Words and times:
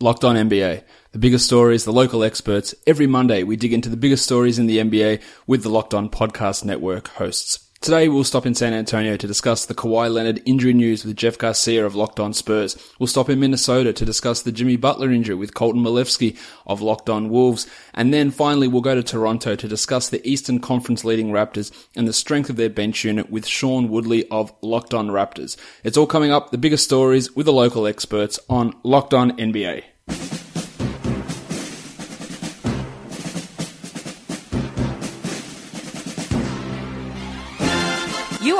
Locked 0.00 0.24
on 0.24 0.34
NBA. 0.34 0.82
The 1.12 1.18
biggest 1.18 1.46
stories, 1.46 1.84
the 1.84 1.92
local 1.92 2.24
experts. 2.24 2.74
Every 2.84 3.06
Monday, 3.06 3.44
we 3.44 3.54
dig 3.54 3.72
into 3.72 3.88
the 3.88 3.96
biggest 3.96 4.24
stories 4.24 4.58
in 4.58 4.66
the 4.66 4.78
NBA 4.78 5.22
with 5.46 5.62
the 5.62 5.68
Locked 5.68 5.94
On 5.94 6.10
Podcast 6.10 6.64
Network 6.64 7.06
hosts. 7.08 7.70
Today, 7.84 8.08
we'll 8.08 8.24
stop 8.24 8.46
in 8.46 8.54
San 8.54 8.72
Antonio 8.72 9.18
to 9.18 9.26
discuss 9.26 9.66
the 9.66 9.74
Kawhi 9.74 10.10
Leonard 10.10 10.40
injury 10.46 10.72
news 10.72 11.04
with 11.04 11.18
Jeff 11.18 11.36
Garcia 11.36 11.84
of 11.84 11.94
Locked 11.94 12.18
On 12.18 12.32
Spurs. 12.32 12.78
We'll 12.98 13.08
stop 13.08 13.28
in 13.28 13.38
Minnesota 13.38 13.92
to 13.92 14.06
discuss 14.06 14.40
the 14.40 14.52
Jimmy 14.52 14.76
Butler 14.76 15.12
injury 15.12 15.34
with 15.34 15.52
Colton 15.52 15.82
Molesky 15.82 16.38
of 16.66 16.80
Locked 16.80 17.10
On 17.10 17.28
Wolves. 17.28 17.66
And 17.92 18.14
then 18.14 18.30
finally, 18.30 18.68
we'll 18.68 18.80
go 18.80 18.94
to 18.94 19.02
Toronto 19.02 19.54
to 19.54 19.68
discuss 19.68 20.08
the 20.08 20.26
Eastern 20.26 20.60
Conference 20.60 21.04
leading 21.04 21.28
Raptors 21.28 21.72
and 21.94 22.08
the 22.08 22.14
strength 22.14 22.48
of 22.48 22.56
their 22.56 22.70
bench 22.70 23.04
unit 23.04 23.28
with 23.28 23.46
Sean 23.46 23.90
Woodley 23.90 24.26
of 24.30 24.50
Locked 24.62 24.94
On 24.94 25.08
Raptors. 25.08 25.58
It's 25.82 25.98
all 25.98 26.06
coming 26.06 26.30
up, 26.30 26.52
the 26.52 26.56
biggest 26.56 26.84
stories 26.84 27.36
with 27.36 27.44
the 27.44 27.52
local 27.52 27.86
experts 27.86 28.40
on 28.48 28.72
Locked 28.82 29.12
On 29.12 29.36
NBA. 29.36 30.43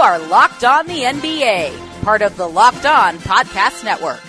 Are 0.04 0.18
Locked 0.18 0.64
On 0.64 0.86
the 0.86 1.00
NBA, 1.00 2.02
part 2.02 2.20
of 2.20 2.36
the 2.36 2.46
Locked 2.46 2.84
On 2.84 3.16
Podcast 3.20 3.82
Network. 3.84 4.20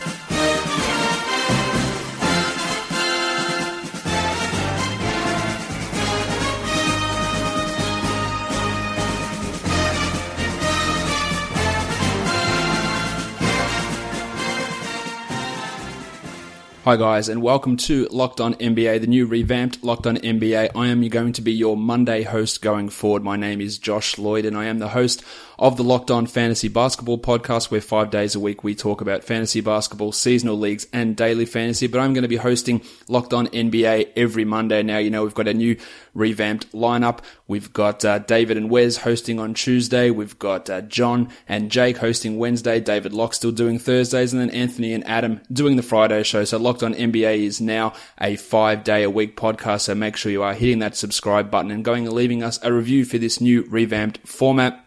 Hi 16.85 16.97
guys, 16.97 17.29
and 17.29 17.41
welcome 17.41 17.77
to 17.77 18.07
Locked 18.11 18.39
On 18.39 18.53
NBA, 18.53 19.01
the 19.01 19.07
new 19.07 19.25
revamped 19.25 19.83
Locked 19.83 20.05
On 20.05 20.17
NBA. 20.17 20.69
I 20.75 20.87
am 20.87 21.01
going 21.07 21.33
to 21.33 21.41
be 21.41 21.51
your 21.51 21.75
Monday 21.75 22.21
host 22.21 22.61
going 22.61 22.89
forward. 22.89 23.23
My 23.23 23.35
name 23.35 23.59
is 23.59 23.79
Josh 23.79 24.19
Lloyd, 24.19 24.45
and 24.45 24.55
I 24.55 24.65
am 24.65 24.77
the 24.77 24.89
host 24.89 25.23
of 25.57 25.77
the 25.77 25.83
Locked 25.83 26.11
On 26.11 26.25
Fantasy 26.25 26.67
Basketball 26.67 27.17
podcast, 27.17 27.71
where 27.71 27.81
five 27.81 28.09
days 28.09 28.35
a 28.35 28.39
week 28.39 28.63
we 28.63 28.75
talk 28.75 29.01
about 29.01 29.23
fantasy 29.23 29.61
basketball, 29.61 30.11
seasonal 30.11 30.57
leagues, 30.57 30.87
and 30.91 31.15
daily 31.15 31.45
fantasy. 31.45 31.87
But 31.87 31.99
I'm 31.99 32.13
going 32.13 32.23
to 32.23 32.27
be 32.27 32.37
hosting 32.37 32.81
Locked 33.07 33.33
On 33.33 33.47
NBA 33.47 34.11
every 34.15 34.45
Monday. 34.45 34.83
Now, 34.83 34.97
you 34.97 35.09
know, 35.09 35.23
we've 35.23 35.33
got 35.33 35.47
a 35.47 35.53
new 35.53 35.77
revamped 36.13 36.71
lineup. 36.71 37.19
We've 37.47 37.71
got 37.71 38.03
uh, 38.03 38.19
David 38.19 38.57
and 38.57 38.69
Wes 38.69 38.97
hosting 38.97 39.39
on 39.39 39.53
Tuesday. 39.53 40.09
We've 40.09 40.37
got 40.39 40.69
uh, 40.69 40.81
John 40.81 41.29
and 41.47 41.71
Jake 41.71 41.97
hosting 41.97 42.37
Wednesday. 42.37 42.79
David 42.79 43.13
Locke 43.13 43.33
still 43.33 43.51
doing 43.51 43.79
Thursdays, 43.79 44.33
and 44.33 44.41
then 44.41 44.49
Anthony 44.49 44.93
and 44.93 45.05
Adam 45.07 45.41
doing 45.51 45.75
the 45.75 45.83
Friday 45.83 46.23
show. 46.23 46.43
So 46.43 46.57
Locked 46.57 46.83
On 46.83 46.93
NBA 46.93 47.43
is 47.43 47.61
now 47.61 47.93
a 48.19 48.35
five 48.35 48.83
day 48.83 49.03
a 49.03 49.09
week 49.09 49.37
podcast. 49.37 49.81
So 49.81 49.95
make 49.95 50.17
sure 50.17 50.31
you 50.31 50.43
are 50.43 50.53
hitting 50.53 50.79
that 50.79 50.95
subscribe 50.95 51.51
button 51.51 51.71
and 51.71 51.85
going 51.85 52.05
and 52.05 52.15
leaving 52.15 52.43
us 52.43 52.59
a 52.63 52.73
review 52.73 53.05
for 53.05 53.17
this 53.17 53.39
new 53.39 53.63
revamped 53.63 54.27
format. 54.27 54.84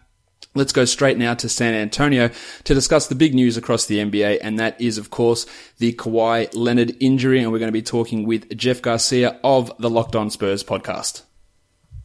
Let's 0.59 0.73
go 0.73 0.83
straight 0.83 1.17
now 1.17 1.35
to 1.35 1.47
San 1.47 1.73
Antonio 1.73 2.31
to 2.65 2.73
discuss 2.73 3.07
the 3.07 3.15
big 3.15 3.33
news 3.33 3.55
across 3.55 3.85
the 3.85 3.99
NBA, 3.99 4.39
and 4.41 4.59
that 4.59 4.79
is, 4.81 4.97
of 4.97 5.09
course, 5.09 5.45
the 5.77 5.93
Kawhi 5.93 6.49
Leonard 6.53 6.97
injury. 6.99 7.41
And 7.41 7.49
we're 7.49 7.59
going 7.59 7.69
to 7.69 7.71
be 7.71 7.81
talking 7.81 8.27
with 8.27 8.57
Jeff 8.57 8.81
Garcia 8.81 9.39
of 9.41 9.71
the 9.79 9.89
Locked 9.89 10.17
On 10.17 10.29
Spurs 10.29 10.61
podcast. 10.61 11.21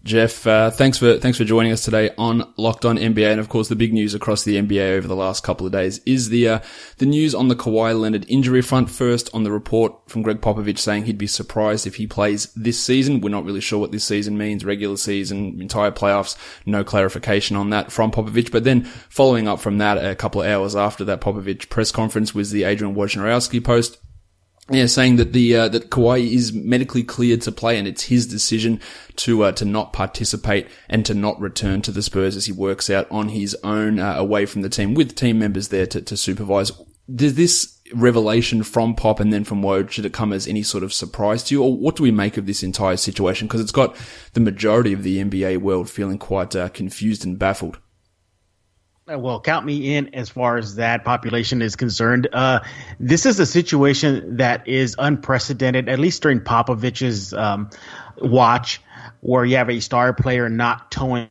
Jeff, 0.05 0.47
uh, 0.47 0.71
thanks 0.71 0.99
for 0.99 1.17
thanks 1.19 1.39
for 1.39 1.45
joining 1.45 1.73
us 1.73 1.83
today 1.83 2.11
on 2.19 2.53
Locked 2.59 2.85
On 2.85 2.99
NBA, 2.99 3.31
and 3.31 3.41
of 3.41 3.49
course 3.49 3.69
the 3.69 3.75
big 3.75 3.95
news 3.95 4.13
across 4.13 4.45
the 4.45 4.57
NBA 4.57 4.99
over 4.99 5.09
the 5.09 5.17
last 5.17 5.43
couple 5.43 5.65
of 5.65 5.73
days 5.73 5.99
is 6.05 6.29
the 6.29 6.47
uh, 6.47 6.59
the 6.99 7.07
news 7.07 7.35
on 7.35 7.49
the 7.49 7.57
Kawhi 7.57 7.99
Leonard 7.99 8.27
injury 8.29 8.61
front. 8.61 8.91
First, 8.91 9.31
on 9.33 9.45
the 9.45 9.51
report 9.51 9.95
from 10.11 10.21
Gregg 10.21 10.43
Popovich 10.43 10.79
saying 10.79 11.07
he'd 11.07 11.17
be 11.17 11.27
surprised 11.27 11.87
if 11.87 11.95
he 11.95 12.07
plays 12.07 12.53
this 12.53 12.79
season. 12.79 13.23
We're 13.23 13.31
not 13.31 13.47
really 13.47 13.63
sure 13.63 13.79
what 13.79 13.93
this 13.93 14.05
season 14.05 14.37
means, 14.37 14.63
regular 14.63 14.99
season, 14.99 15.59
entire 15.59 15.91
playoffs. 15.91 16.37
No 16.67 16.85
clarification 16.85 17.57
on 17.57 17.71
that 17.71 17.91
from 17.91 18.11
Popovich. 18.11 18.53
But 18.53 18.65
then 18.65 18.85
following 18.85 19.49
up 19.49 19.59
from 19.59 19.79
that, 19.79 19.97
a 19.97 20.15
couple 20.15 20.43
of 20.43 20.49
hours 20.49 20.77
after 20.77 21.07
that 21.07 21.23
Popovich 21.23 21.71
press 21.71 21.91
conference 21.91 22.35
was 22.35 22.51
the 22.51 22.65
Adrian 22.65 22.95
Wojnarowski 22.95 23.65
post 23.65 23.97
yeah, 24.71 24.87
saying 24.87 25.17
that 25.17 25.35
the 25.35 25.57
uh, 25.57 25.69
that 25.69 25.91
Kawhi 25.91 26.33
is 26.33 26.55
medically 26.55 27.03
cleared 27.03 27.43
to 27.43 27.53
play, 27.53 27.79
and 27.79 27.87
it's 27.87 28.05
his 28.05 28.27
decision 28.27 28.81
to 29.17 29.45
uh, 29.45 29.53
to 29.53 29.65
not 29.67 29.93
participate 29.93 30.69
and 30.89 31.05
to 31.05 31.13
not 31.13 31.39
return 31.39 31.83
to 31.83 31.93
the 31.93 32.03
Spurs 32.03 32.35
as 32.35 32.47
he 32.47 32.53
works 32.53 32.89
out 32.89 33.07
on 33.11 33.29
his 33.29 33.55
own 33.63 33.99
uh, 33.99 34.15
away 34.15 34.47
from 34.47 34.63
the 34.63 34.71
team 34.71 34.95
with 34.95 35.15
team 35.15 35.39
members 35.39 35.69
there 35.69 35.87
to, 35.87 36.01
to 36.01 36.17
supervise. 36.17 36.73
Does 37.15 37.35
this 37.35 37.79
revelation 37.93 38.63
from 38.63 38.95
Pop 38.95 39.21
and 39.21 39.31
then 39.31 39.45
from 39.45 39.61
Woj 39.61 39.91
should 39.91 40.07
it 40.07 40.15
come 40.15 40.33
as 40.33 40.49
any 40.49 40.63
sort 40.63 40.83
of 40.83 40.95
surprise 40.95 41.43
to 41.45 41.55
you, 41.55 41.63
or 41.63 41.77
what 41.77 41.97
do 41.97 42.03
we 42.03 42.11
make 42.11 42.39
of 42.39 42.47
this 42.47 42.63
entire 42.63 42.97
situation? 42.97 43.47
Because 43.47 43.61
it's 43.61 43.71
got 43.71 43.95
the 44.33 44.41
majority 44.41 44.95
of 44.95 45.03
the 45.03 45.23
NBA 45.23 45.59
world 45.59 45.91
feeling 45.91 46.17
quite 46.17 46.57
uh, 46.57 46.71
confused 46.71 47.27
and 47.27 47.39
baffled. 47.39 47.79
Uh, 49.07 49.19
well, 49.19 49.39
count 49.39 49.67
me 49.67 49.97
in 49.97 50.15
as 50.15 50.31
far 50.31 50.57
as 50.57 50.77
that 50.77 51.05
population 51.05 51.61
is 51.61 51.77
concerned. 51.77 52.27
Uh, 52.33 52.61
this 52.99 53.27
is 53.27 53.39
a 53.39 53.45
situation 53.45 54.39
that 54.39 54.67
is 54.67 54.97
unprecedented, 54.99 55.91
at 55.91 55.99
least 55.99 56.23
during 56.23 56.41
Popovich's 56.41 57.35
um, 57.35 57.69
watch, 58.17 58.81
where 59.21 59.45
you 59.45 59.57
have 59.57 59.69
a 59.69 59.81
star 59.81 60.15
player 60.15 60.49
not 60.49 60.91
toeing 60.91 61.29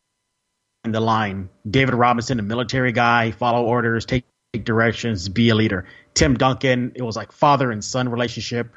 the 0.83 1.00
line. 1.00 1.50
David 1.67 1.95
Robinson, 1.95 2.39
a 2.39 2.44
military 2.44 2.91
guy, 2.91 3.31
follow 3.31 3.66
orders, 3.66 4.06
take, 4.06 4.25
directions, 4.63 5.28
be 5.29 5.50
a 5.50 5.56
leader. 5.56 5.88
Tim 6.13 6.35
Duncan, 6.35 6.91
it 6.94 7.01
was 7.01 7.16
like 7.16 7.31
father 7.31 7.72
and 7.72 7.83
son 7.83 8.07
relationship 8.09 8.69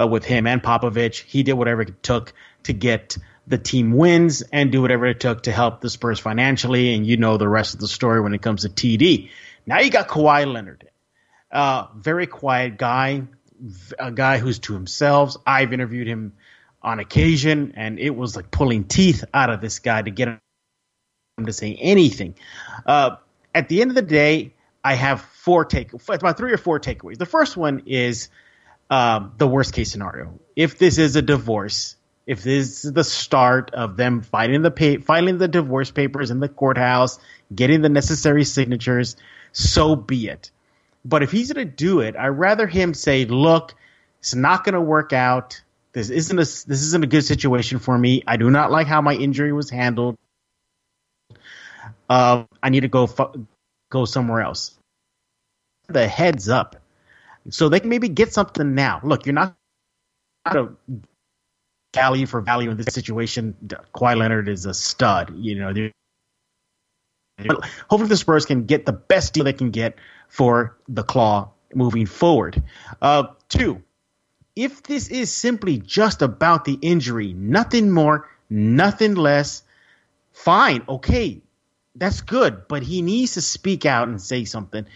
uh, 0.00 0.06
with 0.06 0.24
him 0.24 0.46
and 0.46 0.62
Popovich. 0.62 1.22
He 1.22 1.42
did 1.42 1.54
whatever 1.54 1.82
it 1.82 2.00
took 2.00 2.32
to 2.62 2.72
get 2.72 3.18
the 3.46 3.58
team 3.58 3.92
wins 3.92 4.42
and 4.42 4.72
do 4.72 4.82
whatever 4.82 5.06
it 5.06 5.20
took 5.20 5.44
to 5.44 5.52
help 5.52 5.80
the 5.80 5.90
Spurs 5.90 6.18
financially. 6.18 6.94
And 6.94 7.06
you 7.06 7.16
know 7.16 7.36
the 7.36 7.48
rest 7.48 7.74
of 7.74 7.80
the 7.80 7.88
story 7.88 8.20
when 8.20 8.34
it 8.34 8.42
comes 8.42 8.62
to 8.62 8.68
TD. 8.68 9.30
Now 9.66 9.80
you 9.80 9.90
got 9.90 10.08
Kawhi 10.08 10.52
Leonard, 10.52 10.88
uh, 11.50 11.86
very 11.96 12.26
quiet 12.26 12.76
guy, 12.76 13.22
a 13.98 14.12
guy 14.12 14.38
who's 14.38 14.58
to 14.60 14.74
himself. 14.74 15.36
I've 15.46 15.72
interviewed 15.72 16.06
him 16.06 16.34
on 16.82 17.00
occasion, 17.00 17.72
and 17.76 17.98
it 17.98 18.10
was 18.10 18.36
like 18.36 18.50
pulling 18.50 18.84
teeth 18.84 19.24
out 19.34 19.50
of 19.50 19.60
this 19.60 19.80
guy 19.80 20.02
to 20.02 20.10
get 20.10 20.28
him 20.28 21.46
to 21.46 21.52
say 21.52 21.74
anything. 21.74 22.36
Uh, 22.84 23.16
at 23.54 23.68
the 23.68 23.80
end 23.80 23.90
of 23.90 23.94
the 23.94 24.02
day, 24.02 24.54
I 24.84 24.94
have 24.94 25.20
four 25.20 25.64
take, 25.64 25.92
about 26.08 26.36
three 26.36 26.52
or 26.52 26.58
four 26.58 26.78
takeaways. 26.78 27.18
The 27.18 27.26
first 27.26 27.56
one 27.56 27.82
is 27.86 28.28
um, 28.88 29.32
the 29.36 29.48
worst 29.48 29.72
case 29.72 29.90
scenario. 29.90 30.38
If 30.54 30.78
this 30.78 30.98
is 30.98 31.16
a 31.16 31.22
divorce, 31.22 31.95
if 32.26 32.42
this 32.42 32.84
is 32.84 32.92
the 32.92 33.04
start 33.04 33.70
of 33.72 33.96
them 33.96 34.20
filing 34.20 34.62
the 34.62 34.70
pay, 34.70 34.96
filing 34.98 35.38
the 35.38 35.48
divorce 35.48 35.90
papers 35.90 36.30
in 36.30 36.40
the 36.40 36.48
courthouse, 36.48 37.20
getting 37.54 37.82
the 37.82 37.88
necessary 37.88 38.44
signatures, 38.44 39.16
so 39.52 39.94
be 39.94 40.28
it. 40.28 40.50
But 41.04 41.22
if 41.22 41.30
he's 41.30 41.52
going 41.52 41.68
to 41.68 41.72
do 41.72 42.00
it, 42.00 42.16
I'd 42.16 42.28
rather 42.28 42.66
him 42.66 42.94
say, 42.94 43.24
"Look, 43.26 43.76
it's 44.18 44.34
not 44.34 44.64
going 44.64 44.74
to 44.74 44.80
work 44.80 45.12
out. 45.12 45.62
This 45.92 46.10
isn't 46.10 46.36
a 46.36 46.42
this 46.42 46.82
isn't 46.82 47.04
a 47.04 47.06
good 47.06 47.24
situation 47.24 47.78
for 47.78 47.96
me. 47.96 48.24
I 48.26 48.36
do 48.36 48.50
not 48.50 48.72
like 48.72 48.88
how 48.88 49.00
my 49.00 49.14
injury 49.14 49.52
was 49.52 49.70
handled. 49.70 50.16
Uh, 52.08 52.44
I 52.62 52.70
need 52.70 52.80
to 52.80 52.88
go 52.88 53.06
fu- 53.06 53.46
go 53.90 54.04
somewhere 54.04 54.42
else." 54.42 54.76
The 55.88 56.08
heads 56.08 56.48
up, 56.48 56.74
so 57.50 57.68
they 57.68 57.78
can 57.78 57.88
maybe 57.88 58.08
get 58.08 58.32
something 58.32 58.74
now. 58.74 59.00
Look, 59.04 59.26
you're 59.26 59.32
not 59.32 59.54
going 60.50 60.66
to 60.66 60.76
value 61.96 62.26
for 62.26 62.40
value 62.40 62.70
in 62.70 62.76
this 62.76 62.94
situation, 62.94 63.56
Kawhi 63.94 64.16
Leonard 64.16 64.48
is 64.48 64.66
a 64.66 64.74
stud. 64.74 65.34
You 65.36 65.56
know, 65.56 65.72
hopefully 67.90 68.08
the 68.08 68.16
Spurs 68.16 68.46
can 68.46 68.66
get 68.66 68.86
the 68.86 68.92
best 68.92 69.34
deal 69.34 69.44
they 69.44 69.52
can 69.52 69.70
get 69.70 69.96
for 70.28 70.76
the 70.88 71.02
Claw 71.02 71.50
moving 71.74 72.06
forward. 72.06 72.62
Uh, 73.02 73.24
two, 73.48 73.82
if 74.54 74.82
this 74.82 75.08
is 75.08 75.32
simply 75.32 75.78
just 75.78 76.22
about 76.22 76.64
the 76.64 76.78
injury, 76.80 77.32
nothing 77.32 77.90
more, 77.90 78.28
nothing 78.48 79.14
less, 79.14 79.62
fine, 80.32 80.82
okay, 80.88 81.42
that's 81.94 82.20
good. 82.20 82.68
But 82.68 82.82
he 82.82 83.02
needs 83.02 83.34
to 83.34 83.42
speak 83.42 83.84
out 83.84 84.08
and 84.08 84.20
say 84.20 84.44
something 84.44 84.86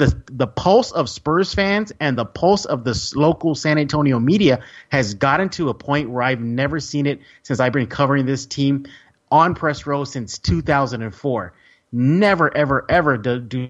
the 0.00 0.22
the 0.32 0.46
pulse 0.46 0.92
of 0.92 1.10
Spurs 1.10 1.52
fans 1.52 1.92
and 2.00 2.16
the 2.16 2.24
pulse 2.24 2.64
of 2.64 2.84
the 2.84 3.12
local 3.14 3.54
San 3.54 3.76
Antonio 3.76 4.18
media 4.18 4.60
has 4.88 5.12
gotten 5.12 5.50
to 5.50 5.68
a 5.68 5.74
point 5.74 6.08
where 6.08 6.22
I've 6.22 6.40
never 6.40 6.80
seen 6.80 7.04
it 7.04 7.20
since 7.42 7.60
I've 7.60 7.74
been 7.74 7.86
covering 7.86 8.24
this 8.24 8.46
team 8.46 8.86
on 9.30 9.54
press 9.54 9.86
row 9.86 10.04
since 10.04 10.38
2004. 10.38 11.52
Never, 11.92 12.56
ever, 12.56 12.86
ever 12.88 13.18
do, 13.18 13.40
do 13.40 13.68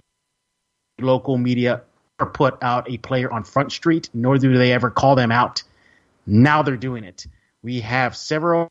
local 1.00 1.36
media 1.36 1.82
put 2.32 2.62
out 2.62 2.88
a 2.88 2.96
player 2.98 3.30
on 3.30 3.42
Front 3.42 3.72
Street, 3.72 4.08
nor 4.14 4.38
do 4.38 4.56
they 4.56 4.72
ever 4.72 4.88
call 4.88 5.16
them 5.16 5.32
out. 5.32 5.64
Now 6.26 6.62
they're 6.62 6.76
doing 6.76 7.02
it. 7.02 7.26
We 7.60 7.80
have 7.80 8.16
several 8.16 8.68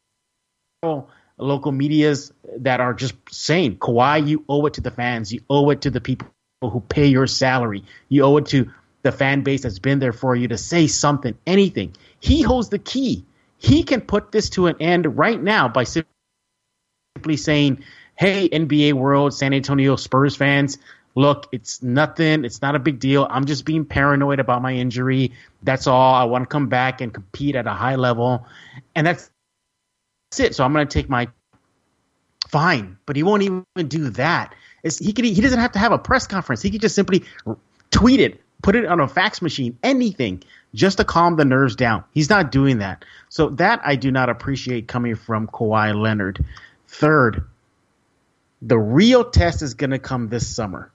local 1.38 1.72
medias 1.74 2.32
that 2.60 2.80
are 2.80 2.94
just 2.94 3.16
saying, 3.30 3.80
Kawhi, 3.80 4.26
you 4.26 4.46
owe 4.48 4.66
it 4.68 4.76
to 4.76 4.82
the 4.82 4.92
fans, 4.92 5.34
you 5.34 5.42
owe 5.50 5.70
it 5.72 5.82
to 5.82 5.90
the 5.90 6.00
people 6.00 6.30
who 6.62 6.82
pay 6.82 7.08
your 7.08 7.28
salary. 7.28 7.86
You 8.10 8.24
owe 8.24 8.38
it 8.38 8.48
to 8.48 8.70
the 9.02 9.12
fan 9.14 9.44
base 9.44 9.64
that's 9.64 9.80
been 9.80 10.00
there 10.00 10.12
for 10.12 10.36
you 10.36 10.50
to 10.50 10.58
say 10.58 10.88
something, 10.88 11.38
anything. 11.48 11.96
He 12.20 12.42
holds 12.42 12.68
the 12.68 12.80
key. 12.80 13.24
He 13.58 13.84
can 13.84 14.02
put 14.02 14.32
this 14.32 14.50
to 14.52 14.68
an 14.68 14.76
end 14.82 15.18
right 15.18 15.42
now 15.42 15.70
by 15.70 15.86
simply 15.86 17.38
saying, 17.38 17.84
"Hey, 18.16 18.50
NBA 18.50 18.94
world, 18.94 19.34
San 19.34 19.54
Antonio 19.54 19.96
Spurs 19.96 20.36
fans, 20.36 20.78
look, 21.16 21.48
it's 21.52 21.82
nothing. 21.82 22.44
It's 22.44 22.62
not 22.62 22.76
a 22.76 22.80
big 22.80 23.00
deal. 23.00 23.26
I'm 23.30 23.46
just 23.46 23.66
being 23.66 23.86
paranoid 23.86 24.40
about 24.40 24.62
my 24.62 24.74
injury. 24.74 25.32
That's 25.64 25.88
all. 25.88 26.14
I 26.14 26.26
want 26.26 26.44
to 26.44 26.48
come 26.48 26.68
back 26.68 27.00
and 27.02 27.14
compete 27.14 27.56
at 27.56 27.68
a 27.68 27.74
high 27.74 27.96
level, 27.96 28.46
and 28.96 29.08
that's, 29.08 29.30
that's 30.32 30.40
it. 30.42 30.56
So 30.56 30.66
I'm 30.66 30.74
going 30.74 30.88
to 30.88 30.94
take 30.94 31.10
my 31.10 31.30
fine, 32.50 32.98
but 33.06 33.16
he 33.16 33.24
won't 33.24 33.44
even 33.44 33.64
do 33.88 34.10
that. 34.12 34.56
It's, 34.84 34.98
he 34.98 35.14
could 35.14 35.26
he 35.26 35.42
doesn't 35.42 35.60
have 35.60 35.74
to 35.74 35.80
have 35.80 35.92
a 35.92 35.98
press 35.98 36.28
conference. 36.28 36.62
He 36.62 36.72
could 36.72 36.81
just 36.81 36.96
simply 36.96 37.24
tweet 37.92 38.20
it, 38.20 38.42
put 38.62 38.76
it 38.76 38.86
on 38.86 39.00
a 39.00 39.08
fax 39.08 39.42
machine, 39.42 39.78
anything, 39.84 40.44
just 40.74 40.98
to 40.98 41.04
calm 41.04 41.36
the 41.36 41.46
nerves 41.46 41.76
down. 41.76 42.04
He's 42.12 42.30
not 42.30 42.52
doing 42.52 42.80
that. 42.80 43.06
So 43.30 43.50
that 43.50 43.81
I 43.84 43.96
do 43.96 44.12
not 44.12 44.30
appreciate 44.30 44.88
coming 44.88 45.16
from 45.16 45.48
Kawhi 45.48 46.00
Leonard. 46.00 46.46
Third, 46.88 47.46
the 48.62 48.78
real 48.78 49.30
test 49.30 49.62
is 49.62 49.74
going 49.74 49.92
to 49.92 50.00
come 50.00 50.30
this 50.30 50.48
summer. 50.48 50.92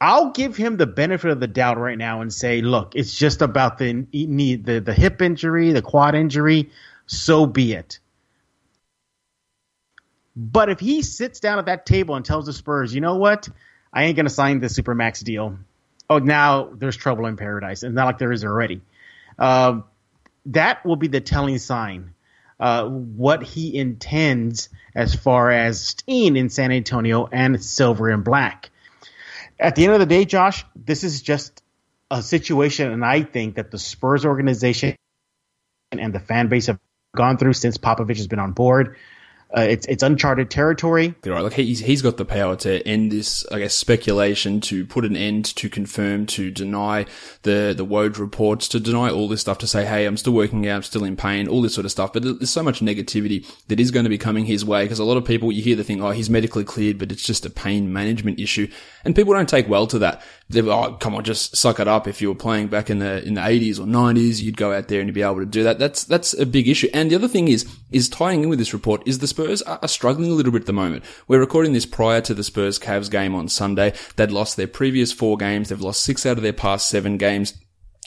I'll 0.00 0.30
give 0.30 0.56
him 0.56 0.76
the 0.76 0.86
benefit 0.86 1.30
of 1.30 1.38
the 1.38 1.46
doubt 1.46 1.78
right 1.78 1.96
now 1.96 2.22
and 2.22 2.32
say, 2.32 2.60
look, 2.60 2.96
it's 2.96 3.16
just 3.16 3.40
about 3.40 3.78
the 3.78 4.04
the, 4.12 4.80
the 4.84 4.94
hip 4.94 5.22
injury, 5.22 5.72
the 5.72 5.82
quad 5.82 6.16
injury. 6.16 6.70
So 7.06 7.46
be 7.46 7.72
it. 7.72 8.00
But 10.34 10.70
if 10.70 10.80
he 10.80 11.02
sits 11.02 11.40
down 11.40 11.58
at 11.58 11.66
that 11.66 11.84
table 11.86 12.14
and 12.14 12.24
tells 12.24 12.46
the 12.46 12.52
Spurs, 12.52 12.94
you 12.94 13.00
know 13.00 13.16
what, 13.16 13.48
I 13.92 14.04
ain't 14.04 14.16
going 14.16 14.26
to 14.26 14.30
sign 14.30 14.60
the 14.60 14.68
supermax 14.68 15.22
deal. 15.22 15.58
Oh, 16.08 16.18
now 16.18 16.70
there's 16.72 16.96
trouble 16.96 17.26
in 17.26 17.36
paradise, 17.36 17.82
and 17.82 17.94
not 17.94 18.06
like 18.06 18.18
there 18.18 18.32
is 18.32 18.44
already. 18.44 18.80
Uh, 19.38 19.80
that 20.46 20.84
will 20.84 20.96
be 20.96 21.08
the 21.08 21.20
telling 21.20 21.58
sign. 21.58 22.14
Uh, 22.58 22.86
what 22.88 23.42
he 23.42 23.76
intends 23.76 24.68
as 24.94 25.14
far 25.14 25.50
as 25.50 25.80
staying 25.80 26.36
in 26.36 26.48
San 26.48 26.70
Antonio 26.70 27.28
and 27.30 27.62
silver 27.62 28.08
and 28.08 28.22
black 28.22 28.70
at 29.62 29.76
the 29.76 29.84
end 29.84 29.94
of 29.94 30.00
the 30.00 30.06
day, 30.06 30.24
Josh, 30.24 30.64
this 30.74 31.04
is 31.04 31.22
just 31.22 31.62
a 32.10 32.22
situation, 32.22 32.90
and 32.90 33.04
I 33.04 33.22
think 33.22 33.54
that 33.54 33.70
the 33.70 33.78
Spurs 33.78 34.26
organization 34.26 34.96
and 35.92 36.12
the 36.12 36.20
fan 36.20 36.48
base 36.48 36.66
have 36.66 36.78
gone 37.14 37.38
through 37.38 37.52
since 37.52 37.78
Popovich 37.78 38.16
has 38.16 38.26
been 38.26 38.38
on 38.38 38.52
board. 38.52 38.96
Uh, 39.54 39.60
it's 39.62 39.86
it's 39.86 40.02
uncharted 40.02 40.50
territory. 40.50 41.14
Right, 41.26 41.40
like 41.40 41.52
he's 41.52 41.80
he's 41.80 42.00
got 42.00 42.16
the 42.16 42.24
power 42.24 42.56
to 42.56 42.86
end 42.88 43.12
this, 43.12 43.44
I 43.52 43.58
guess, 43.58 43.74
speculation, 43.74 44.60
to 44.62 44.86
put 44.86 45.04
an 45.04 45.16
end, 45.16 45.44
to 45.56 45.68
confirm, 45.68 46.26
to 46.26 46.50
deny 46.50 47.04
the 47.42 47.74
the 47.76 47.84
Woj 47.84 48.18
reports, 48.18 48.66
to 48.68 48.80
deny 48.80 49.10
all 49.10 49.28
this 49.28 49.42
stuff, 49.42 49.58
to 49.58 49.66
say, 49.66 49.84
hey, 49.84 50.06
I'm 50.06 50.16
still 50.16 50.32
working 50.32 50.66
out, 50.68 50.76
I'm 50.76 50.82
still 50.82 51.04
in 51.04 51.16
pain, 51.16 51.48
all 51.48 51.60
this 51.60 51.74
sort 51.74 51.84
of 51.84 51.90
stuff. 51.90 52.14
But 52.14 52.22
there's 52.22 52.50
so 52.50 52.62
much 52.62 52.80
negativity 52.80 53.46
that 53.68 53.78
is 53.78 53.90
going 53.90 54.04
to 54.04 54.10
be 54.10 54.18
coming 54.18 54.46
his 54.46 54.64
way 54.64 54.84
because 54.84 54.98
a 54.98 55.04
lot 55.04 55.18
of 55.18 55.24
people, 55.24 55.52
you 55.52 55.62
hear 55.62 55.76
the 55.76 55.84
thing, 55.84 56.02
oh, 56.02 56.10
he's 56.10 56.30
medically 56.30 56.64
cleared, 56.64 56.98
but 56.98 57.12
it's 57.12 57.24
just 57.24 57.44
a 57.44 57.50
pain 57.50 57.92
management 57.92 58.40
issue, 58.40 58.68
and 59.04 59.14
people 59.14 59.34
don't 59.34 59.48
take 59.48 59.68
well 59.68 59.86
to 59.88 59.98
that. 59.98 60.22
They're, 60.48 60.68
oh, 60.68 60.94
come 60.94 61.14
on, 61.14 61.24
just 61.24 61.56
suck 61.56 61.78
it 61.78 61.88
up. 61.88 62.08
If 62.08 62.22
you 62.22 62.28
were 62.28 62.34
playing 62.34 62.68
back 62.68 62.88
in 62.88 63.00
the 63.00 63.22
in 63.26 63.34
the 63.34 63.42
80s 63.42 63.78
or 63.78 63.84
90s, 63.84 64.42
you'd 64.42 64.56
go 64.56 64.72
out 64.72 64.88
there 64.88 65.00
and 65.00 65.08
you'd 65.08 65.14
be 65.14 65.22
able 65.22 65.40
to 65.40 65.46
do 65.46 65.62
that. 65.64 65.78
That's 65.78 66.04
that's 66.04 66.32
a 66.34 66.46
big 66.46 66.68
issue. 66.68 66.88
And 66.94 67.10
the 67.10 67.16
other 67.16 67.28
thing 67.28 67.48
is 67.48 67.66
is 67.90 68.08
tying 68.08 68.42
in 68.42 68.48
with 68.48 68.58
this 68.58 68.72
report 68.72 69.02
is 69.06 69.18
the 69.18 69.26
Spurs 69.42 69.62
are, 69.62 69.88
struggling 69.88 70.30
a 70.30 70.34
little 70.34 70.52
bit 70.52 70.62
at 70.62 70.66
the 70.66 70.72
moment. 70.72 71.04
We're 71.26 71.40
recording 71.40 71.72
this 71.72 71.84
prior 71.84 72.20
to 72.20 72.32
the 72.32 72.44
Spurs 72.44 72.78
Cavs 72.78 73.10
game 73.10 73.34
on 73.34 73.48
Sunday. 73.48 73.92
They'd 74.14 74.30
lost 74.30 74.56
their 74.56 74.68
previous 74.68 75.12
four 75.12 75.36
games. 75.36 75.68
They've 75.68 75.80
lost 75.80 76.04
six 76.04 76.24
out 76.24 76.36
of 76.36 76.44
their 76.44 76.52
past 76.52 76.88
seven 76.88 77.16
games. 77.16 77.54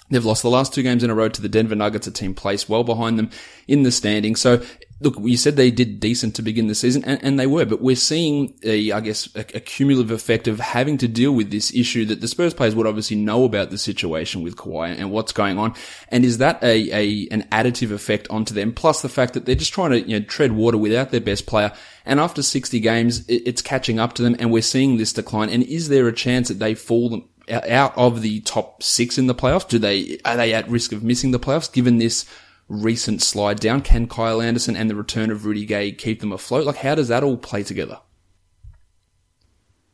They've 0.10 0.24
lost 0.24 0.44
the 0.44 0.50
last 0.50 0.74
two 0.74 0.84
games 0.84 1.04
in 1.04 1.10
a 1.10 1.16
row 1.16 1.30
to 1.30 1.42
the 1.42 1.50
Denver 1.50 1.76
Nuggets, 1.76 2.06
a 2.06 2.12
team 2.12 2.36
placed 2.36 2.70
well 2.70 2.84
behind 2.84 3.18
them 3.18 3.32
in 3.68 3.84
the 3.84 3.92
standing. 3.92 4.36
So 4.36 4.62
look, 5.02 5.16
you 5.22 5.36
said 5.36 5.56
they 5.56 5.72
did 5.72 6.00
decent 6.00 6.36
to 6.36 6.42
begin 6.42 6.68
the 6.68 6.76
season, 6.76 7.04
and, 7.06 7.22
and 7.24 7.40
they 7.40 7.48
were, 7.48 7.66
but 7.66 7.82
we're 7.82 7.96
seeing 7.96 8.54
a, 8.64 8.92
I 8.92 9.02
guess, 9.02 9.34
a, 9.36 9.40
a, 9.40 9.60
cumulative 9.60 10.12
effect 10.12 10.48
of 10.48 10.60
having 10.60 10.98
to 11.00 11.08
deal 11.08 11.34
with 11.34 11.52
this 11.52 11.74
issue 11.74 12.06
that 12.06 12.22
the 12.22 12.28
Spurs 12.28 12.54
players 12.54 12.76
would 12.76 12.88
obviously 12.88 13.18
know 13.18 13.44
about 13.44 13.72
the 13.72 13.78
situation 13.78 14.42
with 14.42 14.56
Kawhi 14.56 14.98
and 14.98 15.12
what's 15.12 15.32
going 15.34 15.58
on. 15.58 15.74
And 16.10 16.24
is 16.24 16.38
that 16.38 16.64
a, 16.64 16.92
a 16.92 17.28
an 17.32 17.44
additive 17.52 17.92
effect 17.92 18.28
onto 18.30 18.54
them? 18.54 18.74
Plus 18.74 19.02
the 19.02 19.10
fact 19.10 19.34
that 19.34 19.46
they're 19.46 19.56
just 19.56 19.74
trying 19.74 19.92
to 19.92 20.02
you 20.02 20.20
know 20.20 20.26
tread 20.26 20.54
water 20.54 20.78
without 20.78 21.12
their 21.12 21.22
best 21.22 21.46
player. 21.46 21.74
And 22.06 22.20
after 22.20 22.44
60 22.44 22.80
games, 22.80 23.28
it, 23.28 23.44
it's 23.46 23.62
catching 23.62 24.00
up 24.00 24.14
to 24.14 24.22
them, 24.22 24.36
and 24.40 24.52
we're 24.52 24.62
seeing 24.62 24.98
this 24.98 25.14
decline. 25.14 25.50
And 25.50 25.64
is 25.64 25.90
there 25.90 26.08
a 26.08 26.14
chance 26.14 26.48
that 26.48 26.60
they 26.60 26.76
fall 26.76 27.10
out 27.50 27.98
of 27.98 28.22
the 28.22 28.42
top 28.42 28.82
six 28.82 29.18
in 29.18 29.28
the 29.28 29.36
playoffs? 29.36 29.68
Do 29.68 29.80
they 29.80 30.20
are 30.26 30.38
they 30.38 30.54
at 30.54 30.70
risk 30.70 30.92
of 30.92 31.04
missing 31.04 31.32
the 31.32 31.40
playoffs 31.40 31.72
given 31.72 31.98
this? 31.98 32.26
recent 32.68 33.22
slide 33.22 33.60
down? 33.60 33.82
Can 33.82 34.08
Kyle 34.08 34.42
Anderson 34.42 34.76
and 34.76 34.90
the 34.90 34.96
return 34.96 35.32
of 35.32 35.46
Rudy 35.46 35.66
Gay 35.66 35.92
keep 35.92 36.20
them 36.20 36.32
afloat? 36.32 36.66
Like, 36.66 36.78
how 36.78 36.96
does 36.96 37.10
that 37.10 37.24
all 37.24 37.38
play 37.38 37.64
together? 37.64 38.00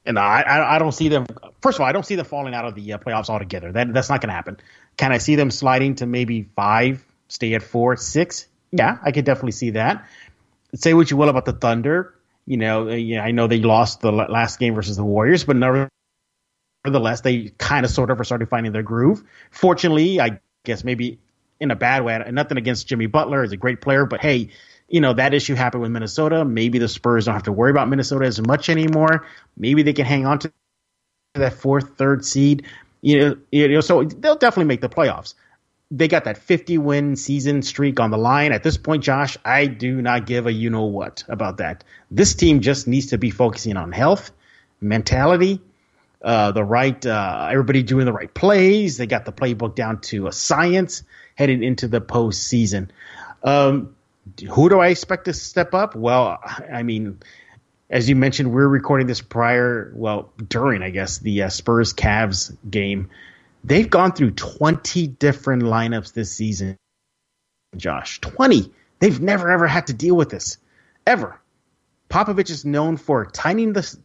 And 0.05 0.17
I, 0.17 0.75
I, 0.75 0.79
don't 0.79 0.93
see 0.93 1.09
them. 1.09 1.27
First 1.61 1.77
of 1.77 1.81
all, 1.81 1.87
I 1.87 1.91
don't 1.91 2.05
see 2.05 2.15
them 2.15 2.25
falling 2.25 2.55
out 2.55 2.65
of 2.65 2.73
the 2.73 2.93
uh, 2.93 2.97
playoffs 2.97 3.29
altogether. 3.29 3.71
That 3.71 3.93
that's 3.93 4.09
not 4.09 4.19
going 4.19 4.29
to 4.29 4.33
happen. 4.33 4.57
Can 4.97 5.11
I 5.11 5.19
see 5.19 5.35
them 5.35 5.51
sliding 5.51 5.95
to 5.95 6.07
maybe 6.07 6.49
five, 6.55 7.05
stay 7.27 7.53
at 7.53 7.61
four, 7.61 7.95
six? 7.97 8.47
Yeah, 8.71 8.97
I 9.03 9.11
could 9.11 9.25
definitely 9.25 9.51
see 9.51 9.71
that. 9.71 10.07
Say 10.73 10.95
what 10.95 11.11
you 11.11 11.17
will 11.17 11.29
about 11.29 11.45
the 11.45 11.53
Thunder. 11.53 12.15
You 12.47 12.57
know, 12.57 12.89
uh, 12.89 13.21
I 13.21 13.29
know 13.29 13.45
they 13.45 13.59
lost 13.59 14.01
the 14.01 14.11
last 14.11 14.57
game 14.57 14.73
versus 14.73 14.97
the 14.97 15.03
Warriors, 15.03 15.43
but 15.43 15.55
nevertheless, 16.85 17.21
they 17.21 17.49
kind 17.57 17.85
of 17.85 17.91
sort 17.91 18.11
of 18.11 18.19
are 18.19 18.23
starting 18.23 18.47
finding 18.47 18.71
their 18.71 18.83
groove. 18.83 19.23
Fortunately, 19.51 20.19
I 20.19 20.39
guess 20.63 20.83
maybe 20.83 21.19
in 21.59 21.71
a 21.71 21.75
bad 21.75 22.03
way. 22.03 22.21
Nothing 22.31 22.57
against 22.57 22.87
Jimmy 22.87 23.05
Butler; 23.05 23.43
he's 23.43 23.51
a 23.51 23.57
great 23.57 23.81
player, 23.81 24.05
but 24.05 24.19
hey, 24.21 24.49
you 24.89 25.01
know 25.01 25.13
that 25.13 25.33
issue 25.33 25.55
happened 25.55 25.83
with 25.83 25.91
Minnesota. 25.91 26.43
Maybe 26.43 26.79
the 26.79 26.87
Spurs 26.87 27.25
don't 27.25 27.35
have 27.35 27.43
to 27.43 27.51
worry 27.51 27.71
about 27.71 27.87
Minnesota 27.87 28.25
as 28.25 28.41
much 28.41 28.69
anymore. 28.69 29.25
Maybe 29.57 29.83
they 29.83 29.93
can 29.93 30.05
hang 30.05 30.25
on 30.25 30.39
to 30.39 30.51
that 31.35 31.53
fourth, 31.53 31.97
third 31.97 32.25
seed. 32.25 32.65
You 33.01 33.19
know, 33.19 33.37
you 33.51 33.67
know, 33.67 33.81
so 33.81 34.03
they'll 34.03 34.35
definitely 34.35 34.65
make 34.65 34.81
the 34.81 34.89
playoffs. 34.89 35.33
They 35.93 36.07
got 36.07 36.23
that 36.23 36.37
50 36.37 36.77
win 36.77 37.15
season 37.15 37.61
streak 37.63 37.99
on 37.99 38.11
the 38.11 38.17
line. 38.17 38.53
At 38.53 38.63
this 38.63 38.77
point, 38.77 39.03
Josh, 39.03 39.37
I 39.43 39.65
do 39.65 40.01
not 40.01 40.25
give 40.25 40.47
a 40.47 40.51
you 40.51 40.69
know 40.69 40.85
what 40.85 41.23
about 41.27 41.57
that. 41.57 41.83
This 42.09 42.33
team 42.33 42.61
just 42.61 42.87
needs 42.87 43.07
to 43.07 43.17
be 43.17 43.29
focusing 43.29 43.75
on 43.75 43.91
health, 43.91 44.31
mentality, 44.79 45.61
uh, 46.23 46.51
the 46.51 46.63
right, 46.63 47.03
uh, 47.05 47.47
everybody 47.51 47.83
doing 47.83 48.05
the 48.05 48.13
right 48.13 48.33
plays. 48.33 48.97
They 48.97 49.07
got 49.07 49.25
the 49.25 49.31
playbook 49.31 49.75
down 49.75 50.01
to 50.01 50.27
a 50.27 50.31
science 50.31 51.03
heading 51.35 51.63
into 51.63 51.87
the 51.87 52.01
postseason. 52.01 52.89
Um, 53.43 53.95
who 54.49 54.69
do 54.69 54.79
I 54.79 54.87
expect 54.87 55.25
to 55.25 55.33
step 55.33 55.73
up? 55.73 55.95
Well, 55.95 56.39
I 56.71 56.83
mean, 56.83 57.19
as 57.89 58.07
you 58.07 58.15
mentioned, 58.15 58.53
we're 58.53 58.67
recording 58.67 59.07
this 59.07 59.21
prior, 59.21 59.91
well, 59.95 60.31
during, 60.47 60.83
I 60.83 60.91
guess, 60.91 61.17
the 61.17 61.43
uh, 61.43 61.49
Spurs 61.49 61.93
Cavs 61.93 62.55
game. 62.69 63.09
They've 63.63 63.89
gone 63.89 64.13
through 64.13 64.31
20 64.31 65.07
different 65.07 65.63
lineups 65.63 66.13
this 66.13 66.31
season, 66.31 66.77
Josh. 67.75 68.21
20. 68.21 68.71
They've 68.99 69.19
never, 69.19 69.51
ever 69.51 69.67
had 69.67 69.87
to 69.87 69.93
deal 69.93 70.15
with 70.15 70.29
this, 70.29 70.57
ever. 71.05 71.39
Popovich 72.09 72.49
is 72.49 72.65
known 72.65 72.97
for 72.97 73.25
tightening 73.25 73.73
the, 73.73 73.97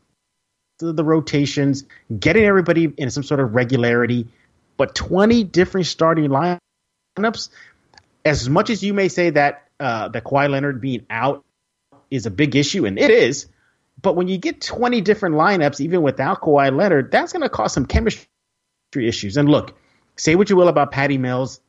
the, 0.79 0.93
the 0.93 1.05
rotations, 1.05 1.85
getting 2.19 2.45
everybody 2.45 2.93
in 2.97 3.11
some 3.11 3.23
sort 3.23 3.41
of 3.41 3.55
regularity, 3.55 4.29
but 4.77 4.95
20 4.95 5.45
different 5.45 5.87
starting 5.87 6.29
lineups 6.29 7.49
as 8.25 8.49
much 8.49 8.71
as 8.71 8.83
you 8.83 8.93
may 8.93 9.09
say 9.09 9.31
that 9.31 9.69
uh, 9.79 10.09
that 10.09 10.25
Kawhi 10.25 10.51
Leonard 10.51 10.81
being 10.81 11.07
out 11.09 11.45
is 12.11 12.27
a 12.27 12.31
big 12.31 12.57
issue, 12.57 12.85
and 12.87 12.99
it 12.99 13.11
is, 13.11 13.47
but 14.03 14.17
when 14.17 14.29
you 14.29 14.37
get 14.37 14.61
20 14.61 15.01
different 15.01 15.37
lineups, 15.37 15.81
even 15.81 16.03
without 16.03 16.41
Kawhi 16.41 16.75
Leonard, 16.77 17.11
that's 17.11 17.33
going 17.33 17.43
to 17.43 17.49
cause 17.49 17.73
some 17.73 17.87
chemistry 17.87 18.27
issues. 18.97 19.37
And 19.37 19.49
look, 19.49 19.77
say 20.17 20.35
what 20.35 20.51
you 20.51 20.57
will 20.57 20.69
about 20.69 20.91
Patty 20.91 21.19
Mills, 21.19 21.61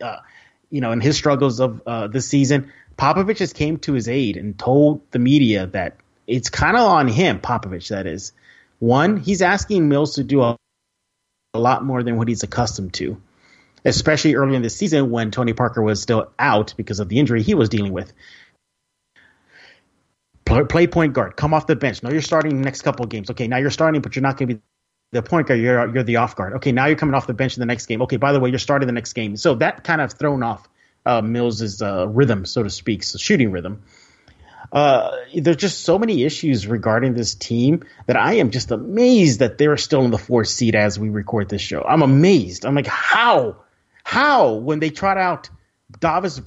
uh, 0.00 0.18
you 0.70 0.80
know, 0.80 0.92
and 0.92 1.02
his 1.02 1.16
struggles 1.16 1.60
of 1.60 1.82
uh, 1.86 2.06
this 2.06 2.28
season. 2.28 2.72
Popovich 2.96 3.36
just 3.36 3.54
came 3.54 3.78
to 3.78 3.92
his 3.92 4.08
aid 4.08 4.36
and 4.36 4.58
told 4.58 5.00
the 5.10 5.18
media 5.18 5.66
that 5.68 5.96
it's 6.28 6.50
kind 6.50 6.76
of 6.76 6.82
on 6.82 7.08
him, 7.08 7.40
Popovich, 7.40 7.88
that 7.88 8.06
is. 8.06 8.32
One, 8.78 9.16
he's 9.16 9.42
asking 9.42 9.88
Mills 9.88 10.14
to 10.14 10.24
do 10.24 10.42
a, 10.42 10.56
a 11.54 11.58
lot 11.58 11.84
more 11.84 12.04
than 12.04 12.16
what 12.16 12.28
he's 12.28 12.44
accustomed 12.44 12.94
to 12.94 13.20
especially 13.84 14.34
early 14.34 14.56
in 14.56 14.62
the 14.62 14.70
season 14.70 15.10
when 15.10 15.30
Tony 15.30 15.52
Parker 15.52 15.82
was 15.82 16.00
still 16.00 16.30
out 16.38 16.74
because 16.76 17.00
of 17.00 17.08
the 17.08 17.18
injury 17.18 17.42
he 17.42 17.54
was 17.54 17.68
dealing 17.68 17.92
with. 17.92 18.12
Play 20.44 20.86
point 20.86 21.12
guard, 21.12 21.36
come 21.36 21.52
off 21.52 21.66
the 21.66 21.76
bench. 21.76 22.02
Now 22.02 22.10
you're 22.10 22.22
starting 22.22 22.56
the 22.56 22.64
next 22.64 22.80
couple 22.80 23.04
of 23.04 23.10
games. 23.10 23.30
Okay, 23.30 23.48
now 23.48 23.58
you're 23.58 23.70
starting, 23.70 24.00
but 24.00 24.16
you're 24.16 24.22
not 24.22 24.38
going 24.38 24.48
to 24.48 24.54
be 24.54 24.60
the 25.12 25.22
point 25.22 25.46
guard. 25.46 25.60
You're 25.60 25.94
you're 25.94 26.04
the 26.04 26.16
off 26.16 26.36
guard. 26.36 26.54
Okay, 26.54 26.72
now 26.72 26.86
you're 26.86 26.96
coming 26.96 27.14
off 27.14 27.26
the 27.26 27.34
bench 27.34 27.56
in 27.56 27.60
the 27.60 27.66
next 27.66 27.84
game. 27.84 28.00
Okay, 28.02 28.16
by 28.16 28.32
the 28.32 28.40
way, 28.40 28.48
you're 28.48 28.58
starting 28.58 28.86
the 28.86 28.92
next 28.92 29.12
game. 29.12 29.36
So 29.36 29.56
that 29.56 29.84
kind 29.84 30.00
of 30.00 30.14
thrown 30.14 30.42
off 30.42 30.66
uh, 31.04 31.20
Mills's 31.20 31.82
uh, 31.82 32.08
rhythm, 32.08 32.46
so 32.46 32.62
to 32.62 32.70
speak, 32.70 33.02
so 33.02 33.18
shooting 33.18 33.50
rhythm. 33.50 33.82
Uh, 34.72 35.16
there's 35.34 35.56
just 35.56 35.80
so 35.80 35.98
many 35.98 36.24
issues 36.24 36.66
regarding 36.66 37.14
this 37.14 37.34
team 37.34 37.84
that 38.06 38.16
I 38.16 38.34
am 38.34 38.50
just 38.50 38.70
amazed 38.70 39.40
that 39.40 39.56
they're 39.58 39.76
still 39.76 40.04
in 40.04 40.10
the 40.10 40.18
fourth 40.18 40.48
seed 40.48 40.74
as 40.74 40.98
we 40.98 41.08
record 41.08 41.48
this 41.48 41.62
show. 41.62 41.82
I'm 41.82 42.02
amazed. 42.02 42.66
I'm 42.66 42.74
like, 42.74 42.86
how? 42.86 43.56
How? 44.04 44.54
When 44.54 44.80
they 44.80 44.90
trot 44.90 45.16
out 45.16 45.48
Davis 45.98 46.42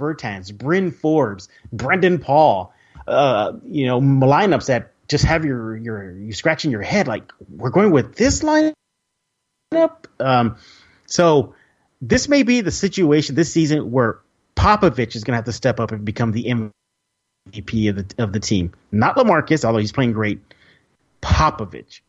Bertans, 0.00 0.56
Bryn 0.56 0.90
Forbes, 0.90 1.48
Brandon 1.72 2.18
Paul, 2.18 2.74
uh, 3.06 3.52
you 3.64 3.86
know, 3.86 4.00
lineups 4.00 4.66
that 4.66 4.92
just 5.08 5.24
have 5.24 5.44
your 5.44 5.76
your 5.76 6.16
you 6.16 6.32
scratching 6.32 6.70
your 6.70 6.82
head 6.82 7.06
like 7.06 7.32
we're 7.48 7.70
going 7.70 7.90
with 7.90 8.16
this 8.16 8.42
lineup. 8.42 8.72
Um, 10.18 10.56
so 11.06 11.54
this 12.00 12.28
may 12.28 12.42
be 12.42 12.62
the 12.62 12.70
situation 12.70 13.34
this 13.34 13.52
season 13.52 13.90
where 13.90 14.20
Popovich 14.56 15.14
is 15.14 15.24
going 15.24 15.32
to 15.32 15.36
have 15.36 15.44
to 15.44 15.52
step 15.52 15.80
up 15.80 15.92
and 15.92 16.04
become 16.04 16.32
the 16.32 16.44
MVP 16.44 16.70
of 17.46 17.52
the 17.96 18.14
of 18.18 18.32
the 18.32 18.40
team. 18.40 18.72
Not 18.90 19.16
Lamarcus, 19.16 19.64
although 19.64 19.78
he's 19.78 19.92
playing 19.92 20.12
great. 20.12 20.40
Popovich. 21.20 22.00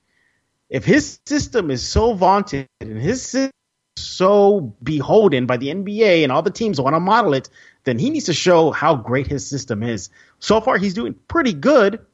If 0.69 0.85
his 0.85 1.19
system 1.25 1.69
is 1.69 1.87
so 1.87 2.13
vaunted 2.13 2.67
and 2.81 2.97
his 2.97 3.21
system 3.21 3.51
so 3.95 4.73
beholden 4.81 5.45
by 5.45 5.57
the 5.57 5.67
NBA 5.67 6.23
and 6.23 6.31
all 6.31 6.41
the 6.41 6.51
teams 6.51 6.81
want 6.81 6.95
to 6.95 6.99
model 6.99 7.33
it, 7.33 7.49
then 7.83 7.99
he 7.99 8.09
needs 8.09 8.25
to 8.25 8.33
show 8.33 8.71
how 8.71 8.95
great 8.95 9.27
his 9.27 9.47
system 9.47 9.83
is. 9.83 10.09
So 10.39 10.61
far, 10.61 10.77
he's 10.77 10.93
doing 10.95 11.15
pretty 11.27 11.53
good, 11.53 12.05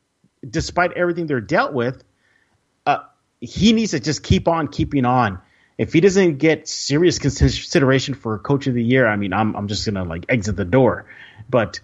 despite 0.48 0.94
everything 0.94 1.28
they're 1.28 1.40
dealt 1.40 1.74
with. 1.74 2.04
Uh, 2.86 3.00
he 3.40 3.72
needs 3.72 3.92
to 3.92 4.00
just 4.00 4.24
keep 4.24 4.48
on 4.48 4.68
keeping 4.68 5.06
on. 5.06 5.40
If 5.78 5.94
he 5.94 6.02
doesn't 6.02 6.38
get 6.40 6.68
serious 6.68 7.20
consideration 7.20 8.14
for 8.14 8.38
coach 8.40 8.68
of 8.68 8.74
the 8.74 8.84
year, 8.84 9.08
I 9.08 9.16
mean, 9.16 9.32
I'm 9.32 9.56
I'm 9.56 9.70
just 9.70 9.86
gonna 9.86 10.04
like 10.04 10.26
exit 10.28 10.58
the 10.58 10.66
door. 10.66 11.06
But 11.50 11.80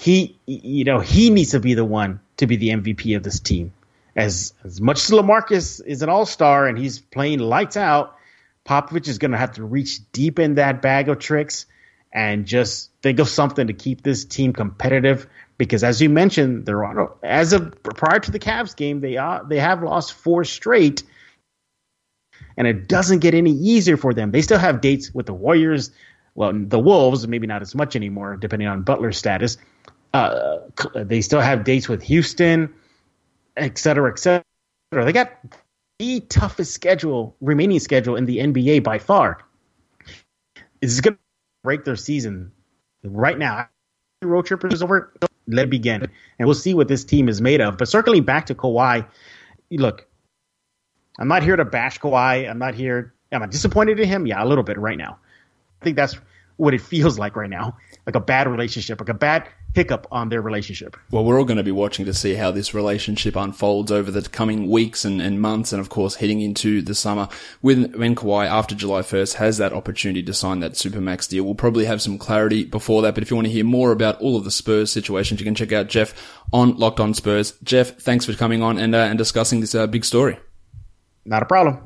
he, 0.00 0.38
you 0.46 0.84
know, 0.84 0.98
he 0.98 1.28
needs 1.28 1.50
to 1.50 1.60
be 1.60 1.74
the 1.74 1.84
one 1.84 2.20
to 2.38 2.46
be 2.46 2.56
the 2.56 2.70
MVP 2.70 3.18
of 3.18 3.22
this 3.22 3.38
team. 3.38 3.74
As 4.16 4.54
as 4.64 4.80
much 4.80 4.96
as 4.96 5.10
Lamarcus 5.10 5.84
is 5.84 6.00
an 6.00 6.08
all 6.08 6.24
star 6.24 6.66
and 6.66 6.78
he's 6.78 6.98
playing 6.98 7.40
lights 7.40 7.76
out, 7.76 8.16
Popovich 8.64 9.08
is 9.08 9.18
going 9.18 9.32
to 9.32 9.36
have 9.36 9.52
to 9.52 9.62
reach 9.62 10.10
deep 10.12 10.38
in 10.38 10.54
that 10.54 10.80
bag 10.80 11.10
of 11.10 11.18
tricks 11.18 11.66
and 12.10 12.46
just 12.46 12.90
think 13.02 13.18
of 13.18 13.28
something 13.28 13.66
to 13.66 13.74
keep 13.74 14.02
this 14.02 14.24
team 14.24 14.54
competitive. 14.54 15.26
Because 15.58 15.84
as 15.84 16.00
you 16.00 16.08
mentioned, 16.08 16.64
they're 16.64 16.82
on, 16.82 17.10
as 17.22 17.52
of 17.52 17.82
prior 17.82 18.20
to 18.20 18.30
the 18.30 18.38
Cavs 18.38 18.74
game, 18.74 19.02
they 19.02 19.18
are 19.18 19.44
they 19.44 19.58
have 19.58 19.82
lost 19.82 20.14
four 20.14 20.44
straight, 20.44 21.02
and 22.56 22.66
it 22.66 22.88
doesn't 22.88 23.18
get 23.18 23.34
any 23.34 23.52
easier 23.52 23.98
for 23.98 24.14
them. 24.14 24.30
They 24.30 24.40
still 24.40 24.58
have 24.58 24.80
dates 24.80 25.12
with 25.12 25.26
the 25.26 25.34
Warriors, 25.34 25.90
well, 26.34 26.54
the 26.54 26.78
Wolves, 26.78 27.28
maybe 27.28 27.46
not 27.46 27.60
as 27.60 27.74
much 27.74 27.96
anymore, 27.96 28.38
depending 28.38 28.66
on 28.66 28.80
Butler's 28.80 29.18
status. 29.18 29.58
Uh, 30.12 30.58
they 30.94 31.20
still 31.20 31.40
have 31.40 31.64
dates 31.64 31.88
with 31.88 32.02
Houston, 32.02 32.74
et 33.56 33.78
cetera, 33.78 34.10
et 34.10 34.18
cetera. 34.18 34.44
They 34.92 35.12
got 35.12 35.32
the 35.98 36.20
toughest 36.20 36.72
schedule, 36.72 37.36
remaining 37.40 37.78
schedule 37.78 38.16
in 38.16 38.24
the 38.24 38.38
NBA 38.38 38.82
by 38.82 38.98
far. 38.98 39.44
Is 40.80 41.00
going 41.00 41.14
to 41.14 41.20
break 41.62 41.84
their 41.84 41.96
season 41.96 42.52
right 43.04 43.38
now. 43.38 43.68
Road 44.22 44.46
trip 44.46 44.64
is 44.64 44.82
over. 44.82 45.12
Let 45.46 45.64
it 45.64 45.70
begin, 45.70 46.02
and 46.38 46.46
we'll 46.46 46.54
see 46.54 46.74
what 46.74 46.88
this 46.88 47.04
team 47.04 47.28
is 47.28 47.40
made 47.40 47.60
of. 47.60 47.76
But 47.76 47.88
circling 47.88 48.24
back 48.24 48.46
to 48.46 48.54
Kawhi, 48.54 49.06
look, 49.70 50.06
I'm 51.18 51.28
not 51.28 51.42
here 51.42 51.56
to 51.56 51.64
bash 51.64 51.98
Kawhi. 51.98 52.48
I'm 52.48 52.58
not 52.58 52.74
here. 52.74 53.14
Am 53.32 53.42
I 53.42 53.46
disappointed 53.46 53.98
in 54.00 54.08
him? 54.08 54.26
Yeah, 54.26 54.42
a 54.42 54.46
little 54.46 54.64
bit 54.64 54.78
right 54.78 54.98
now. 54.98 55.18
I 55.80 55.84
think 55.84 55.96
that's 55.96 56.16
what 56.56 56.74
it 56.74 56.80
feels 56.80 57.18
like 57.18 57.36
right 57.36 57.50
now, 57.50 57.78
like 58.06 58.16
a 58.16 58.20
bad 58.20 58.46
relationship, 58.48 59.00
like 59.00 59.08
a 59.08 59.14
bad 59.14 59.48
hiccup 59.74 60.06
on 60.10 60.28
their 60.28 60.42
relationship. 60.42 60.96
Well, 61.10 61.24
we're 61.24 61.38
all 61.38 61.44
going 61.44 61.56
to 61.56 61.62
be 61.62 61.70
watching 61.70 62.04
to 62.06 62.14
see 62.14 62.34
how 62.34 62.50
this 62.50 62.74
relationship 62.74 63.36
unfolds 63.36 63.92
over 63.92 64.10
the 64.10 64.22
coming 64.22 64.68
weeks 64.68 65.04
and, 65.04 65.20
and 65.22 65.40
months, 65.40 65.72
and 65.72 65.80
of 65.80 65.88
course 65.88 66.16
heading 66.16 66.40
into 66.40 66.82
the 66.82 66.94
summer. 66.94 67.28
When 67.60 67.92
when 67.92 68.14
Kawhi 68.14 68.46
after 68.46 68.74
July 68.74 69.02
first 69.02 69.34
has 69.34 69.58
that 69.58 69.72
opportunity 69.72 70.22
to 70.24 70.34
sign 70.34 70.60
that 70.60 70.72
supermax 70.72 71.28
deal, 71.28 71.44
we'll 71.44 71.54
probably 71.54 71.84
have 71.84 72.02
some 72.02 72.18
clarity 72.18 72.64
before 72.64 73.02
that. 73.02 73.14
But 73.14 73.22
if 73.22 73.30
you 73.30 73.36
want 73.36 73.46
to 73.46 73.52
hear 73.52 73.64
more 73.64 73.92
about 73.92 74.20
all 74.20 74.36
of 74.36 74.44
the 74.44 74.50
Spurs 74.50 74.90
situations, 74.92 75.40
you 75.40 75.44
can 75.44 75.54
check 75.54 75.72
out 75.72 75.88
Jeff 75.88 76.14
on 76.52 76.76
Locked 76.76 77.00
On 77.00 77.14
Spurs. 77.14 77.52
Jeff, 77.62 77.96
thanks 77.98 78.26
for 78.26 78.34
coming 78.34 78.62
on 78.62 78.78
and 78.78 78.94
uh, 78.94 78.98
and 78.98 79.18
discussing 79.18 79.60
this 79.60 79.74
uh, 79.74 79.86
big 79.86 80.04
story. 80.04 80.38
Not 81.24 81.42
a 81.42 81.46
problem. 81.46 81.78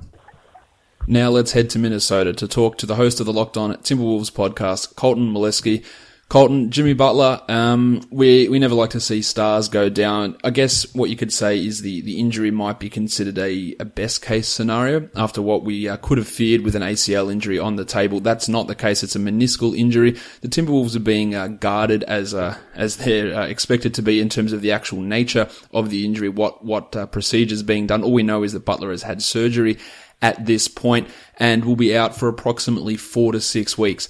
Now 1.07 1.29
let's 1.29 1.53
head 1.53 1.69
to 1.71 1.79
Minnesota 1.79 2.33
to 2.33 2.49
talk 2.49 2.79
to 2.79 2.87
the 2.87 2.95
host 2.95 3.21
of 3.21 3.27
the 3.27 3.33
Locked 3.33 3.59
On 3.59 3.75
Timberwolves 3.75 4.33
podcast, 4.33 4.97
Colton 4.97 5.31
Molesky. 5.35 5.85
Colton, 6.29 6.71
Jimmy 6.71 6.95
Butler, 6.95 7.43
um, 7.49 8.03
we, 8.11 8.49
we 8.49 8.59
never 8.59 8.75
like 8.75 8.91
to 8.91 9.01
see 9.01 9.23
stars 9.23 9.69
go 9.69 9.89
down. 9.89 10.37
I 10.43 10.51
guess 10.51 10.93
what 10.95 11.11
you 11.11 11.17
could 11.17 11.33
say 11.33 11.65
is 11.65 11.83
the, 11.83 12.01
the 12.01 12.19
injury 12.19 12.51
might 12.51 12.81
be 12.81 12.91
considered 12.91 13.39
a, 13.39 13.77
a 13.79 13.85
best 13.85 14.23
case 14.23 14.49
scenario 14.49 15.09
after 15.15 15.43
what 15.43 15.65
we 15.65 15.89
uh, 15.89 15.97
could 15.99 16.19
have 16.19 16.27
feared 16.27 16.63
with 16.63 16.75
an 16.75 16.83
ACL 16.83 17.31
injury 17.31 17.59
on 17.59 17.77
the 17.77 17.85
table. 17.85 18.21
That's 18.21 18.49
not 18.49 18.67
the 18.67 18.75
case. 18.75 19.03
It's 19.03 19.15
a 19.15 19.21
meniscal 19.21 19.77
injury. 19.77 20.19
The 20.41 20.49
Timberwolves 20.49 20.97
are 20.97 21.01
being 21.01 21.35
uh, 21.35 21.49
guarded 21.49 22.03
as, 22.05 22.35
uh, 22.35 22.57
as 22.75 22.97
they're 22.97 23.35
uh, 23.35 23.47
expected 23.47 23.95
to 23.95 24.03
be 24.03 24.21
in 24.21 24.29
terms 24.29 24.53
of 24.53 24.63
the 24.63 24.73
actual 24.73 25.03
nature 25.03 25.49
of 25.73 25.91
the 25.91 26.05
injury, 26.05 26.31
what, 26.31 26.65
what 26.65 26.97
uh, 26.97 27.07
procedures 27.07 27.63
being 27.63 27.87
done. 27.87 28.03
All 28.03 28.13
we 28.13 28.23
know 28.23 28.43
is 28.43 28.55
that 28.55 28.65
Butler 28.65 28.91
has 28.91 29.03
had 29.03 29.23
surgery 29.23 29.79
at 30.23 30.47
this 30.47 30.69
point 30.69 31.09
and 31.39 31.65
will 31.65 31.77
be 31.77 31.97
out 31.97 32.17
for 32.17 32.29
approximately 32.29 32.97
four 32.97 33.33
to 33.33 33.41
six 33.41 33.77
weeks. 33.77 34.09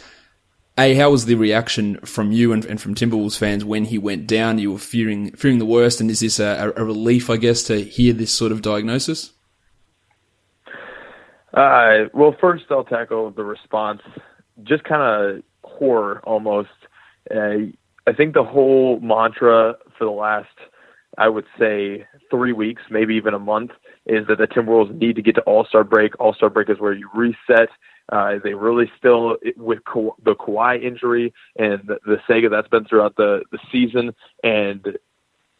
A, 0.77 0.95
how 0.95 1.11
was 1.11 1.27
the 1.27 1.37
reaction 1.37 1.99
from 1.99 2.33
you 2.33 2.53
and, 2.53 2.65
and, 2.65 2.81
from 2.81 2.97
Timberwolves 2.97 3.39
fans 3.39 3.65
when 3.65 3.85
he 3.85 3.97
went 3.97 4.27
down? 4.27 4.59
You 4.59 4.73
were 4.73 4.79
fearing 4.79 5.31
fearing 5.33 5.61
the 5.61 5.67
worst, 5.67 6.01
and 6.01 6.11
is 6.11 6.19
this 6.19 6.41
a, 6.41 6.73
a 6.77 6.85
relief, 6.85 7.31
I 7.31 7.37
guess, 7.37 7.63
to 7.65 7.81
hear 7.83 8.13
this 8.13 8.33
sort 8.33 8.51
of 8.51 8.61
diagnosis? 8.61 9.33
Uh, 11.53 12.09
well, 12.13 12.35
first 12.41 12.65
I'll 12.71 12.83
tackle 12.83 13.31
the 13.31 13.45
response, 13.45 14.03
just 14.65 14.83
kind 14.83 15.03
of 15.03 15.43
horror 15.63 16.21
almost. 16.25 16.71
Uh, 17.31 17.71
I 18.07 18.13
think 18.13 18.35
the 18.35 18.43
whole 18.43 18.99
mantra 18.99 19.77
for 19.97 20.05
the 20.05 20.11
last, 20.11 20.49
I 21.17 21.29
would 21.29 21.47
say, 21.57 22.05
three 22.31 22.53
weeks, 22.53 22.83
maybe 22.91 23.15
even 23.15 23.33
a 23.33 23.39
month, 23.39 23.71
is 24.07 24.27
that 24.27 24.39
the 24.39 24.49
Timberwolves 24.49 24.93
need 25.01 25.15
to 25.15 25.23
get 25.23 25.37
to 25.37 25.41
All 25.43 25.65
Star 25.65 25.85
break. 25.85 26.19
All 26.19 26.35
Star 26.35 26.51
break 26.51 26.69
is 26.69 26.81
where 26.81 26.93
you 26.93 27.09
reset. 27.15 27.69
Uh, 28.13 28.35
they 28.43 28.55
really 28.55 28.91
still 28.99 29.37
with 29.57 29.83
Ka- 29.85 30.15
the 30.25 30.35
Kawhi 30.35 30.83
injury 30.83 31.33
and 31.57 31.81
the, 31.87 31.99
the 32.05 32.19
Sega 32.29 32.51
that's 32.51 32.69
been 32.69 32.85
throughout 32.85 33.17
the 33.17 33.43
the 33.51 33.59
season, 33.73 34.15
and 34.43 34.99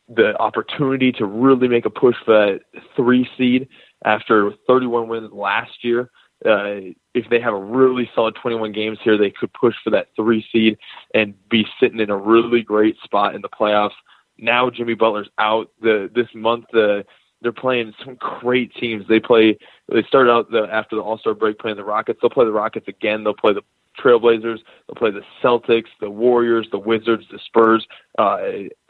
the 0.09 0.37
opportunity 0.39 1.11
to 1.13 1.25
really 1.25 1.69
make 1.69 1.87
a 1.87 1.91
push 1.91 2.17
for 2.25 2.35
that 2.35 2.61
three 2.95 3.29
seed 3.39 3.69
after 4.05 4.53
31 4.67 5.09
wins 5.09 5.33
last 5.33 5.83
year. 5.83 6.11
Uh, 6.45 6.93
if 7.15 7.29
they 7.31 7.41
have 7.41 7.55
a 7.55 7.59
really 7.59 8.11
solid 8.15 8.35
21 8.35 8.73
games 8.73 8.99
here, 9.03 9.17
they 9.17 9.31
could 9.31 9.51
push 9.55 9.75
for 9.83 9.89
that 9.91 10.09
three 10.15 10.45
seed 10.53 10.77
and 11.15 11.35
be 11.49 11.67
sitting 11.81 12.01
in 12.01 12.11
a 12.11 12.17
really 12.17 12.61
great 12.61 12.97
spot 13.03 13.35
in 13.35 13.41
the 13.41 13.49
playoffs. 13.49 13.95
Now 14.37 14.69
Jimmy 14.69 14.95
Butler's 14.95 15.31
out. 15.39 15.71
The 15.81 16.11
this 16.15 16.29
month 16.35 16.67
the 16.73 17.07
they're 17.45 17.53
playing 17.53 17.93
some 18.03 18.17
great 18.17 18.75
teams. 18.75 19.05
They 19.07 19.21
play. 19.21 19.59
They 19.93 20.03
started 20.05 20.33
out 20.33 20.51
the, 20.51 20.67
after 20.73 20.97
the 20.97 21.03
All 21.03 21.19
Star 21.19 21.35
break 21.35 21.59
playing 21.59 21.77
the 21.77 21.85
Rockets. 21.85 22.19
They'll 22.21 22.31
play 22.31 22.47
the 22.47 22.53
Rockets 22.53 22.89
again. 22.89 23.23
They'll 23.23 23.35
play 23.35 23.53
the 23.53 23.61
Trailblazers. 24.03 24.59
They'll 24.89 24.97
play 24.97 25.11
the 25.11 25.23
Celtics, 25.43 25.89
the 26.01 26.11
Warriors, 26.11 26.67
the 26.73 26.79
Wizards, 26.79 27.27
the 27.31 27.39
Spurs, 27.45 27.87
uh, 28.19 28.39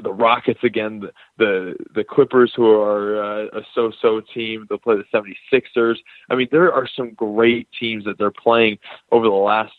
the 0.03 0.13
Rockets 0.13 0.61
again, 0.63 1.01
the 1.01 1.13
the, 1.37 1.77
the 1.97 2.05
Clippers, 2.05 2.53
who 2.55 2.71
are 2.71 3.23
uh, 3.23 3.59
a 3.59 3.63
so-so 3.75 4.23
team. 4.33 4.67
They'll 4.69 4.79
play 4.79 4.97
the 4.97 5.05
76ers. 5.53 5.97
I 6.31 6.37
mean, 6.37 6.49
there 6.53 6.73
are 6.73 6.89
some 6.97 7.13
great 7.15 7.69
teams 7.79 8.05
that 8.05 8.19
they're 8.19 8.31
playing 8.31 8.79
over 9.11 9.27
the 9.27 9.33
last 9.33 9.73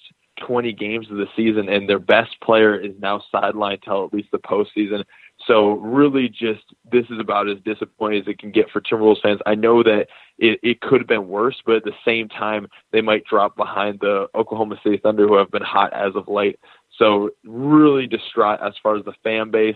20 0.45 0.73
games 0.73 1.09
of 1.09 1.15
the 1.15 1.27
season, 1.33 1.69
and 1.69 1.89
their 1.89 1.99
best 1.99 2.39
player 2.41 2.75
is 2.75 2.93
now 2.99 3.23
sidelined 3.33 3.81
till 3.83 4.05
at 4.05 4.13
least 4.13 4.29
the 4.31 4.37
postseason. 4.37 5.05
So 5.47 5.73
really, 5.73 6.27
just 6.27 6.63
this 6.91 7.05
is 7.09 7.19
about 7.19 7.47
as 7.47 7.57
disappointing 7.63 8.21
as 8.21 8.27
it 8.27 8.39
can 8.39 8.51
get 8.51 8.69
for 8.71 8.81
Timberwolves 8.81 9.21
fans. 9.21 9.39
I 9.45 9.55
know 9.55 9.83
that 9.83 10.07
it, 10.39 10.59
it 10.63 10.81
could 10.81 11.01
have 11.01 11.07
been 11.07 11.27
worse, 11.27 11.61
but 11.65 11.75
at 11.75 11.83
the 11.83 11.93
same 12.03 12.29
time, 12.29 12.67
they 12.91 13.01
might 13.01 13.25
drop 13.25 13.55
behind 13.55 13.99
the 13.99 14.27
Oklahoma 14.33 14.79
City 14.83 14.97
Thunder, 14.97 15.27
who 15.27 15.37
have 15.37 15.51
been 15.51 15.61
hot 15.61 15.93
as 15.93 16.15
of 16.15 16.27
late. 16.27 16.59
So 16.97 17.29
really 17.43 18.07
distraught 18.07 18.59
as 18.61 18.73
far 18.81 18.97
as 18.97 19.05
the 19.05 19.13
fan 19.23 19.51
base. 19.51 19.75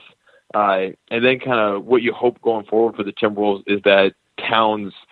Uh, 0.55 0.87
and 1.11 1.23
then 1.23 1.39
kind 1.39 1.59
of 1.59 1.85
what 1.85 2.01
you 2.01 2.11
hope 2.13 2.41
going 2.41 2.65
forward 2.65 2.95
for 2.95 3.03
the 3.03 3.11
Timberwolves 3.11 3.63
is 3.67 3.81
that 3.83 4.13
Towns– 4.39 4.93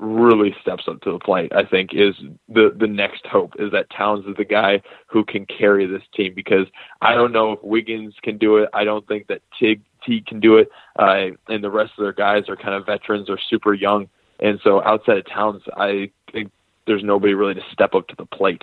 really 0.00 0.54
steps 0.60 0.84
up 0.88 1.00
to 1.02 1.12
the 1.12 1.18
plate, 1.18 1.52
I 1.54 1.64
think 1.64 1.90
is 1.92 2.14
the 2.48 2.74
the 2.78 2.86
next 2.86 3.26
hope 3.26 3.52
is 3.58 3.70
that 3.72 3.90
Towns 3.90 4.26
is 4.26 4.36
the 4.36 4.44
guy 4.44 4.82
who 5.06 5.24
can 5.24 5.46
carry 5.46 5.86
this 5.86 6.02
team 6.14 6.32
because 6.34 6.66
I 7.00 7.14
don't 7.14 7.32
know 7.32 7.52
if 7.52 7.62
Wiggins 7.62 8.14
can 8.22 8.36
do 8.38 8.56
it. 8.58 8.68
I 8.72 8.84
don't 8.84 9.06
think 9.06 9.28
that 9.28 9.42
Tig 9.58 9.82
T 10.04 10.22
can 10.26 10.40
do 10.40 10.56
it, 10.56 10.68
uh, 10.98 11.28
and 11.48 11.62
the 11.62 11.70
rest 11.70 11.92
of 11.98 12.02
their 12.02 12.12
guys 12.12 12.48
are 12.48 12.56
kind 12.56 12.74
of 12.74 12.86
veterans 12.86 13.28
or 13.28 13.38
super 13.50 13.74
young, 13.74 14.08
and 14.40 14.60
so 14.62 14.82
outside 14.82 15.18
of 15.18 15.26
Towns, 15.26 15.62
I 15.76 16.10
think 16.32 16.50
there's 16.86 17.02
nobody 17.02 17.34
really 17.34 17.54
to 17.54 17.62
step 17.72 17.94
up 17.94 18.08
to 18.08 18.16
the 18.16 18.26
plate. 18.26 18.62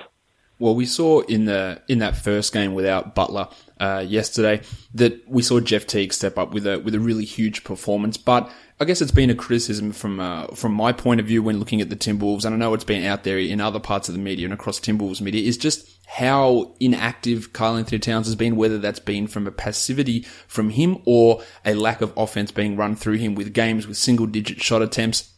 Well, 0.62 0.76
we 0.76 0.86
saw 0.86 1.22
in 1.22 1.46
the 1.46 1.82
in 1.88 1.98
that 2.00 2.16
first 2.16 2.54
game 2.54 2.76
without 2.76 3.16
Butler 3.16 3.48
uh, 3.80 4.06
yesterday 4.08 4.62
that 4.94 5.28
we 5.28 5.42
saw 5.42 5.60
Jeff 5.60 5.88
Teague 5.88 6.14
step 6.14 6.38
up 6.38 6.54
with 6.54 6.68
a 6.68 6.78
with 6.78 6.94
a 6.94 7.00
really 7.00 7.26
huge 7.26 7.64
performance. 7.64 8.16
But 8.16 8.52
I 8.80 8.86
guess 8.86 9.02
it's 9.02 9.12
been 9.12 9.32
a 9.32 9.36
criticism 9.36 9.92
from 9.92 10.20
uh, 10.20 10.48
from 10.50 10.74
my 10.74 10.92
point 10.92 11.20
of 11.20 11.26
view 11.26 11.42
when 11.42 11.58
looking 11.58 11.82
at 11.82 11.90
the 11.90 11.96
Timberwolves, 11.96 12.46
and 12.46 12.54
I 12.54 12.60
know 12.60 12.76
it's 12.76 12.84
been 12.84 13.04
out 13.04 13.24
there 13.24 13.40
in 13.40 13.60
other 13.60 13.80
parts 13.80 14.08
of 14.08 14.14
the 14.14 14.22
media 14.22 14.46
and 14.46 14.54
across 14.54 14.80
Timberwolves 14.80 15.20
media, 15.20 15.48
is 15.48 15.58
just 15.58 15.98
how 16.06 16.76
inactive 16.80 17.54
Karl-Anthony 17.54 17.98
Towns 17.98 18.28
has 18.28 18.36
been, 18.36 18.56
whether 18.56 18.78
that's 18.78 19.00
been 19.00 19.26
from 19.26 19.48
a 19.48 19.52
passivity 19.52 20.22
from 20.48 20.70
him 20.70 21.02
or 21.06 21.42
a 21.66 21.74
lack 21.74 22.02
of 22.02 22.14
offense 22.16 22.52
being 22.52 22.78
run 22.78 22.96
through 22.96 23.18
him 23.18 23.34
with 23.34 23.54
games 23.54 23.88
with 23.88 23.98
single 23.98 24.28
digit 24.28 24.62
shot 24.62 24.84
attempts. 24.84 25.34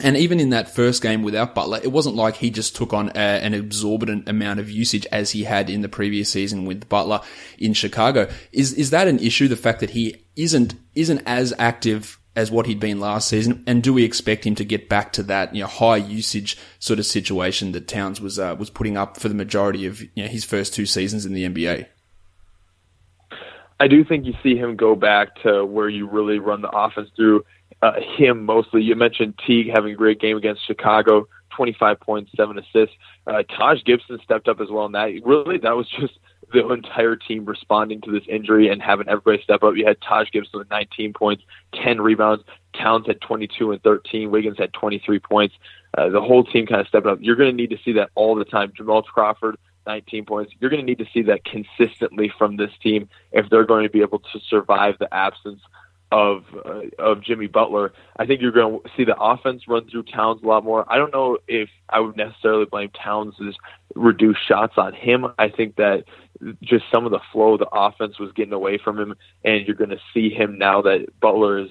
And 0.00 0.16
even 0.16 0.40
in 0.40 0.50
that 0.50 0.74
first 0.74 1.02
game 1.02 1.22
without 1.22 1.54
Butler, 1.54 1.80
it 1.82 1.90
wasn't 1.90 2.16
like 2.16 2.36
he 2.36 2.50
just 2.50 2.76
took 2.76 2.92
on 2.92 3.10
a, 3.14 3.18
an 3.18 3.54
exorbitant 3.54 4.28
amount 4.28 4.60
of 4.60 4.70
usage 4.70 5.06
as 5.10 5.30
he 5.30 5.44
had 5.44 5.70
in 5.70 5.80
the 5.80 5.88
previous 5.88 6.28
season 6.28 6.66
with 6.66 6.88
Butler 6.88 7.22
in 7.58 7.72
Chicago. 7.72 8.28
Is 8.52 8.74
is 8.74 8.90
that 8.90 9.08
an 9.08 9.18
issue? 9.20 9.48
The 9.48 9.56
fact 9.56 9.80
that 9.80 9.90
he 9.90 10.16
isn't 10.36 10.74
isn't 10.94 11.22
as 11.24 11.54
active 11.58 12.18
as 12.34 12.50
what 12.50 12.66
he'd 12.66 12.78
been 12.78 13.00
last 13.00 13.28
season, 13.28 13.64
and 13.66 13.82
do 13.82 13.94
we 13.94 14.04
expect 14.04 14.46
him 14.46 14.54
to 14.56 14.64
get 14.64 14.90
back 14.90 15.14
to 15.14 15.22
that 15.22 15.54
you 15.54 15.62
know 15.62 15.66
high 15.66 15.96
usage 15.96 16.58
sort 16.78 16.98
of 16.98 17.06
situation 17.06 17.72
that 17.72 17.88
Towns 17.88 18.20
was 18.20 18.38
uh, 18.38 18.54
was 18.58 18.68
putting 18.68 18.98
up 18.98 19.16
for 19.16 19.30
the 19.30 19.34
majority 19.34 19.86
of 19.86 20.02
you 20.02 20.24
know, 20.24 20.28
his 20.28 20.44
first 20.44 20.74
two 20.74 20.84
seasons 20.84 21.24
in 21.24 21.32
the 21.32 21.48
NBA? 21.48 21.86
I 23.78 23.88
do 23.88 24.04
think 24.04 24.24
you 24.24 24.34
see 24.42 24.56
him 24.56 24.76
go 24.76 24.94
back 24.94 25.42
to 25.42 25.64
where 25.64 25.88
you 25.88 26.08
really 26.08 26.38
run 26.38 26.62
the 26.62 26.70
offense 26.70 27.10
through 27.16 27.44
uh, 27.82 27.92
him 28.16 28.44
mostly. 28.44 28.82
You 28.82 28.96
mentioned 28.96 29.38
Teague 29.46 29.70
having 29.74 29.92
a 29.92 29.96
great 29.96 30.20
game 30.20 30.36
against 30.36 30.66
Chicago, 30.66 31.28
25 31.56 32.00
points, 32.00 32.30
seven 32.36 32.58
assists. 32.58 32.96
Uh, 33.26 33.42
Taj 33.42 33.82
Gibson 33.84 34.18
stepped 34.22 34.48
up 34.48 34.60
as 34.60 34.68
well, 34.70 34.86
and 34.86 34.94
that 34.94 35.10
really 35.24 35.58
that 35.58 35.76
was 35.76 35.88
just 35.88 36.18
the 36.52 36.66
entire 36.68 37.16
team 37.16 37.44
responding 37.44 38.00
to 38.02 38.10
this 38.10 38.22
injury 38.28 38.68
and 38.68 38.80
having 38.80 39.08
everybody 39.08 39.42
step 39.42 39.62
up. 39.62 39.74
You 39.76 39.86
had 39.86 40.00
Taj 40.00 40.30
Gibson 40.30 40.60
with 40.60 40.70
19 40.70 41.12
points, 41.12 41.42
10 41.74 42.00
rebounds. 42.00 42.44
Towns 42.74 43.06
had 43.06 43.20
22 43.20 43.72
and 43.72 43.82
13. 43.82 44.30
Wiggins 44.30 44.58
had 44.58 44.72
23 44.72 45.18
points. 45.18 45.54
Uh, 45.96 46.08
the 46.08 46.20
whole 46.20 46.44
team 46.44 46.66
kind 46.66 46.80
of 46.80 46.86
stepped 46.86 47.06
up. 47.06 47.18
You're 47.20 47.36
going 47.36 47.50
to 47.50 47.56
need 47.56 47.70
to 47.70 47.78
see 47.84 47.92
that 47.94 48.10
all 48.14 48.34
the 48.36 48.44
time. 48.44 48.72
Jamal 48.76 49.02
Crawford, 49.02 49.56
19 49.86 50.24
points. 50.24 50.52
You're 50.60 50.70
going 50.70 50.82
to 50.82 50.86
need 50.86 50.98
to 50.98 51.06
see 51.12 51.22
that 51.22 51.44
consistently 51.44 52.32
from 52.38 52.56
this 52.56 52.70
team 52.82 53.08
if 53.32 53.48
they're 53.50 53.64
going 53.64 53.84
to 53.84 53.90
be 53.90 54.02
able 54.02 54.18
to 54.18 54.40
survive 54.48 54.96
the 54.98 55.12
absence 55.12 55.60
of 56.12 56.44
uh, 56.64 56.82
of 56.98 57.22
Jimmy 57.22 57.46
Butler. 57.46 57.92
I 58.16 58.26
think 58.26 58.40
you're 58.40 58.52
going 58.52 58.80
to 58.80 58.90
see 58.96 59.04
the 59.04 59.16
offense 59.16 59.62
run 59.66 59.88
through 59.88 60.04
Towns 60.04 60.42
a 60.42 60.46
lot 60.46 60.64
more. 60.64 60.84
I 60.90 60.96
don't 60.96 61.12
know 61.12 61.38
if 61.48 61.68
I 61.88 62.00
would 62.00 62.16
necessarily 62.16 62.64
blame 62.64 62.90
Towns' 62.90 63.34
reduced 63.94 64.46
shots 64.46 64.74
on 64.76 64.92
him. 64.94 65.26
I 65.38 65.48
think 65.48 65.76
that 65.76 66.04
just 66.62 66.84
some 66.92 67.06
of 67.06 67.10
the 67.12 67.20
flow 67.32 67.54
of 67.54 67.60
the 67.60 67.68
offense 67.72 68.18
was 68.18 68.32
getting 68.32 68.52
away 68.52 68.78
from 68.78 68.98
him, 68.98 69.14
and 69.44 69.66
you're 69.66 69.76
going 69.76 69.90
to 69.90 70.00
see 70.14 70.30
him 70.30 70.58
now 70.58 70.82
that 70.82 71.08
Butler 71.20 71.58
is 71.58 71.70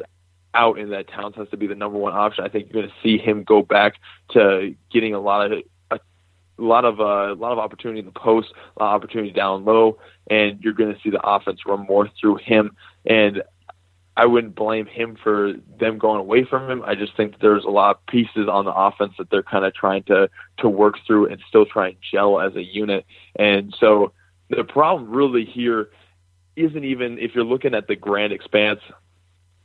out 0.53 0.79
and 0.79 0.91
that 0.91 1.07
Towns 1.07 1.35
has 1.35 1.49
to 1.49 1.57
be 1.57 1.67
the 1.67 1.75
number 1.75 1.97
one 1.97 2.13
option. 2.13 2.43
I 2.43 2.49
think 2.49 2.69
you're 2.69 2.81
going 2.81 2.91
to 2.91 3.01
see 3.03 3.17
him 3.17 3.43
go 3.43 3.61
back 3.61 3.95
to 4.31 4.75
getting 4.91 5.13
a 5.13 5.19
lot 5.19 5.51
of 5.51 5.59
a, 5.91 5.99
lot 6.57 6.85
of 6.85 6.99
uh, 6.99 7.33
a 7.33 7.35
lot 7.35 7.51
of 7.51 7.59
opportunity 7.59 7.99
in 7.99 8.05
the 8.05 8.11
post, 8.11 8.47
a 8.77 8.83
lot 8.83 8.95
of 8.95 9.01
opportunity 9.01 9.31
down 9.31 9.65
low, 9.65 9.97
and 10.29 10.61
you're 10.61 10.73
going 10.73 10.93
to 10.93 10.99
see 11.01 11.09
the 11.09 11.21
offense 11.21 11.59
run 11.65 11.85
more 11.87 12.09
through 12.19 12.37
him. 12.37 12.75
And 13.05 13.43
I 14.17 14.25
wouldn't 14.25 14.55
blame 14.55 14.85
him 14.85 15.17
for 15.21 15.53
them 15.79 15.97
going 15.97 16.19
away 16.19 16.45
from 16.45 16.69
him. 16.69 16.83
I 16.85 16.95
just 16.95 17.17
think 17.17 17.39
there's 17.39 17.65
a 17.65 17.69
lot 17.69 17.97
of 17.97 18.05
pieces 18.05 18.47
on 18.49 18.65
the 18.65 18.73
offense 18.73 19.13
that 19.17 19.29
they're 19.29 19.43
kind 19.43 19.65
of 19.65 19.73
trying 19.73 20.03
to 20.03 20.29
to 20.59 20.69
work 20.69 20.95
through 21.05 21.27
and 21.27 21.41
still 21.47 21.65
try 21.65 21.89
and 21.89 21.97
gel 22.11 22.39
as 22.39 22.55
a 22.55 22.63
unit. 22.63 23.05
And 23.35 23.75
so 23.77 24.13
the 24.49 24.63
problem 24.63 25.09
really 25.09 25.43
here 25.43 25.89
isn't 26.55 26.85
even 26.85 27.19
if 27.19 27.35
you're 27.35 27.43
looking 27.43 27.75
at 27.75 27.87
the 27.87 27.95
grand 27.95 28.31
expanse 28.31 28.79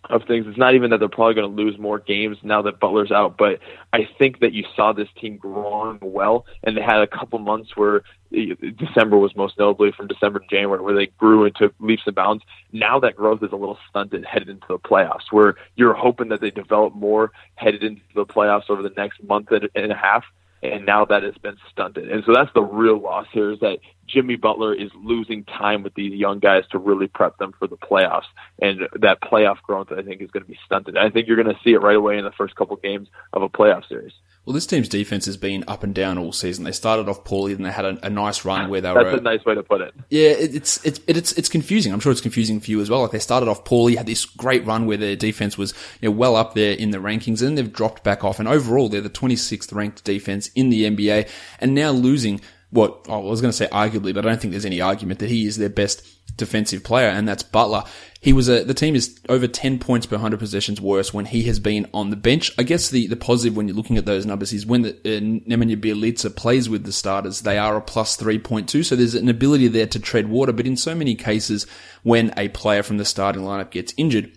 of 0.05 0.23
things. 0.27 0.47
It's 0.49 0.59
not 0.59 0.75
even 0.75 0.91
that 0.91 0.99
they're 0.99 1.09
probably 1.09 1.35
going 1.35 1.55
to 1.55 1.63
lose 1.63 1.79
more 1.79 1.99
games 1.99 2.39
now 2.43 2.63
that 2.63 2.81
Butler's 2.81 3.13
out, 3.13 3.37
but 3.37 3.61
I 3.93 4.09
think 4.19 4.41
that 4.41 4.53
you 4.53 4.65
saw 4.75 4.93
this 4.93 5.09
team 5.21 5.37
growing 5.37 5.99
well, 6.01 6.47
and 6.65 6.77
they 6.77 6.81
had 6.81 7.03
a 7.03 7.07
couple 7.07 7.39
months 7.39 7.77
where 7.77 8.03
eh, 8.35 8.55
December 8.79 9.19
was 9.19 9.37
most 9.37 9.59
notably 9.59 9.93
from 9.93 10.07
December 10.07 10.39
to 10.39 10.47
January, 10.49 10.83
where 10.83 10.95
they 10.95 11.07
grew 11.19 11.45
into 11.45 11.73
leaps 11.81 12.03
and 12.07 12.15
bounds. 12.15 12.43
Now 12.73 12.99
that 13.01 13.17
growth 13.17 13.43
is 13.43 13.53
a 13.53 13.57
little 13.57 13.79
stunted 13.89 14.25
headed 14.25 14.49
into 14.49 14.67
the 14.69 14.79
playoffs, 14.79 15.31
where 15.31 15.57
you're 15.77 15.95
hoping 15.95 16.29
that 16.29 16.41
they 16.41 16.51
develop 16.51 16.95
more 16.95 17.31
headed 17.57 17.85
into 17.85 18.03
the 18.15 18.25
playoffs 18.25 18.71
over 18.71 18.83
the 18.83 18.93
next 18.97 19.23
month 19.23 19.49
and 19.51 19.93
a 19.93 19.97
half 19.97 20.25
and 20.63 20.85
now 20.85 21.05
that 21.05 21.23
has 21.23 21.37
been 21.39 21.57
stunted. 21.71 22.11
And 22.11 22.23
so 22.25 22.33
that's 22.35 22.53
the 22.55 22.63
real 22.63 22.99
loss 22.99 23.27
here 23.33 23.51
is 23.51 23.61
that 23.61 23.79
Jimmy 24.07 24.37
Butler 24.37 24.75
is 24.75 24.91
losing 25.03 25.45
time 25.45 25.83
with 25.83 25.95
these 25.95 26.13
young 26.13 26.39
guys 26.39 26.65
to 26.73 26.79
really 26.79 27.07
prep 27.07 27.39
them 27.39 27.53
for 27.59 27.67
the 27.67 27.77
playoffs. 27.77 28.27
And 28.61 28.89
that 29.01 29.23
playoff 29.23 29.63
growth, 29.63 29.89
I 29.93 30.03
think, 30.03 30.21
is 30.21 30.31
going 30.31 30.43
to 30.43 30.51
be 30.51 30.59
stunted. 30.67 30.97
I 30.97 31.11
think 31.11 31.29
you're 31.29 31.43
going 31.43 31.55
to 31.55 31.61
see 31.63 31.73
it 31.73 31.81
right 31.81 31.97
away 31.97 32.19
in 32.19 32.25
the 32.25 32.33
first 32.33 32.57
couple 32.57 32.77
games 32.77 33.09
of 33.33 33.43
a 33.43 33.49
playoff 33.49 33.89
series. 33.89 34.13
Well, 34.51 34.57
this 34.57 34.67
team's 34.67 34.89
defense 34.89 35.27
has 35.27 35.37
been 35.37 35.63
up 35.69 35.85
and 35.85 35.95
down 35.95 36.19
all 36.19 36.33
season. 36.33 36.65
They 36.65 36.73
started 36.73 37.09
off 37.09 37.23
poorly, 37.23 37.55
then 37.55 37.63
they 37.63 37.71
had 37.71 37.85
a, 37.85 38.07
a 38.07 38.11
nice 38.11 38.45
run 38.45 38.69
where 38.69 38.81
they 38.81 38.93
That's 38.93 38.97
were. 38.97 39.11
That's 39.13 39.21
a 39.21 39.23
nice 39.23 39.45
way 39.45 39.55
to 39.55 39.63
put 39.63 39.81
it. 39.81 39.95
Yeah, 40.09 40.31
it, 40.31 40.57
it's 40.57 40.85
it's 40.85 40.99
it's 41.07 41.31
it's 41.35 41.49
confusing. 41.49 41.93
I'm 41.93 42.01
sure 42.01 42.11
it's 42.11 42.21
confusing 42.21 42.59
for 42.59 42.69
you 42.69 42.81
as 42.81 42.91
well. 42.91 43.03
Like 43.03 43.13
they 43.13 43.21
started 43.21 43.49
off 43.49 43.65
poorly, 43.65 43.95
had 43.95 44.07
this 44.07 44.25
great 44.25 44.67
run 44.67 44.87
where 44.87 44.97
their 44.97 45.15
defense 45.15 45.57
was 45.57 45.73
you 46.01 46.09
know, 46.09 46.17
well 46.17 46.35
up 46.35 46.55
there 46.55 46.73
in 46.73 46.91
the 46.91 46.99
rankings, 46.99 47.39
and 47.39 47.51
then 47.51 47.55
they've 47.55 47.73
dropped 47.73 48.03
back 48.03 48.25
off. 48.25 48.41
And 48.41 48.49
overall, 48.49 48.89
they're 48.89 49.01
the 49.01 49.09
26th 49.09 49.73
ranked 49.73 50.03
defense 50.03 50.49
in 50.57 50.71
the 50.71 50.83
NBA, 50.83 51.29
and 51.61 51.73
now 51.73 51.93
losing 51.93 52.41
what 52.71 53.07
oh, 53.09 53.27
I 53.27 53.31
was 53.31 53.41
going 53.41 53.51
to 53.51 53.57
say 53.57 53.67
arguably, 53.69 54.15
but 54.15 54.25
I 54.25 54.29
don't 54.29 54.41
think 54.41 54.53
there's 54.53 54.65
any 54.65 54.81
argument 54.81 55.21
that 55.21 55.29
he 55.29 55.47
is 55.47 55.57
their 55.57 55.69
best 55.69 56.07
defensive 56.37 56.85
player, 56.85 57.09
and 57.09 57.27
that's 57.27 57.43
Butler. 57.43 57.85
He 58.21 58.33
was 58.33 58.49
a, 58.49 58.63
the 58.65 58.75
team 58.75 58.95
is 58.95 59.19
over 59.29 59.49
10 59.49 59.79
points 59.79 60.07
per 60.07 60.17
100 60.17 60.39
possessions 60.39 60.81
worse 60.81 61.13
when 61.13 61.25
he 61.25 61.45
has 61.45 61.59
been 61.59 61.89
on 61.93 62.11
the 62.11 62.17
bench. 62.17 62.53
I 62.59 62.63
guess 62.63 62.91
the, 62.91 63.07
the 63.07 63.17
positive 63.17 63.57
when 63.57 63.67
you're 63.67 63.77
looking 63.77 63.97
at 63.97 64.05
those 64.07 64.27
numbers 64.27 64.53
is 64.53 64.67
when 64.67 64.83
the, 64.83 64.91
uh, 64.91 65.21
Nemanja 65.21 65.81
Bjelica 65.81 66.35
plays 66.35 66.69
with 66.69 66.85
the 66.85 66.93
starters, 66.93 67.41
they 67.41 67.59
are 67.59 67.77
a 67.77 67.81
plus 67.81 68.17
3.2. 68.17 68.85
So 68.85 68.95
there's 68.95 69.15
an 69.15 69.29
ability 69.29 69.69
there 69.69 69.87
to 69.87 69.99
tread 69.99 70.29
water. 70.29 70.53
But 70.53 70.67
in 70.67 70.77
so 70.77 70.95
many 70.95 71.15
cases, 71.15 71.67
when 72.03 72.33
a 72.37 72.49
player 72.49 72.83
from 72.83 72.99
the 72.99 73.05
starting 73.05 73.43
lineup 73.43 73.71
gets 73.71 73.95
injured, 73.97 74.37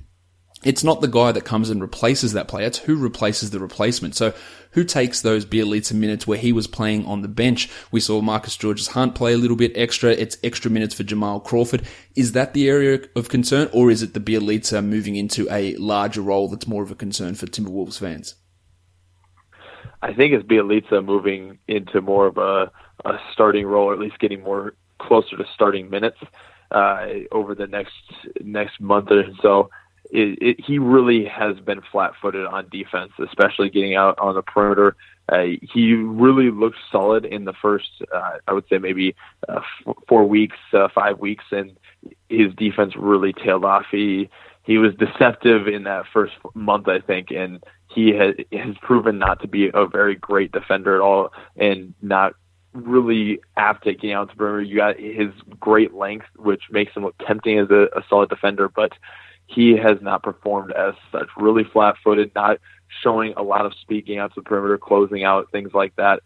it's 0.64 0.84
not 0.84 1.02
the 1.02 1.08
guy 1.08 1.32
that 1.32 1.46
comes 1.46 1.70
and 1.70 1.82
replaces 1.82 2.34
that 2.34 2.48
player. 2.48 2.68
It's 2.68 2.80
who 2.80 2.96
replaces 2.96 3.52
the 3.52 3.60
replacement. 3.60 4.16
So 4.16 4.34
who 4.72 4.84
takes 4.84 5.22
those 5.22 5.46
Bjelica 5.46 5.94
minutes 5.94 6.26
where 6.26 6.38
he 6.38 6.52
was 6.52 6.68
playing 6.68 7.06
on 7.06 7.22
the 7.22 7.28
bench? 7.28 7.70
We 7.92 8.00
saw 8.00 8.22
Marcus 8.22 8.58
Georges-Hunt 8.58 9.16
play 9.16 9.34
a 9.34 9.38
little 9.38 9.58
bit 9.58 9.72
extra. 9.76 10.12
It's 10.12 10.38
extra 10.44 10.72
minutes 10.72 10.96
for 10.96 11.04
Jamal 11.04 11.40
Crawford. 11.40 11.84
Is 12.16 12.32
that 12.32 12.54
the 12.54 12.68
area 12.68 13.02
of 13.16 13.30
concern 13.30 13.70
or 13.74 13.92
is 13.92 14.02
it 14.02 14.14
the 14.14 14.20
Bjelica 14.20 14.84
moving 14.84 15.16
into 15.16 15.48
a 15.52 15.76
larger 15.76 16.22
role 16.22 16.48
that's 16.48 16.68
more 16.68 16.84
of 16.84 16.92
a 16.92 16.96
concern 16.96 17.36
for 17.36 17.46
Timberwolves 17.46 18.00
fans? 18.00 18.36
I 20.02 20.14
think 20.14 20.34
it's 20.34 20.46
Bjelica 20.46 21.04
moving 21.04 21.60
into 21.68 22.02
more 22.02 22.28
of 22.28 22.38
a, 22.38 22.72
a 23.06 23.18
starting 23.32 23.66
role, 23.66 23.88
or 23.88 23.94
at 23.94 24.00
least 24.00 24.20
getting 24.20 24.44
more 24.44 24.74
closer 25.00 25.38
to 25.38 25.46
starting 25.54 25.90
minutes 25.90 26.18
uh, 26.72 27.06
over 27.32 27.56
the 27.56 27.68
next 27.68 27.94
next 28.42 28.82
month 28.82 29.12
or 29.12 29.24
so 29.42 29.70
it, 30.14 30.38
it, 30.42 30.60
he 30.60 30.78
really 30.78 31.26
has 31.26 31.60
been 31.60 31.82
flat-footed 31.92 32.46
on 32.46 32.70
defense, 32.70 33.12
especially 33.20 33.70
getting 33.70 33.96
out 33.96 34.18
on 34.20 34.36
the 34.36 34.44
perimeter. 34.44 34.96
Uh, 35.28 35.46
he 35.62 35.94
really 35.94 36.52
looked 36.52 36.78
solid 36.92 37.26
in 37.26 37.46
the 37.46 37.54
first, 37.54 37.90
uh, 38.14 38.38
I 38.48 38.54
would 38.54 38.66
say 38.70 38.78
maybe 38.78 39.16
uh, 39.50 39.62
f- 39.88 39.96
four 40.08 40.26
weeks, 40.26 40.58
uh, 40.74 40.88
five 40.94 41.20
weeks, 41.20 41.46
and 41.52 41.76
his 42.30 42.54
defense 42.56 42.94
really 42.96 43.34
tailed 43.34 43.66
off. 43.66 43.86
He 43.92 44.30
he 44.66 44.78
was 44.78 44.94
deceptive 44.96 45.68
in 45.68 45.84
that 45.84 46.06
first 46.14 46.34
month, 46.54 46.88
I 46.88 47.00
think, 47.00 47.32
and 47.32 47.64
he 47.88 48.10
has 48.12 48.36
has 48.52 48.76
proven 48.82 49.18
not 49.18 49.42
to 49.42 49.48
be 49.48 49.72
a 49.74 49.88
very 49.88 50.16
great 50.16 50.52
defender 50.52 50.96
at 50.96 51.02
all, 51.02 51.32
and 51.56 51.94
not 52.02 52.34
really 52.74 53.40
apt 53.56 53.88
at 53.88 53.96
getting 53.96 54.14
out 54.14 54.30
the 54.30 54.36
perimeter. 54.36 54.64
You 54.64 54.76
got 54.76 55.00
his 55.00 55.32
great 55.60 55.94
length, 55.94 56.26
which 56.36 56.64
makes 56.70 56.94
him 56.94 57.04
look 57.04 57.16
tempting 57.26 57.60
as 57.60 57.70
a, 57.70 57.88
a 57.96 58.04
solid 58.10 58.30
defender, 58.30 58.68
but 58.68 58.92
he 59.48 59.76
has 59.78 59.98
not 60.02 60.24
performed 60.24 60.72
as 60.72 60.94
such. 61.12 61.28
Really 61.38 61.64
flat 61.64 61.96
footed, 62.04 62.32
not 62.36 62.58
showing 63.02 63.34
a 63.36 63.44
lot 63.44 63.66
of 63.66 63.74
speaking 63.82 64.18
out 64.18 64.34
to 64.34 64.42
the 64.42 64.44
perimeter, 64.44 64.78
closing 64.78 65.24
out, 65.24 65.52
things 65.52 65.72
like 65.74 65.96
that. 65.96 66.22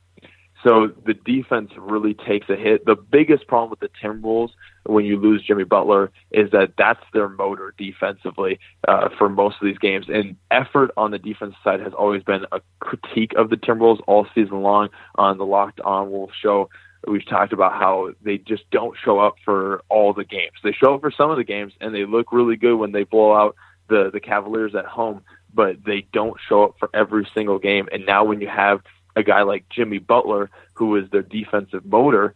So 0.64 0.92
the 1.06 1.14
defense 1.14 1.72
really 1.78 2.16
takes 2.16 2.50
a 2.50 2.56
hit. 2.56 2.86
The 2.86 2.96
biggest 2.96 3.48
problem 3.48 3.70
with 3.70 3.80
the 3.80 3.90
Timberwolves 4.02 4.52
when 4.86 5.06
you 5.06 5.18
lose 5.18 5.44
Jimmy 5.44 5.66
Butler 5.66 6.12
is 6.32 6.50
that 6.52 6.74
that's 6.78 7.04
their 7.14 7.30
motor 7.30 7.74
defensively 7.78 8.60
uh, 8.88 9.10
for 9.18 9.30
most 9.30 9.58
of 9.62 9.68
these 9.68 9.78
games. 9.78 10.08
And 10.10 10.36
effort 10.50 10.92
on 10.98 11.12
the 11.12 11.20
defense 11.20 11.54
side 11.64 11.80
has 11.82 11.94
always 11.94 12.24
been 12.24 12.46
a 12.52 12.60
critique 12.80 13.34
of 13.38 13.50
the 13.50 13.58
Timberwolves 13.58 14.02
all 14.08 14.26
season 14.34 14.62
long 14.62 14.90
on 15.16 15.38
the 15.38 15.46
Locked 15.46 15.80
On 15.82 16.10
Wolves 16.10 16.34
show 16.42 16.70
we've 17.08 17.28
talked 17.28 17.54
about 17.54 17.74
how 17.74 18.12
they 18.22 18.38
just 18.38 18.70
don't 18.72 18.96
show 19.04 19.20
up 19.20 19.36
for 19.44 19.82
all 19.90 20.14
the 20.14 20.26
games. 20.26 20.54
They 20.64 20.74
show 20.74 20.96
up 20.96 21.02
for 21.02 21.12
some 21.12 21.32
of 21.32 21.38
the 21.38 21.44
games 21.44 21.74
and 21.80 21.94
they 21.94 22.06
look 22.06 22.32
really 22.32 22.56
good 22.56 22.76
when 22.76 22.92
they 22.92 23.04
blow 23.04 23.34
out 23.34 23.56
the 23.88 24.10
the 24.12 24.20
Cavaliers 24.20 24.76
at 24.76 24.86
home, 24.86 25.22
but 25.54 25.84
they 25.86 26.06
don't 26.12 26.38
show 26.48 26.64
up 26.66 26.76
for 26.80 26.90
every 26.94 27.28
single 27.34 27.60
game. 27.60 27.88
And 27.92 28.06
now 28.06 28.26
when 28.26 28.42
you 28.42 28.48
have 28.48 28.82
a 29.16 29.24
guy 29.24 29.44
like 29.44 29.66
Jimmy 29.70 30.00
Butler 30.00 30.50
who 30.74 30.96
is 30.98 31.10
their 31.10 31.24
defensive 31.24 31.86
motor, 31.86 32.36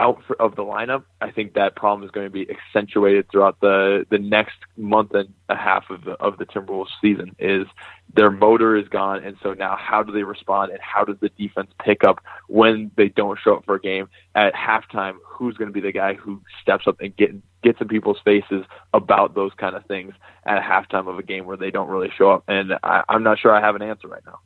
out 0.00 0.22
for, 0.26 0.40
of 0.40 0.56
the 0.56 0.62
lineup, 0.62 1.04
I 1.20 1.30
think 1.30 1.54
that 1.54 1.76
problem 1.76 2.04
is 2.04 2.10
going 2.10 2.26
to 2.26 2.30
be 2.30 2.48
accentuated 2.50 3.30
throughout 3.30 3.60
the 3.60 4.06
the 4.10 4.18
next 4.18 4.56
month 4.76 5.14
and 5.14 5.32
a 5.48 5.56
half 5.56 5.90
of 5.90 6.04
the 6.04 6.12
of 6.12 6.38
the 6.38 6.46
Timberwolves 6.46 6.88
season. 7.00 7.34
Is 7.38 7.66
their 8.14 8.30
motor 8.30 8.76
is 8.76 8.88
gone, 8.88 9.22
and 9.22 9.36
so 9.42 9.52
now 9.52 9.76
how 9.76 10.02
do 10.02 10.12
they 10.12 10.22
respond, 10.22 10.72
and 10.72 10.80
how 10.80 11.04
does 11.04 11.16
the 11.20 11.28
defense 11.30 11.70
pick 11.84 12.04
up 12.04 12.20
when 12.48 12.90
they 12.96 13.08
don't 13.08 13.38
show 13.38 13.56
up 13.56 13.64
for 13.64 13.74
a 13.74 13.80
game 13.80 14.08
at 14.34 14.54
halftime? 14.54 15.16
Who's 15.24 15.56
going 15.56 15.68
to 15.68 15.74
be 15.74 15.80
the 15.80 15.92
guy 15.92 16.14
who 16.14 16.40
steps 16.60 16.86
up 16.86 17.00
and 17.00 17.14
get 17.16 17.34
gets 17.62 17.80
in 17.80 17.88
people's 17.88 18.18
faces 18.24 18.64
about 18.92 19.34
those 19.34 19.52
kind 19.56 19.76
of 19.76 19.84
things 19.86 20.14
at 20.44 20.62
halftime 20.62 21.08
of 21.08 21.18
a 21.18 21.22
game 21.22 21.46
where 21.46 21.56
they 21.56 21.70
don't 21.70 21.88
really 21.88 22.10
show 22.16 22.30
up? 22.30 22.44
And 22.48 22.72
I, 22.82 23.02
I'm 23.08 23.22
not 23.22 23.38
sure 23.38 23.54
I 23.54 23.60
have 23.60 23.76
an 23.76 23.82
answer 23.82 24.08
right 24.08 24.24
now. 24.24 24.38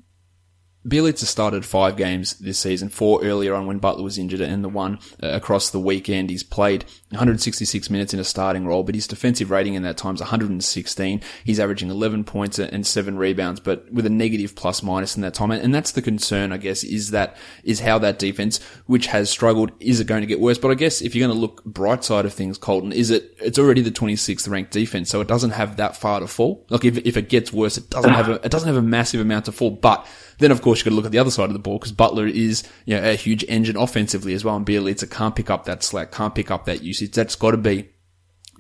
Bjelica 0.87 1.25
started 1.25 1.65
five 1.65 1.97
games 1.97 2.35
this 2.35 2.59
season, 2.59 2.89
four 2.89 3.25
earlier 3.25 3.55
on 3.55 3.67
when 3.67 3.79
Butler 3.79 4.05
was 4.05 4.19
injured, 4.19 4.41
and 4.41 4.63
the 4.63 4.69
one 4.69 4.99
uh, 5.23 5.29
across 5.29 5.71
the 5.71 5.81
weekend. 5.81 6.31
He's 6.31 6.45
played 6.45 6.85
166 7.11 7.91
minutes 7.91 8.15
in 8.15 8.21
a 8.21 8.25
starting 8.25 8.67
role, 8.67 8.85
but 8.85 8.95
his 8.95 9.09
defensive 9.09 9.51
rating 9.51 9.75
in 9.75 9.83
that 9.83 9.97
time 9.97 10.15
is 10.15 10.21
116. 10.21 11.23
He's 11.45 11.59
averaging 11.59 11.91
11 11.91 12.25
points 12.25 12.59
and 12.59 12.87
seven 12.87 13.17
rebounds, 13.17 13.59
but 13.59 13.91
with 13.93 14.07
a 14.07 14.11
negative 14.11 14.55
plus 14.55 14.83
minus 14.83 15.17
in 15.17 15.23
that 15.23 15.35
time. 15.35 15.51
And 15.51 15.75
that's 15.75 15.93
the 15.93 16.03
concern, 16.03 16.53
I 16.53 16.59
guess, 16.59 16.85
is 16.85 17.11
that, 17.11 17.37
is 17.65 17.81
how 17.81 17.99
that 17.99 18.19
defense, 18.19 18.63
which 18.87 19.07
has 19.07 19.29
struggled, 19.29 19.73
is 19.81 19.99
it 19.99 20.07
going 20.07 20.21
to 20.21 20.27
get 20.27 20.41
worse? 20.41 20.59
But 20.59 20.71
I 20.71 20.75
guess 20.75 21.03
if 21.03 21.15
you're 21.15 21.27
going 21.27 21.37
to 21.37 21.41
look 21.41 21.65
bright 21.65 22.05
side 22.05 22.27
of 22.27 22.33
things, 22.33 22.59
Colton, 22.59 22.93
is 22.93 23.11
it, 23.11 23.35
it's 23.39 23.59
already 23.59 23.81
the 23.81 23.91
26th 23.91 24.49
ranked 24.49 24.71
defense, 24.71 25.11
so 25.11 25.21
it 25.21 25.29
doesn't 25.29 25.51
have 25.51 25.79
that 25.79 25.97
far 25.97 26.21
to 26.21 26.29
fall. 26.29 26.65
Like 26.71 26.85
if, 26.85 26.99
if 26.99 27.17
it 27.17 27.29
gets 27.29 27.53
worse, 27.53 27.77
it 27.77 27.91
doesn't 27.91 28.13
have 28.13 28.29
a, 28.29 28.35
it 28.45 28.51
doesn't 28.51 28.69
have 28.69 28.77
a 28.77 28.83
massive 28.83 29.21
amount 29.21 29.47
to 29.47 29.53
fall, 29.53 29.71
but 29.71 30.07
then, 30.39 30.51
of 30.51 30.61
course, 30.61 30.76
you've 30.81 30.85
got 30.87 30.91
to 30.91 30.97
look 30.97 31.07
at 31.07 31.13
the 31.13 31.19
other 31.19 31.31
side 31.31 31.49
of 31.49 31.53
the 31.53 31.59
ball 31.59 31.79
because 31.79 31.93
Butler 31.93 32.27
is, 32.27 32.65
you 32.85 32.97
know, 32.97 33.09
a 33.09 33.15
huge 33.15 33.45
engine 33.49 33.77
offensively 33.77 34.35
as 34.35 34.45
well. 34.45 34.57
And 34.57 34.67
Bjelica 34.67 35.11
can't 35.11 35.37
pick 35.37 35.51
up 35.51 35.65
that 35.65 35.83
slack, 35.83 36.13
can't 36.13 36.35
pick 36.35 36.51
up 36.51 36.65
that 36.67 36.83
usage. 36.83 37.13
That's 37.13 37.37
got 37.37 37.53
to 37.53 37.57
be 37.57 37.91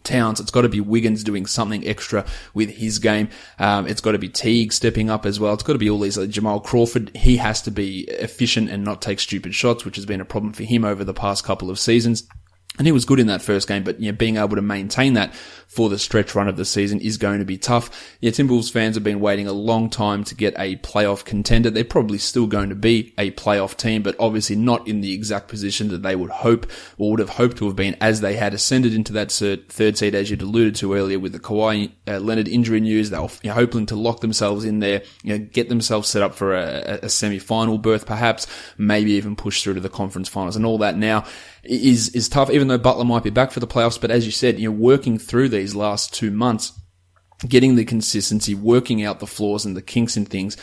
Towns. 0.06 0.40
It's 0.40 0.52
got 0.52 0.62
to 0.62 0.68
be 0.68 0.80
Wiggins 0.80 1.24
doing 1.24 1.46
something 1.46 1.86
extra 1.86 2.24
with 2.54 2.70
his 2.70 2.98
game. 3.00 3.28
Um, 3.58 3.86
it's 3.86 4.00
got 4.00 4.12
to 4.12 4.18
be 4.18 4.28
Teague 4.28 4.72
stepping 4.72 5.10
up 5.10 5.26
as 5.26 5.40
well. 5.40 5.52
It's 5.52 5.64
got 5.64 5.72
to 5.72 5.78
be 5.78 5.90
all 5.90 5.98
these. 5.98 6.16
Like 6.16 6.30
Jamal 6.30 6.60
Crawford, 6.60 7.14
he 7.14 7.36
has 7.38 7.60
to 7.62 7.70
be 7.70 8.02
efficient 8.02 8.70
and 8.70 8.84
not 8.84 9.02
take 9.02 9.20
stupid 9.20 9.54
shots, 9.54 9.84
which 9.84 9.96
has 9.96 10.06
been 10.06 10.20
a 10.20 10.24
problem 10.24 10.52
for 10.52 10.62
him 10.62 10.84
over 10.84 11.02
the 11.02 11.12
past 11.12 11.44
couple 11.44 11.70
of 11.70 11.78
seasons. 11.78 12.26
And 12.78 12.86
he 12.86 12.92
was 12.92 13.04
good 13.04 13.18
in 13.18 13.26
that 13.28 13.42
first 13.42 13.68
game, 13.68 13.84
but 13.84 14.00
you 14.00 14.12
know, 14.12 14.16
being 14.16 14.36
able 14.36 14.56
to 14.56 14.62
maintain 14.62 15.14
that 15.14 15.34
for 15.76 15.90
the 15.90 15.98
stretch 15.98 16.34
run 16.34 16.48
of 16.48 16.56
the 16.56 16.64
season 16.64 16.98
is 17.02 17.18
going 17.18 17.38
to 17.38 17.44
be 17.44 17.58
tough. 17.58 18.16
Yeah, 18.22 18.30
Timberwolves 18.30 18.72
fans 18.72 18.96
have 18.96 19.04
been 19.04 19.20
waiting 19.20 19.46
a 19.46 19.52
long 19.52 19.90
time 19.90 20.24
to 20.24 20.34
get 20.34 20.54
a 20.56 20.76
playoff 20.76 21.22
contender. 21.22 21.68
They're 21.68 21.84
probably 21.84 22.16
still 22.16 22.46
going 22.46 22.70
to 22.70 22.74
be 22.74 23.12
a 23.18 23.30
playoff 23.32 23.76
team, 23.76 24.02
but 24.02 24.16
obviously 24.18 24.56
not 24.56 24.88
in 24.88 25.02
the 25.02 25.12
exact 25.12 25.48
position 25.48 25.88
that 25.88 26.02
they 26.02 26.16
would 26.16 26.30
hope 26.30 26.66
or 26.96 27.10
would 27.10 27.20
have 27.20 27.28
hoped 27.28 27.58
to 27.58 27.66
have 27.66 27.76
been 27.76 27.94
as 28.00 28.22
they 28.22 28.36
had 28.36 28.54
ascended 28.54 28.94
into 28.94 29.12
that 29.12 29.30
third 29.30 29.98
seed, 29.98 30.14
as 30.14 30.30
you'd 30.30 30.40
alluded 30.40 30.76
to 30.76 30.94
earlier 30.94 31.18
with 31.18 31.32
the 31.32 31.38
Kawhi 31.38 31.92
uh, 32.08 32.20
Leonard 32.20 32.48
injury 32.48 32.80
news. 32.80 33.10
They 33.10 33.18
were 33.18 33.28
hoping 33.52 33.84
to 33.86 33.96
lock 33.96 34.20
themselves 34.20 34.64
in 34.64 34.78
there, 34.78 35.02
you 35.22 35.38
know, 35.38 35.44
get 35.52 35.68
themselves 35.68 36.08
set 36.08 36.22
up 36.22 36.34
for 36.34 36.54
a, 36.54 37.00
a 37.02 37.08
semi-final 37.10 37.76
berth, 37.76 38.06
perhaps, 38.06 38.46
maybe 38.78 39.12
even 39.12 39.36
push 39.36 39.62
through 39.62 39.74
to 39.74 39.80
the 39.80 39.90
conference 39.90 40.30
finals 40.30 40.56
and 40.56 40.64
all 40.64 40.78
that 40.78 40.96
now 40.96 41.22
is, 41.68 42.08
is 42.10 42.28
tough, 42.28 42.50
even 42.50 42.68
though 42.68 42.78
Butler 42.78 43.04
might 43.04 43.22
be 43.22 43.30
back 43.30 43.50
for 43.50 43.60
the 43.60 43.66
playoffs. 43.66 44.00
But 44.00 44.10
as 44.10 44.24
you 44.24 44.32
said, 44.32 44.58
you 44.58 44.70
know, 44.70 44.76
working 44.76 45.18
through 45.18 45.48
these 45.48 45.65
last 45.74 46.14
two 46.14 46.30
months, 46.30 46.72
getting 47.46 47.74
the 47.74 47.84
consistency, 47.84 48.54
working 48.54 49.02
out 49.02 49.20
the 49.20 49.26
flaws 49.26 49.64
and 49.64 49.76
the 49.76 49.82
kinks 49.82 50.16
in 50.16 50.24
things, 50.24 50.56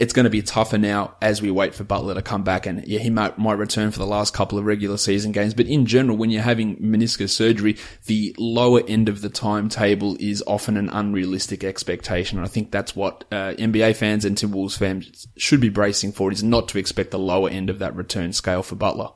it's 0.00 0.14
going 0.14 0.24
to 0.24 0.30
be 0.30 0.40
tougher 0.40 0.78
now 0.78 1.14
as 1.20 1.42
we 1.42 1.50
wait 1.50 1.74
for 1.74 1.84
Butler 1.84 2.14
to 2.14 2.22
come 2.22 2.42
back. 2.42 2.64
And 2.64 2.86
yeah, 2.88 3.00
he 3.00 3.10
might, 3.10 3.38
might 3.38 3.58
return 3.58 3.90
for 3.90 3.98
the 3.98 4.06
last 4.06 4.32
couple 4.32 4.58
of 4.58 4.64
regular 4.64 4.96
season 4.96 5.30
games. 5.30 5.52
But 5.52 5.66
in 5.66 5.84
general, 5.84 6.16
when 6.16 6.30
you're 6.30 6.42
having 6.42 6.78
meniscus 6.78 7.28
surgery, 7.28 7.76
the 8.06 8.34
lower 8.38 8.80
end 8.88 9.10
of 9.10 9.20
the 9.20 9.28
timetable 9.28 10.16
is 10.18 10.42
often 10.46 10.78
an 10.78 10.88
unrealistic 10.88 11.62
expectation. 11.62 12.38
And 12.38 12.46
I 12.46 12.48
think 12.48 12.70
that's 12.70 12.96
what 12.96 13.24
uh, 13.30 13.52
NBA 13.58 13.94
fans 13.94 14.24
and 14.24 14.38
Timberwolves 14.38 14.78
fans 14.78 15.28
should 15.36 15.60
be 15.60 15.68
bracing 15.68 16.12
for 16.12 16.32
is 16.32 16.42
not 16.42 16.68
to 16.68 16.78
expect 16.78 17.10
the 17.10 17.18
lower 17.18 17.50
end 17.50 17.68
of 17.68 17.78
that 17.80 17.94
return 17.94 18.32
scale 18.32 18.62
for 18.62 18.76
Butler. 18.76 19.10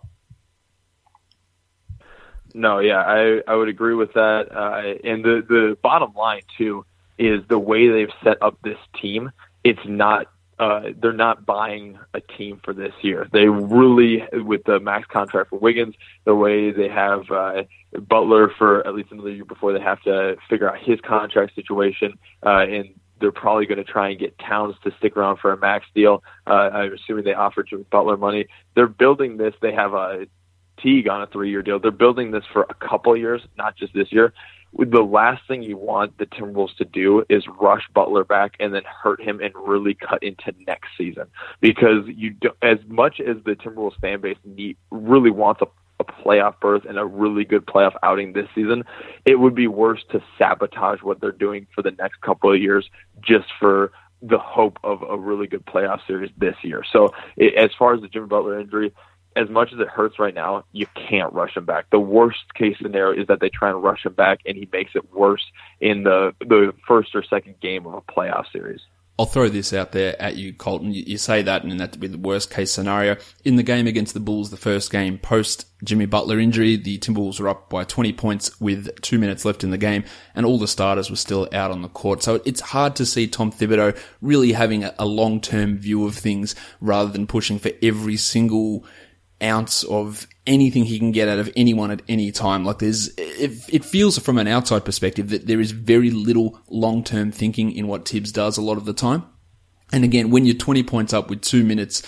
No, 2.54 2.78
yeah, 2.78 3.00
I 3.00 3.40
I 3.46 3.54
would 3.56 3.68
agree 3.68 3.94
with 3.94 4.12
that. 4.14 4.46
Uh, 4.50 4.94
and 5.06 5.24
the 5.24 5.44
the 5.46 5.76
bottom 5.82 6.14
line 6.14 6.42
too 6.56 6.86
is 7.18 7.40
the 7.48 7.58
way 7.58 7.88
they've 7.88 8.12
set 8.22 8.42
up 8.42 8.56
this 8.62 8.78
team. 9.00 9.32
It's 9.64 9.84
not 9.84 10.28
uh, 10.58 10.90
they're 11.00 11.12
not 11.12 11.44
buying 11.44 11.98
a 12.14 12.20
team 12.20 12.60
for 12.64 12.72
this 12.72 12.92
year. 13.02 13.26
They 13.32 13.48
really, 13.48 14.22
with 14.32 14.64
the 14.64 14.78
max 14.78 15.08
contract 15.08 15.50
for 15.50 15.58
Wiggins, 15.58 15.96
the 16.24 16.34
way 16.34 16.70
they 16.70 16.88
have 16.88 17.28
uh, 17.30 17.64
Butler 18.08 18.50
for 18.56 18.86
at 18.86 18.94
least 18.94 19.10
another 19.10 19.30
year 19.30 19.44
before 19.44 19.72
they 19.72 19.80
have 19.80 20.00
to 20.02 20.36
figure 20.48 20.70
out 20.70 20.78
his 20.78 21.00
contract 21.00 21.54
situation, 21.56 22.18
uh, 22.44 22.66
and 22.68 22.94
they're 23.20 23.32
probably 23.32 23.66
going 23.66 23.78
to 23.78 23.84
try 23.84 24.10
and 24.10 24.18
get 24.18 24.38
Towns 24.38 24.76
to 24.84 24.92
stick 24.98 25.16
around 25.16 25.38
for 25.38 25.52
a 25.52 25.56
max 25.56 25.86
deal. 25.94 26.22
Uh, 26.46 26.70
I'm 26.72 26.92
assuming 26.92 27.24
they 27.24 27.34
offered 27.34 27.68
Jimmy 27.68 27.84
Butler 27.90 28.16
money. 28.16 28.46
They're 28.74 28.86
building 28.86 29.36
this. 29.36 29.54
They 29.60 29.72
have 29.72 29.94
a 29.94 30.26
Teague 30.82 31.08
on 31.08 31.22
a 31.22 31.26
three-year 31.26 31.62
deal. 31.62 31.78
They're 31.78 31.90
building 31.90 32.30
this 32.30 32.44
for 32.52 32.66
a 32.68 32.74
couple 32.74 33.16
years, 33.16 33.42
not 33.56 33.76
just 33.76 33.94
this 33.94 34.12
year. 34.12 34.32
The 34.76 35.02
last 35.02 35.46
thing 35.46 35.62
you 35.62 35.76
want 35.76 36.18
the 36.18 36.26
Timberwolves 36.26 36.76
to 36.78 36.84
do 36.84 37.24
is 37.28 37.44
rush 37.60 37.84
Butler 37.94 38.24
back 38.24 38.54
and 38.58 38.74
then 38.74 38.82
hurt 38.84 39.22
him 39.22 39.40
and 39.40 39.54
really 39.54 39.94
cut 39.94 40.22
into 40.22 40.52
next 40.66 40.88
season 40.98 41.26
because 41.60 42.06
you 42.08 42.30
do, 42.30 42.50
as 42.60 42.78
much 42.88 43.20
as 43.20 43.37
the 43.44 43.52
Timberwolves 43.52 44.00
fan 44.00 44.20
base 44.20 44.38
need 44.44 44.76
really 44.90 45.30
wants 45.30 45.62
a 45.62 45.66
a 46.00 46.04
playoff 46.04 46.58
berth 46.60 46.84
and 46.88 46.98
a 46.98 47.04
really 47.04 47.44
good 47.44 47.66
playoff 47.66 47.94
outing 48.02 48.32
this 48.32 48.48
season, 48.54 48.84
it 49.24 49.38
would 49.38 49.54
be 49.54 49.66
worse 49.66 50.02
to 50.10 50.22
sabotage 50.38 51.02
what 51.02 51.20
they're 51.20 51.32
doing 51.32 51.66
for 51.74 51.82
the 51.82 51.92
next 51.92 52.20
couple 52.20 52.52
of 52.52 52.60
years 52.60 52.88
just 53.20 53.46
for 53.60 53.92
the 54.22 54.38
hope 54.38 54.78
of 54.82 55.02
a 55.02 55.18
really 55.18 55.46
good 55.46 55.64
playoff 55.66 56.00
series 56.06 56.30
this 56.38 56.56
year. 56.62 56.82
So, 56.92 57.10
it, 57.37 57.54
as 57.54 57.70
far 57.78 57.94
as 57.94 58.00
the 58.00 58.08
Jimmy 58.08 58.26
Butler 58.26 58.58
injury, 58.58 58.92
as 59.37 59.49
much 59.49 59.73
as 59.73 59.81
it 59.81 59.88
hurts 59.88 60.18
right 60.18 60.35
now, 60.35 60.64
you 60.73 60.87
can't 61.09 61.33
rush 61.33 61.57
him 61.57 61.64
back. 61.64 61.90
The 61.90 62.01
worst 62.01 62.55
case 62.55 62.77
scenario 62.81 63.20
is 63.20 63.27
that 63.29 63.40
they 63.40 63.49
try 63.49 63.70
and 63.70 63.83
rush 63.83 64.05
him 64.05 64.12
back 64.14 64.40
and 64.47 64.57
he 64.57 64.68
makes 64.73 64.92
it 64.94 65.12
worse 65.12 65.44
in 65.81 66.05
the 66.05 66.35
the 66.40 66.75
first 66.87 67.14
or 67.14 67.25
second 67.25 67.61
game 67.61 67.87
of 67.87 67.94
a 67.94 68.01
playoff 68.01 68.51
series. 68.53 68.81
I'll 69.16 69.27
throw 69.27 69.49
this 69.49 69.73
out 69.73 69.92
there 69.92 70.20
at 70.20 70.37
you, 70.37 70.53
Colton. 70.53 70.92
You, 70.92 71.18
say 71.18 71.40
that, 71.42 71.62
and 71.62 71.79
that 71.79 71.92
to 71.92 72.01
be 72.01 72.09
the 72.09 72.18
worst 72.18 72.51
case 72.51 72.73
scenario. 72.73 73.16
In 73.44 73.55
the 73.55 73.62
game 73.62 73.87
against 73.87 74.12
the 74.12 74.18
Bulls, 74.18 74.51
the 74.51 74.57
first 74.57 74.90
game 74.90 75.18
post 75.18 75.68
Jimmy 75.85 76.07
Butler 76.07 76.40
injury, 76.40 76.75
the 76.75 76.99
Timberwolves 76.99 77.38
were 77.38 77.49
up 77.49 77.70
by 77.70 77.85
20 77.85 78.12
points 78.14 78.61
with 78.61 79.01
two 79.03 79.20
minutes 79.20 79.44
left 79.44 79.62
in 79.62 79.70
the 79.70 79.79
game, 79.79 80.03
and 80.35 80.44
all 80.44 80.59
the 80.59 80.66
starters 80.66 81.11
were 81.11 81.16
still 81.16 81.49
out 81.53 81.70
on 81.70 81.83
the 81.83 81.88
court. 81.88 82.25
So 82.25 82.42
it's 82.44 82.61
hard 82.61 82.97
to 82.97 83.07
see 83.07 83.29
Tom 83.29 83.53
Thibodeau 83.53 83.97
really 84.20 84.51
having 84.51 84.83
a, 84.83 84.92
a 84.99 85.07
long-term 85.07 85.79
view 85.79 86.07
of 86.07 86.16
things 86.16 86.57
rather 86.81 87.12
than 87.12 87.29
pushing 87.29 87.61
for 87.61 87.70
every 87.83 88.16
single 88.16 88.85
ounce 89.42 89.85
of 89.85 90.27
anything 90.47 90.85
he 90.85 90.99
can 90.99 91.12
get 91.12 91.29
out 91.29 91.38
of 91.38 91.53
anyone 91.57 91.90
at 91.90 92.03
any 92.09 92.31
time. 92.31 92.64
Like 92.64 92.79
there's, 92.79 93.09
it, 93.16 93.53
it 93.68 93.85
feels 93.85 94.18
from 94.18 94.38
an 94.38 94.49
outside 94.49 94.85
perspective 94.85 95.31
that 95.31 95.47
there 95.47 95.61
is 95.61 95.70
very 95.70 96.11
little 96.11 96.61
long-term 96.68 97.33
thinking 97.33 97.73
in 97.73 97.88
what 97.88 98.09
Thibs 98.09 98.33
does 98.33 98.57
a 98.57 98.62
lot 98.62 98.77
of 98.77 98.85
the 98.85 98.92
time. 98.92 99.25
And 99.92 100.05
again, 100.05 100.31
when 100.31 100.44
you're 100.44 100.57
20 100.57 100.83
points 100.83 101.12
up 101.12 101.31
with 101.31 101.42
two 101.42 101.64
minutes 101.64 102.03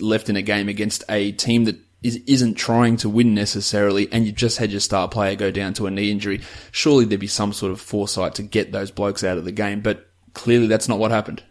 left 0.00 0.28
in 0.28 0.36
a 0.36 0.42
game 0.42 0.68
against 0.68 1.04
a 1.08 1.32
team 1.32 1.64
that 1.64 1.78
is, 2.02 2.20
isn't 2.26 2.54
trying 2.54 2.96
to 2.98 3.08
win 3.08 3.34
necessarily, 3.34 4.10
and 4.12 4.26
you 4.26 4.32
just 4.32 4.58
had 4.58 4.70
your 4.70 4.80
star 4.80 5.08
player 5.08 5.34
go 5.34 5.50
down 5.50 5.74
to 5.74 5.86
a 5.86 5.90
knee 5.90 6.10
injury, 6.10 6.40
surely 6.70 7.04
there'd 7.04 7.20
be 7.20 7.26
some 7.26 7.52
sort 7.52 7.72
of 7.72 7.80
foresight 7.80 8.34
to 8.36 8.42
get 8.42 8.72
those 8.72 8.90
blokes 8.90 9.24
out 9.24 9.38
of 9.38 9.44
the 9.44 9.52
game. 9.52 9.80
But 9.80 10.08
clearly 10.34 10.66
that's 10.66 10.88
not 10.88 10.98
what 10.98 11.10
happened 11.10 11.42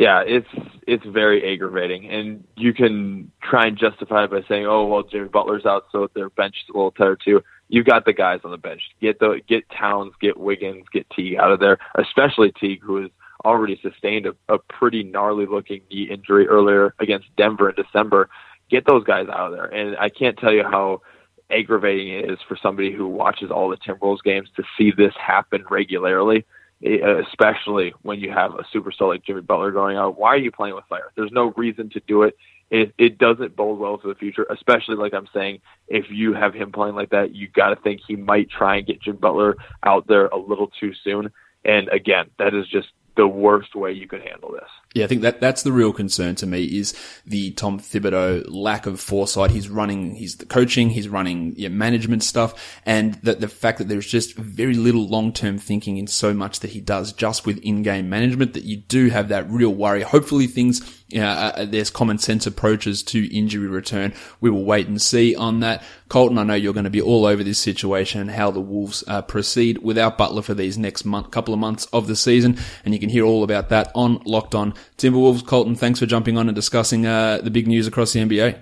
yeah, 0.00 0.22
it's 0.26 0.48
it's 0.86 1.04
very 1.04 1.52
aggravating, 1.52 2.08
and 2.08 2.42
you 2.56 2.72
can 2.72 3.30
try 3.42 3.66
and 3.66 3.76
justify 3.76 4.24
it 4.24 4.30
by 4.30 4.40
saying, 4.48 4.64
"Oh, 4.66 4.86
well, 4.86 5.02
Jimmy 5.02 5.28
Butler's 5.28 5.66
out, 5.66 5.84
so 5.92 6.08
their 6.14 6.30
bench 6.30 6.54
is 6.56 6.70
a 6.70 6.72
little 6.72 6.90
tired 6.90 7.20
too." 7.22 7.42
You've 7.68 7.84
got 7.84 8.06
the 8.06 8.14
guys 8.14 8.40
on 8.42 8.50
the 8.50 8.56
bench. 8.56 8.80
Get 9.02 9.18
the 9.18 9.42
get 9.46 9.64
Towns, 9.68 10.14
get 10.18 10.38
Wiggins, 10.38 10.86
get 10.90 11.06
Teague 11.10 11.36
out 11.36 11.52
of 11.52 11.60
there, 11.60 11.76
especially 11.96 12.50
Teague, 12.58 12.80
who 12.82 13.02
has 13.02 13.10
already 13.44 13.78
sustained 13.82 14.24
a, 14.24 14.32
a 14.48 14.58
pretty 14.58 15.02
gnarly 15.02 15.44
looking 15.44 15.82
knee 15.90 16.08
injury 16.10 16.48
earlier 16.48 16.94
against 16.98 17.26
Denver 17.36 17.68
in 17.68 17.74
December. 17.76 18.30
Get 18.70 18.86
those 18.86 19.04
guys 19.04 19.26
out 19.28 19.48
of 19.48 19.52
there, 19.52 19.66
and 19.66 19.98
I 19.98 20.08
can't 20.08 20.38
tell 20.38 20.54
you 20.54 20.62
how 20.62 21.02
aggravating 21.50 22.08
it 22.08 22.30
is 22.30 22.38
for 22.48 22.56
somebody 22.62 22.90
who 22.90 23.06
watches 23.06 23.50
all 23.50 23.68
the 23.68 23.76
Timberwolves 23.76 24.22
games 24.24 24.48
to 24.56 24.62
see 24.78 24.92
this 24.96 25.12
happen 25.20 25.62
regularly 25.68 26.46
especially 26.82 27.92
when 28.02 28.20
you 28.20 28.30
have 28.30 28.54
a 28.54 28.64
superstar 28.74 29.08
like 29.08 29.24
Jimmy 29.24 29.42
Butler 29.42 29.70
going 29.70 29.96
out. 29.96 30.18
Why 30.18 30.30
are 30.30 30.38
you 30.38 30.50
playing 30.50 30.74
with 30.74 30.84
fire? 30.88 31.12
There's 31.16 31.32
no 31.32 31.52
reason 31.56 31.90
to 31.90 32.00
do 32.06 32.22
it. 32.22 32.36
It 32.70 32.94
it 32.98 33.18
doesn't 33.18 33.56
bode 33.56 33.78
well 33.78 33.98
for 33.98 34.08
the 34.08 34.14
future, 34.14 34.46
especially 34.48 34.96
like 34.96 35.12
I'm 35.12 35.28
saying, 35.34 35.60
if 35.88 36.06
you 36.10 36.34
have 36.34 36.54
him 36.54 36.70
playing 36.72 36.94
like 36.94 37.10
that, 37.10 37.34
you 37.34 37.48
got 37.48 37.70
to 37.70 37.76
think 37.76 38.00
he 38.06 38.16
might 38.16 38.48
try 38.48 38.76
and 38.76 38.86
get 38.86 39.02
Jim 39.02 39.16
Butler 39.16 39.56
out 39.82 40.06
there 40.06 40.26
a 40.26 40.38
little 40.38 40.68
too 40.78 40.92
soon. 41.02 41.30
And 41.64 41.88
again, 41.88 42.30
that 42.38 42.54
is 42.54 42.66
just 42.68 42.88
the 43.16 43.26
worst 43.26 43.74
way 43.74 43.92
you 43.92 44.06
could 44.06 44.22
handle 44.22 44.52
this. 44.52 44.70
Yeah, 44.92 45.04
I 45.04 45.06
think 45.06 45.22
that 45.22 45.40
that's 45.40 45.62
the 45.62 45.70
real 45.70 45.92
concern 45.92 46.34
to 46.36 46.48
me 46.48 46.64
is 46.64 46.94
the 47.24 47.52
Tom 47.52 47.78
Thibodeau 47.78 48.44
lack 48.48 48.86
of 48.86 48.98
foresight. 48.98 49.52
He's 49.52 49.68
running, 49.68 50.16
he's 50.16 50.34
the 50.34 50.46
coaching, 50.46 50.90
he's 50.90 51.08
running 51.08 51.54
yeah, 51.56 51.68
management 51.68 52.24
stuff, 52.24 52.76
and 52.84 53.14
that 53.22 53.40
the 53.40 53.46
fact 53.46 53.78
that 53.78 53.86
there's 53.86 54.08
just 54.08 54.34
very 54.34 54.74
little 54.74 55.06
long 55.06 55.32
term 55.32 55.58
thinking 55.58 55.96
in 55.96 56.08
so 56.08 56.34
much 56.34 56.58
that 56.60 56.70
he 56.70 56.80
does 56.80 57.12
just 57.12 57.46
with 57.46 57.58
in 57.58 57.84
game 57.84 58.10
management 58.10 58.52
that 58.54 58.64
you 58.64 58.78
do 58.78 59.10
have 59.10 59.28
that 59.28 59.48
real 59.48 59.72
worry. 59.72 60.02
Hopefully 60.02 60.48
things 60.48 60.80
know, 61.18 61.28
uh, 61.28 61.64
there's 61.64 61.90
common 61.90 62.18
sense 62.18 62.46
approaches 62.46 63.02
to 63.02 63.36
injury 63.36 63.66
return. 63.66 64.12
We 64.40 64.50
will 64.50 64.64
wait 64.64 64.86
and 64.86 65.00
see 65.00 65.34
on 65.34 65.60
that. 65.60 65.82
Colton, 66.08 66.38
I 66.38 66.44
know 66.44 66.54
you're 66.54 66.72
going 66.72 66.84
to 66.84 66.90
be 66.90 67.00
all 67.00 67.26
over 67.26 67.42
this 67.42 67.58
situation 67.58 68.20
and 68.20 68.30
how 68.30 68.50
the 68.50 68.60
Wolves 68.60 69.04
uh, 69.06 69.22
proceed 69.22 69.78
without 69.78 70.18
Butler 70.18 70.42
for 70.42 70.54
these 70.54 70.78
next 70.78 71.04
month, 71.04 71.30
couple 71.30 71.54
of 71.54 71.60
months 71.60 71.86
of 71.86 72.06
the 72.06 72.16
season, 72.16 72.58
and 72.84 72.94
you 72.94 73.00
can 73.00 73.08
hear 73.08 73.24
all 73.24 73.44
about 73.44 73.68
that 73.70 73.90
on 73.94 74.20
Locked 74.24 74.54
On 74.54 74.74
Timberwolves. 74.96 75.46
Colton, 75.46 75.74
thanks 75.74 75.98
for 75.98 76.06
jumping 76.06 76.36
on 76.36 76.48
and 76.48 76.54
discussing 76.54 77.06
uh, 77.06 77.38
the 77.42 77.50
big 77.50 77.66
news 77.66 77.86
across 77.86 78.12
the 78.12 78.20
NBA. 78.20 78.58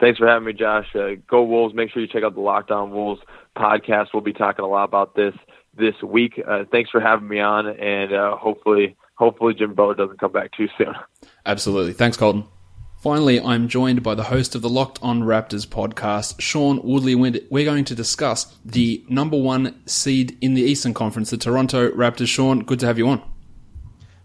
Thanks 0.00 0.18
for 0.18 0.26
having 0.26 0.46
me, 0.46 0.52
Josh. 0.52 0.94
Uh, 0.94 1.14
go 1.28 1.44
Wolves! 1.44 1.74
Make 1.74 1.90
sure 1.90 2.02
you 2.02 2.08
check 2.08 2.24
out 2.24 2.34
the 2.34 2.40
Locked 2.40 2.70
On 2.70 2.90
Wolves 2.90 3.22
podcast. 3.56 4.08
We'll 4.12 4.22
be 4.22 4.32
talking 4.32 4.64
a 4.64 4.68
lot 4.68 4.84
about 4.84 5.14
this 5.14 5.34
this 5.76 5.94
week. 6.02 6.40
Uh, 6.46 6.64
thanks 6.70 6.90
for 6.90 7.00
having 7.00 7.28
me 7.28 7.40
on, 7.40 7.66
and 7.66 8.12
uh, 8.12 8.36
hopefully 8.36 8.96
hopefully 9.14 9.54
Jim 9.54 9.74
Butler 9.74 9.94
doesn't 9.94 10.18
come 10.18 10.32
back 10.32 10.52
too 10.52 10.68
soon. 10.76 10.94
Absolutely. 11.46 11.92
Thanks, 11.92 12.16
Colton. 12.16 12.44
Finally, 13.04 13.38
I'm 13.38 13.68
joined 13.68 14.02
by 14.02 14.14
the 14.14 14.24
host 14.24 14.54
of 14.54 14.62
the 14.62 14.68
Locked 14.68 14.98
On 15.02 15.22
Raptors 15.22 15.66
podcast, 15.66 16.40
Sean 16.40 16.80
Woodley. 16.82 17.14
We're 17.14 17.64
going 17.64 17.84
to 17.84 17.94
discuss 17.94 18.56
the 18.64 19.04
number 19.10 19.36
one 19.36 19.86
seed 19.86 20.38
in 20.40 20.54
the 20.54 20.62
Eastern 20.62 20.94
Conference, 20.94 21.28
the 21.28 21.36
Toronto 21.36 21.90
Raptors. 21.90 22.28
Sean, 22.28 22.60
good 22.60 22.80
to 22.80 22.86
have 22.86 22.96
you 22.96 23.08
on. 23.08 23.22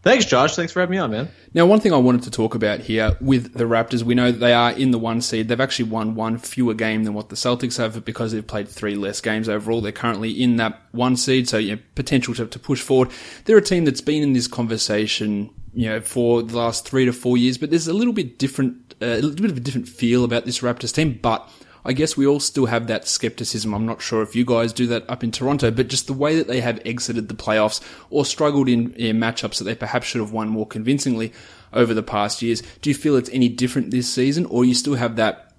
Thanks, 0.10 0.26
Josh. 0.26 0.56
Thanks 0.56 0.74
for 0.74 0.80
having 0.80 0.93
me 0.93 0.98
on, 0.98 1.12
man. 1.12 1.30
Now, 1.54 1.67
one 1.67 1.80
thing 1.82 1.93
I 1.93 1.98
wanted 1.98 2.24
to 2.24 2.32
talk 2.32 2.56
about 2.56 2.80
here 2.80 3.15
with 3.22 3.54
the 3.54 3.65
Raptors, 3.65 4.02
we 4.02 4.15
know 4.15 4.32
they 4.32 4.54
are 4.54 4.72
in 4.72 4.89
the 4.89 4.98
one 4.98 5.22
seed. 5.22 5.48
They've 5.48 5.62
actually 5.62 5.91
won 5.91 6.15
one 6.15 6.39
fewer 6.39 6.74
game 6.74 7.04
than 7.04 7.13
what 7.13 7.30
the 7.30 7.36
Celtics 7.36 7.78
have 7.78 8.04
because 8.04 8.32
they've 8.32 8.48
played 8.48 8.67
three 8.67 8.95
less 8.95 9.22
games 9.22 9.48
overall. 9.48 9.82
They're 9.82 9.91
currently 9.91 10.32
in 10.32 10.56
that 10.56 10.82
one 10.93 11.15
seed, 11.15 11.48
so 11.48 11.60
you 11.60 11.76
know, 11.76 11.82
potential 11.93 12.34
to, 12.34 12.48
to 12.48 12.58
push 12.58 12.82
forward. 12.82 13.10
They're 13.45 13.60
a 13.60 13.62
team 13.62 13.86
that's 13.86 14.02
been 14.02 14.24
in 14.24 14.34
this 14.34 14.48
conversation, 14.48 15.52
you 15.76 15.89
know, 15.89 16.02
for 16.02 16.41
the 16.41 16.58
last 16.58 16.88
three 16.88 17.06
to 17.06 17.13
four 17.13 17.38
years, 17.38 17.60
but 17.60 17.69
there's 17.69 17.88
a 17.88 17.93
little 17.93 18.12
bit 18.12 18.39
different, 18.39 18.95
uh, 19.04 19.06
a 19.06 19.22
little 19.22 19.43
bit 19.43 19.52
of 19.52 19.58
a 19.58 19.60
different 19.60 19.88
feel 19.88 20.24
about 20.24 20.43
this 20.43 20.62
Raptors 20.62 20.91
team, 20.91 21.19
but 21.22 21.48
I 21.86 21.94
guess 21.94 22.18
we 22.18 22.28
all 22.28 22.39
still 22.39 22.65
have 22.68 22.88
that 22.88 23.08
skepticism. 23.08 23.74
I'm 23.74 23.86
not 23.86 24.02
sure 24.02 24.22
if 24.22 24.36
you 24.36 24.46
guys 24.46 24.74
do 24.74 24.88
that 24.88 25.10
up 25.10 25.24
in 25.24 25.32
Toronto, 25.32 25.72
but 25.72 25.88
just 25.88 26.08
the 26.08 26.13
way 26.13 26.36
that 26.36 26.48
they 26.48 26.62
have 26.62 26.82
exited 26.86 27.28
the 27.28 27.34
playoffs 27.34 27.82
or 28.10 28.26
struggled 28.26 28.68
in, 28.68 28.94
in 28.94 29.18
matchups 29.18 29.58
that 29.58 29.63
they 29.63 29.76
perhaps 29.76 30.08
should 30.08 30.22
have 30.22 30.32
won 30.32 30.50
more 30.50 30.68
convincingly 30.68 31.32
over 31.74 31.94
the 31.94 32.04
past 32.04 32.42
years. 32.42 32.62
Do 32.82 32.89
you 32.89 32.96
feel 32.96 33.15
it's 33.15 33.30
any 33.32 33.50
different 33.50 33.92
this 33.92 34.12
season, 34.12 34.46
or 34.46 34.65
you 34.65 34.74
still 34.74 34.96
have 34.96 35.15
that 35.15 35.54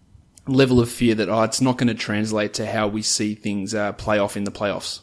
level 0.46 0.80
of 0.80 0.90
fear 0.90 1.14
that 1.14 1.28
oh, 1.28 1.42
it's 1.42 1.60
not 1.60 1.78
going 1.78 1.88
to 1.88 1.94
translate 1.94 2.54
to 2.54 2.66
how 2.66 2.88
we 2.88 3.02
see 3.02 3.34
things 3.34 3.74
uh, 3.74 3.92
play 3.92 4.18
off 4.18 4.36
in 4.36 4.44
the 4.44 4.50
playoffs? 4.50 5.00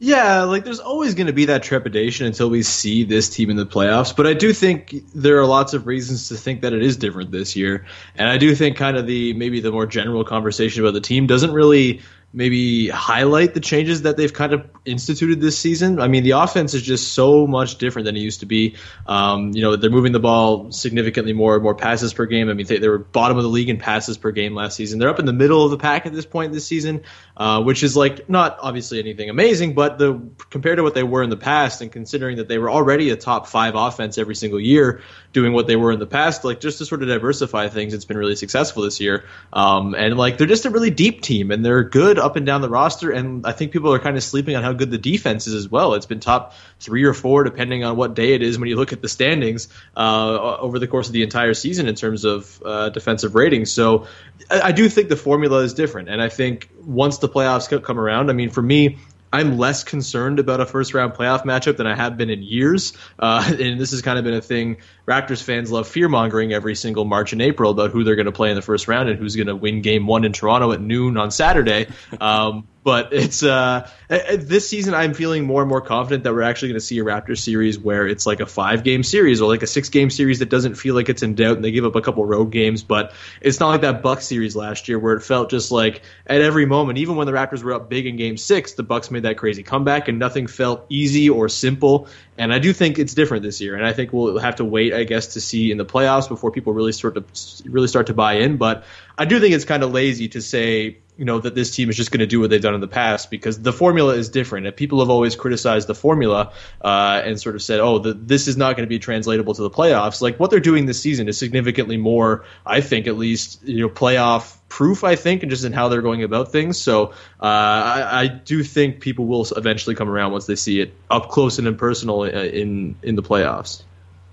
Yeah, 0.00 0.44
like 0.44 0.64
there's 0.64 0.78
always 0.78 1.14
going 1.14 1.26
to 1.26 1.32
be 1.32 1.46
that 1.46 1.64
trepidation 1.64 2.26
until 2.26 2.48
we 2.48 2.62
see 2.62 3.02
this 3.02 3.28
team 3.28 3.50
in 3.50 3.56
the 3.56 3.66
playoffs. 3.66 4.14
But 4.14 4.28
I 4.28 4.34
do 4.34 4.52
think 4.52 4.94
there 5.12 5.40
are 5.40 5.46
lots 5.46 5.74
of 5.74 5.88
reasons 5.88 6.28
to 6.28 6.36
think 6.36 6.60
that 6.60 6.72
it 6.72 6.82
is 6.82 6.96
different 6.96 7.32
this 7.32 7.56
year. 7.56 7.84
And 8.14 8.28
I 8.28 8.38
do 8.38 8.54
think 8.54 8.76
kind 8.76 8.96
of 8.96 9.08
the 9.08 9.32
maybe 9.32 9.60
the 9.60 9.72
more 9.72 9.86
general 9.86 10.24
conversation 10.24 10.84
about 10.84 10.94
the 10.94 11.00
team 11.00 11.26
doesn't 11.26 11.52
really 11.52 12.00
maybe 12.30 12.88
highlight 12.88 13.54
the 13.54 13.60
changes 13.60 14.02
that 14.02 14.18
they've 14.18 14.32
kind 14.32 14.52
of 14.52 14.68
instituted 14.84 15.40
this 15.40 15.58
season. 15.58 15.98
I 15.98 16.08
mean, 16.08 16.24
the 16.24 16.32
offense 16.32 16.74
is 16.74 16.82
just 16.82 17.12
so 17.14 17.46
much 17.46 17.78
different 17.78 18.04
than 18.04 18.16
it 18.16 18.20
used 18.20 18.40
to 18.40 18.46
be. 18.46 18.76
Um, 19.06 19.52
you 19.54 19.62
know, 19.62 19.76
they're 19.76 19.90
moving 19.90 20.12
the 20.12 20.20
ball 20.20 20.70
significantly 20.70 21.32
more, 21.32 21.58
more 21.58 21.74
passes 21.74 22.12
per 22.12 22.26
game. 22.26 22.50
I 22.50 22.52
mean, 22.52 22.66
they, 22.66 22.78
they, 22.78 22.88
were 22.88 22.98
bottom 22.98 23.38
of 23.38 23.44
the 23.44 23.48
league 23.48 23.70
in 23.70 23.78
passes 23.78 24.18
per 24.18 24.30
game 24.30 24.54
last 24.54 24.76
season. 24.76 24.98
They're 24.98 25.08
up 25.08 25.18
in 25.18 25.24
the 25.24 25.32
middle 25.32 25.64
of 25.64 25.70
the 25.70 25.78
pack 25.78 26.04
at 26.04 26.12
this 26.12 26.26
point 26.26 26.52
this 26.52 26.66
season, 26.66 27.02
uh, 27.38 27.62
which 27.62 27.82
is 27.82 27.96
like 27.96 28.28
not 28.28 28.58
obviously 28.60 28.98
anything 28.98 29.30
amazing, 29.30 29.72
but 29.72 29.98
the 29.98 30.20
compared 30.50 30.76
to 30.76 30.82
what 30.82 30.94
they 30.94 31.02
were 31.02 31.22
in 31.22 31.30
the 31.30 31.36
past, 31.36 31.80
and 31.80 31.90
considering 31.90 32.36
that 32.36 32.48
they 32.48 32.58
were 32.58 32.70
already 32.70 33.08
a 33.08 33.16
top 33.16 33.46
five 33.46 33.74
offense 33.74 34.18
every 34.18 34.34
single 34.34 34.60
year, 34.60 35.00
doing 35.32 35.54
what 35.54 35.66
they 35.66 35.76
were 35.76 35.92
in 35.92 35.98
the 35.98 36.06
past, 36.06 36.44
like 36.44 36.60
just 36.60 36.78
to 36.78 36.84
sort 36.84 37.02
of 37.02 37.08
diversify 37.08 37.68
things, 37.68 37.94
it's 37.94 38.04
been 38.04 38.18
really 38.18 38.36
successful 38.36 38.82
this 38.82 39.00
year. 39.00 39.24
Um, 39.52 39.94
and 39.94 40.16
like 40.18 40.36
they're 40.36 40.46
just 40.46 40.66
a 40.66 40.70
really 40.70 40.90
deep 40.90 41.22
team, 41.22 41.50
and 41.50 41.64
they're 41.64 41.84
good 41.84 42.17
up 42.18 42.36
and 42.36 42.46
down 42.46 42.60
the 42.60 42.68
roster. 42.68 43.10
And 43.10 43.46
I 43.46 43.52
think 43.52 43.72
people 43.72 43.92
are 43.92 43.98
kind 43.98 44.16
of 44.16 44.22
sleeping 44.22 44.56
on 44.56 44.62
how 44.62 44.72
good 44.72 44.90
the 44.90 44.98
defense 44.98 45.46
is 45.46 45.54
as 45.54 45.68
well. 45.68 45.94
It's 45.94 46.06
been 46.06 46.20
top 46.20 46.54
three 46.80 47.04
or 47.04 47.14
four, 47.14 47.44
depending 47.44 47.84
on 47.84 47.96
what 47.96 48.14
day 48.14 48.34
it 48.34 48.42
is 48.42 48.58
when 48.58 48.68
you 48.68 48.76
look 48.76 48.92
at 48.92 49.02
the 49.02 49.08
standings 49.08 49.68
uh, 49.96 50.56
over 50.58 50.78
the 50.78 50.86
course 50.86 51.06
of 51.08 51.12
the 51.12 51.22
entire 51.22 51.54
season 51.54 51.88
in 51.88 51.94
terms 51.94 52.24
of 52.24 52.62
uh, 52.64 52.88
defensive 52.90 53.34
ratings. 53.34 53.70
So 53.72 54.06
I, 54.50 54.60
I 54.60 54.72
do 54.72 54.88
think 54.88 55.08
the 55.08 55.16
formula 55.16 55.58
is 55.58 55.74
different. 55.74 56.08
And 56.08 56.20
I 56.22 56.28
think 56.28 56.68
once 56.84 57.18
the 57.18 57.28
playoffs 57.28 57.82
come 57.82 57.98
around, 57.98 58.30
I 58.30 58.32
mean, 58.32 58.50
for 58.50 58.62
me, 58.62 58.98
I'm 59.32 59.58
less 59.58 59.84
concerned 59.84 60.38
about 60.38 60.60
a 60.60 60.66
first 60.66 60.94
round 60.94 61.12
playoff 61.14 61.44
matchup 61.44 61.76
than 61.76 61.86
I 61.86 61.94
have 61.94 62.16
been 62.16 62.30
in 62.30 62.42
years. 62.42 62.94
Uh, 63.18 63.44
and 63.60 63.80
this 63.80 63.90
has 63.90 64.02
kind 64.02 64.18
of 64.18 64.24
been 64.24 64.34
a 64.34 64.40
thing. 64.40 64.78
Raptors 65.08 65.42
fans 65.42 65.72
love 65.72 65.88
fear 65.88 66.06
mongering 66.06 66.52
every 66.52 66.74
single 66.74 67.06
March 67.06 67.32
and 67.32 67.40
April 67.40 67.70
about 67.70 67.92
who 67.92 68.04
they're 68.04 68.14
going 68.14 68.26
to 68.26 68.32
play 68.32 68.50
in 68.50 68.56
the 68.56 68.62
first 68.62 68.88
round 68.88 69.08
and 69.08 69.18
who's 69.18 69.36
going 69.36 69.46
to 69.46 69.56
win 69.56 69.80
game 69.80 70.06
one 70.06 70.26
in 70.26 70.34
Toronto 70.34 70.72
at 70.72 70.82
noon 70.82 71.16
on 71.16 71.30
Saturday. 71.30 71.88
Um, 72.20 72.66
but 72.88 73.12
it's 73.12 73.42
uh, 73.42 73.86
this 74.08 74.66
season 74.66 74.94
I'm 74.94 75.12
feeling 75.12 75.44
more 75.44 75.60
and 75.60 75.68
more 75.68 75.82
confident 75.82 76.24
that 76.24 76.32
we're 76.32 76.40
actually 76.40 76.68
going 76.68 76.80
to 76.80 76.86
see 76.86 76.98
a 76.98 77.04
Raptors 77.04 77.40
series 77.40 77.78
where 77.78 78.06
it's 78.08 78.24
like 78.24 78.40
a 78.40 78.46
five 78.46 78.82
game 78.82 79.02
series 79.02 79.42
or 79.42 79.48
like 79.48 79.62
a 79.62 79.66
six 79.66 79.90
game 79.90 80.08
series 80.08 80.38
that 80.38 80.48
doesn't 80.48 80.76
feel 80.76 80.94
like 80.94 81.10
it's 81.10 81.22
in 81.22 81.34
doubt 81.34 81.56
and 81.56 81.64
they 81.64 81.70
give 81.70 81.84
up 81.84 81.96
a 81.96 82.00
couple 82.00 82.24
road 82.24 82.50
games, 82.50 82.82
but 82.82 83.12
it's 83.42 83.60
not 83.60 83.68
like 83.68 83.82
that 83.82 84.02
Bucks 84.02 84.24
series 84.24 84.56
last 84.56 84.88
year 84.88 84.98
where 84.98 85.12
it 85.14 85.20
felt 85.20 85.50
just 85.50 85.70
like 85.70 86.00
at 86.26 86.40
every 86.40 86.64
moment, 86.64 86.96
even 86.96 87.16
when 87.16 87.26
the 87.26 87.32
Raptors 87.34 87.62
were 87.62 87.74
up 87.74 87.90
big 87.90 88.06
in 88.06 88.16
Game 88.16 88.38
Six, 88.38 88.72
the 88.72 88.82
Bucks 88.82 89.10
made 89.10 89.24
that 89.24 89.36
crazy 89.36 89.62
comeback 89.62 90.08
and 90.08 90.18
nothing 90.18 90.46
felt 90.46 90.86
easy 90.88 91.28
or 91.28 91.50
simple. 91.50 92.08
And 92.38 92.54
I 92.54 92.58
do 92.58 92.72
think 92.72 92.98
it's 92.98 93.12
different 93.12 93.42
this 93.42 93.60
year, 93.60 93.74
and 93.74 93.84
I 93.84 93.92
think 93.92 94.14
we'll 94.14 94.38
have 94.38 94.56
to 94.56 94.64
wait, 94.64 94.94
I 94.98 95.04
guess, 95.04 95.34
to 95.34 95.40
see 95.40 95.70
in 95.70 95.78
the 95.78 95.86
playoffs 95.86 96.28
before 96.28 96.50
people 96.50 96.72
really 96.72 96.92
start 96.92 97.14
to 97.14 97.24
really 97.68 97.88
start 97.88 98.08
to 98.08 98.14
buy 98.14 98.34
in. 98.34 98.56
But 98.56 98.84
I 99.16 99.24
do 99.24 99.40
think 99.40 99.54
it's 99.54 99.64
kind 99.64 99.82
of 99.82 99.92
lazy 99.92 100.28
to 100.28 100.42
say 100.42 100.98
you 101.18 101.24
know 101.24 101.40
that 101.40 101.54
this 101.54 101.74
team 101.74 101.90
is 101.90 101.96
just 101.96 102.12
going 102.12 102.20
to 102.20 102.26
do 102.26 102.38
what 102.38 102.48
they've 102.48 102.62
done 102.62 102.76
in 102.76 102.80
the 102.80 102.86
past 102.86 103.28
because 103.28 103.60
the 103.60 103.72
formula 103.72 104.14
is 104.14 104.28
different. 104.28 104.68
And 104.68 104.76
people 104.76 105.00
have 105.00 105.10
always 105.10 105.34
criticized 105.34 105.88
the 105.88 105.94
formula 105.94 106.52
uh, 106.80 107.20
and 107.24 107.38
sort 107.40 107.56
of 107.56 107.62
said, 107.62 107.80
"Oh, 107.80 107.98
the, 107.98 108.14
this 108.14 108.46
is 108.46 108.56
not 108.56 108.76
going 108.76 108.86
to 108.86 108.88
be 108.88 109.00
translatable 109.00 109.52
to 109.54 109.62
the 109.62 109.70
playoffs." 109.70 110.22
Like 110.22 110.38
what 110.38 110.50
they're 110.50 110.60
doing 110.60 110.86
this 110.86 111.00
season 111.00 111.28
is 111.28 111.36
significantly 111.36 111.96
more, 111.96 112.44
I 112.64 112.80
think, 112.80 113.08
at 113.08 113.18
least 113.18 113.64
you 113.64 113.80
know, 113.80 113.88
playoff 113.88 114.56
proof. 114.68 115.02
I 115.02 115.16
think, 115.16 115.42
and 115.42 115.50
just 115.50 115.64
in 115.64 115.72
how 115.72 115.88
they're 115.88 116.02
going 116.02 116.22
about 116.22 116.52
things. 116.52 116.78
So 116.78 117.06
uh, 117.06 117.42
I, 117.42 118.22
I, 118.22 118.26
do 118.28 118.62
think 118.62 119.00
people 119.00 119.26
will 119.26 119.44
eventually 119.56 119.96
come 119.96 120.08
around 120.08 120.30
once 120.30 120.46
they 120.46 120.54
see 120.54 120.80
it 120.80 120.94
up 121.10 121.30
close 121.30 121.58
and 121.58 121.66
impersonal 121.66 122.20
uh, 122.20 122.28
in 122.28 122.94
in 123.02 123.16
the 123.16 123.24
playoffs 123.24 123.82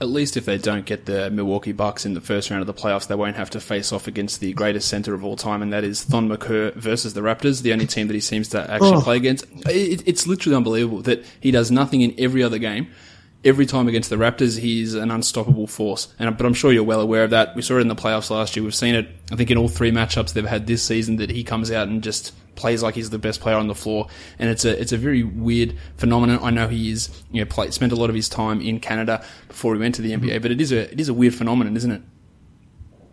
at 0.02 0.10
least 0.10 0.36
if 0.36 0.44
they 0.46 0.58
don't 0.58 0.86
get 0.86 1.06
the 1.06 1.30
Milwaukee 1.32 1.72
Bucks 1.72 2.06
in 2.06 2.14
the 2.14 2.22
first 2.22 2.50
round 2.50 2.62
of 2.62 2.68
the 2.68 2.74
playoffs, 2.74 3.08
they 3.08 3.16
won't 3.16 3.38
have 3.38 3.50
to 3.52 3.62
face 3.62 3.94
off 3.94 4.08
against 4.08 4.42
the 4.42 4.52
greatest 4.54 4.90
center 4.90 5.14
of 5.14 5.24
all 5.24 5.38
time, 5.38 5.62
and 5.62 5.72
that 5.72 5.86
is 5.86 6.04
Thon 6.04 6.28
Maker 6.28 6.72
versus 6.72 7.14
the 7.14 7.22
Raptors, 7.22 7.62
the 7.62 7.72
only 7.72 7.88
team 7.88 8.08
that 8.08 8.14
he 8.14 8.20
seems 8.20 8.50
to 8.50 8.60
actually 8.70 8.98
oh. 8.98 9.02
play 9.02 9.16
against. 9.16 9.46
It, 9.68 10.04
it's 10.06 10.28
literally 10.28 10.56
unbelievable 10.56 11.02
that 11.04 11.24
he 11.40 11.52
does 11.52 11.72
nothing 11.72 12.02
in 12.02 12.14
every 12.18 12.44
other 12.44 12.58
game. 12.58 12.88
Every 13.46 13.68
time 13.68 13.88
against 13.88 14.10
the 14.10 14.16
Raptors, 14.16 14.60
he's 14.60 14.96
an 14.96 15.12
unstoppable 15.12 15.68
force. 15.68 16.14
And 16.18 16.36
but 16.36 16.48
I'm 16.48 16.56
sure 16.56 16.74
you're 16.74 16.84
well 16.84 17.00
aware 17.00 17.24
of 17.24 17.30
that. 17.30 17.56
We 17.56 17.62
saw 17.62 17.78
it 17.78 17.82
in 17.82 17.88
the 17.88 17.96
playoffs 17.96 18.32
last 18.32 18.56
year. 18.56 18.64
We've 18.64 18.74
seen 18.74 18.96
it, 18.96 19.08
I 19.32 19.36
think, 19.36 19.52
in 19.52 19.58
all 19.58 19.68
three 19.68 19.92
matchups 19.92 20.34
they've 20.34 20.44
had 20.44 20.66
this 20.66 20.82
season 20.82 21.18
that 21.18 21.30
he 21.30 21.44
comes 21.44 21.72
out 21.72 21.88
and 21.88 22.02
just 22.02 22.34
plays 22.56 22.82
like 22.82 22.96
he's 22.96 23.10
the 23.10 23.20
best 23.20 23.42
player 23.42 23.56
on 23.56 23.68
the 23.68 23.76
floor, 23.76 24.08
and 24.40 24.50
it's 24.50 24.66
a 24.66 24.80
it's 24.80 24.92
a 24.92 24.98
very 24.98 25.24
weird 25.24 25.78
phenomenon. 25.98 26.40
I 26.42 26.52
know 26.52 26.68
he 26.68 26.92
is 26.92 27.24
you 27.32 27.42
know 27.42 27.46
play, 27.46 27.72
spent 27.72 27.92
a 27.92 27.96
lot 27.96 28.10
of 28.10 28.16
his 28.16 28.30
time 28.30 28.62
in 28.62 28.80
Canada 28.80 29.26
before 29.48 29.74
he 29.74 29.80
went 29.80 29.96
to 29.96 30.02
the 30.02 30.12
NBA, 30.12 30.20
mm-hmm. 30.20 30.42
but 30.42 30.52
it 30.52 30.62
is 30.62 30.72
a 30.72 30.92
it 30.92 31.00
is 31.00 31.10
a 31.10 31.14
weird 31.14 31.36
phenomenon, 31.36 31.76
isn't 31.76 31.92
it? 31.92 32.02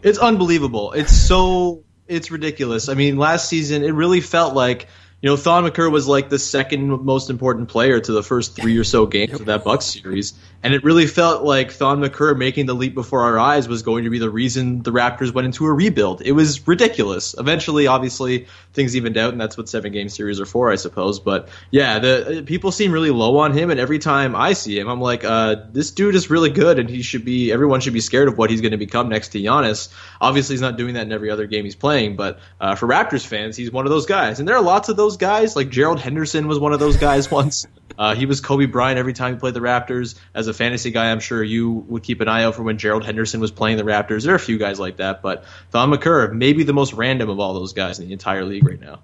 It's 0.02 0.18
unbelievable. 0.18 0.92
It's 0.92 1.12
so 1.16 1.84
it's 2.08 2.30
ridiculous. 2.30 2.88
I 2.88 2.94
mean, 2.94 3.16
last 3.16 3.48
season 3.48 3.82
it 3.82 3.92
really 3.92 4.20
felt 4.20 4.54
like 4.54 4.88
you 5.22 5.30
know, 5.30 5.36
Thon 5.36 5.62
Maker 5.62 5.88
was 5.88 6.08
like 6.08 6.28
the 6.30 6.38
second 6.38 7.04
most 7.04 7.30
important 7.30 7.68
player 7.68 8.00
to 8.00 8.12
the 8.12 8.24
first 8.24 8.56
three 8.56 8.76
or 8.76 8.82
so 8.82 9.06
games 9.06 9.34
of 9.38 9.46
that 9.46 9.62
Bucks 9.62 9.84
series, 9.84 10.34
and 10.64 10.74
it 10.74 10.82
really 10.82 11.06
felt 11.06 11.44
like 11.44 11.70
Thon 11.70 12.00
Maker 12.00 12.34
making 12.34 12.66
the 12.66 12.74
leap 12.74 12.92
before 12.92 13.20
our 13.20 13.38
eyes 13.38 13.68
was 13.68 13.82
going 13.82 14.02
to 14.02 14.10
be 14.10 14.18
the 14.18 14.28
reason 14.28 14.82
the 14.82 14.90
Raptors 14.90 15.32
went 15.32 15.46
into 15.46 15.64
a 15.66 15.72
rebuild. 15.72 16.22
It 16.22 16.32
was 16.32 16.66
ridiculous. 16.66 17.36
Eventually, 17.38 17.86
obviously, 17.86 18.48
things 18.72 18.96
evened 18.96 19.16
out, 19.16 19.30
and 19.30 19.40
that's 19.40 19.56
what 19.56 19.68
seven 19.68 19.92
game 19.92 20.08
series 20.08 20.40
are 20.40 20.46
for, 20.46 20.72
I 20.72 20.74
suppose. 20.74 21.20
But 21.20 21.48
yeah, 21.70 22.00
the 22.00 22.42
people 22.44 22.72
seem 22.72 22.90
really 22.90 23.10
low 23.10 23.38
on 23.38 23.52
him, 23.52 23.70
and 23.70 23.78
every 23.78 24.00
time 24.00 24.34
I 24.34 24.54
see 24.54 24.76
him, 24.76 24.88
I'm 24.88 25.00
like, 25.00 25.22
uh, 25.22 25.54
this 25.70 25.92
dude 25.92 26.16
is 26.16 26.30
really 26.30 26.50
good, 26.50 26.80
and 26.80 26.90
he 26.90 27.02
should 27.02 27.24
be. 27.24 27.52
Everyone 27.52 27.80
should 27.80 27.92
be 27.92 28.00
scared 28.00 28.26
of 28.26 28.38
what 28.38 28.50
he's 28.50 28.60
going 28.60 28.72
to 28.72 28.76
become 28.76 29.08
next 29.08 29.28
to 29.28 29.38
Giannis. 29.40 29.88
Obviously, 30.20 30.54
he's 30.54 30.62
not 30.62 30.76
doing 30.76 30.94
that 30.94 31.06
in 31.06 31.12
every 31.12 31.30
other 31.30 31.46
game 31.46 31.64
he's 31.64 31.76
playing, 31.76 32.16
but 32.16 32.40
uh, 32.60 32.74
for 32.74 32.88
Raptors 32.88 33.24
fans, 33.24 33.56
he's 33.56 33.70
one 33.70 33.86
of 33.86 33.90
those 33.90 34.06
guys, 34.06 34.40
and 34.40 34.48
there 34.48 34.56
are 34.56 34.62
lots 34.62 34.88
of 34.88 34.96
those 34.96 35.11
those 35.12 35.18
guys. 35.18 35.56
Like 35.56 35.70
Gerald 35.70 36.00
Henderson 36.00 36.48
was 36.48 36.58
one 36.58 36.72
of 36.72 36.80
those 36.80 36.96
guys 36.96 37.30
once. 37.30 37.66
Uh, 37.98 38.14
he 38.14 38.26
was 38.26 38.40
Kobe 38.40 38.66
Bryant 38.66 38.98
every 38.98 39.12
time 39.12 39.34
he 39.34 39.38
played 39.40 39.54
the 39.54 39.60
Raptors. 39.60 40.18
As 40.34 40.48
a 40.48 40.54
fantasy 40.54 40.90
guy, 40.90 41.10
I'm 41.12 41.20
sure 41.20 41.42
you 41.42 41.70
would 41.70 42.02
keep 42.02 42.20
an 42.20 42.28
eye 42.28 42.44
out 42.44 42.54
for 42.54 42.62
when 42.62 42.78
Gerald 42.78 43.04
Henderson 43.04 43.40
was 43.40 43.50
playing 43.50 43.76
the 43.76 43.82
Raptors. 43.82 44.24
There 44.24 44.32
are 44.32 44.36
a 44.36 44.40
few 44.40 44.58
guys 44.58 44.80
like 44.80 44.96
that, 44.96 45.20
but 45.22 45.44
Thon 45.70 45.90
Maker, 45.90 46.32
maybe 46.32 46.64
the 46.64 46.72
most 46.72 46.94
random 46.94 47.28
of 47.28 47.38
all 47.38 47.52
those 47.54 47.72
guys 47.74 47.98
in 47.98 48.06
the 48.06 48.12
entire 48.12 48.44
league 48.44 48.66
right 48.66 48.80
now. 48.80 49.00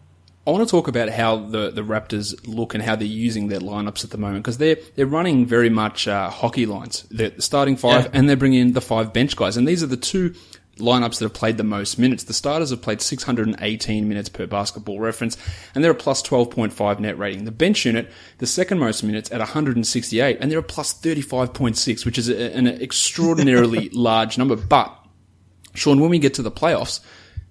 I 0.47 0.51
want 0.51 0.67
to 0.67 0.71
talk 0.71 0.89
about 0.89 1.11
how 1.11 1.37
the, 1.37 1.71
the 1.71 1.83
Raptors 1.83 2.35
look 2.49 2.73
and 2.73 2.83
how 2.83 2.97
they're 2.97 3.07
using 3.07 3.49
their 3.49 3.61
lineups 3.61 4.03
at 4.05 4.11
the 4.11 4.17
moment 4.17 4.43
because 4.45 4.57
they're 4.57 4.79
they're 4.97 5.05
running 5.05 5.45
very 5.45 5.69
much 5.69 6.09
uh, 6.09 6.31
hockey 6.31 6.65
lines. 6.65 7.05
They're 7.11 7.39
starting 7.39 7.77
five 7.77 8.05
Yeah. 8.05 8.11
and 8.15 8.27
they're 8.31 8.37
bringing 8.39 8.61
in 8.61 8.73
the 8.73 8.81
five 8.81 9.13
bench 9.13 9.37
guys, 9.37 9.59
and 9.59 9.69
these 9.69 9.83
are 9.83 9.87
the 9.87 9.99
two 9.99 10.35
lineups 10.79 11.19
that 11.19 11.27
have 11.27 11.35
played 11.35 11.57
the 11.57 11.65
most 11.65 11.99
minutes. 11.99 12.25
The 12.25 12.33
starters 12.33 12.71
have 12.71 12.83
played 12.83 13.01
618 13.01 14.09
minutes 14.09 14.29
per 14.29 14.47
basketball 14.47 15.01
reference, 15.01 15.37
and 15.75 15.83
they're 15.83 15.93
a 15.93 15.97
plus 15.97 16.23
12.5 16.23 17.01
net 17.01 17.19
rating. 17.19 17.45
The 17.45 17.51
bench 17.51 17.85
unit, 17.85 18.11
the 18.39 18.47
second 18.47 18.79
most 18.79 19.03
minutes 19.03 19.31
at 19.31 19.39
168, 19.39 20.39
and 20.41 20.51
they're 20.51 20.59
a 20.59 20.63
plus 20.63 20.95
35.6, 20.95 22.05
which 22.05 22.19
is 22.19 22.29
a, 22.29 22.57
an 22.57 22.67
extraordinarily 22.67 23.89
large 23.93 24.39
number. 24.39 24.57
But 24.57 24.95
Sean, 25.75 26.01
when 26.01 26.11
we 26.11 26.19
get 26.19 26.35
to 26.35 26.43
the 26.43 26.51
playoffs, 26.51 27.01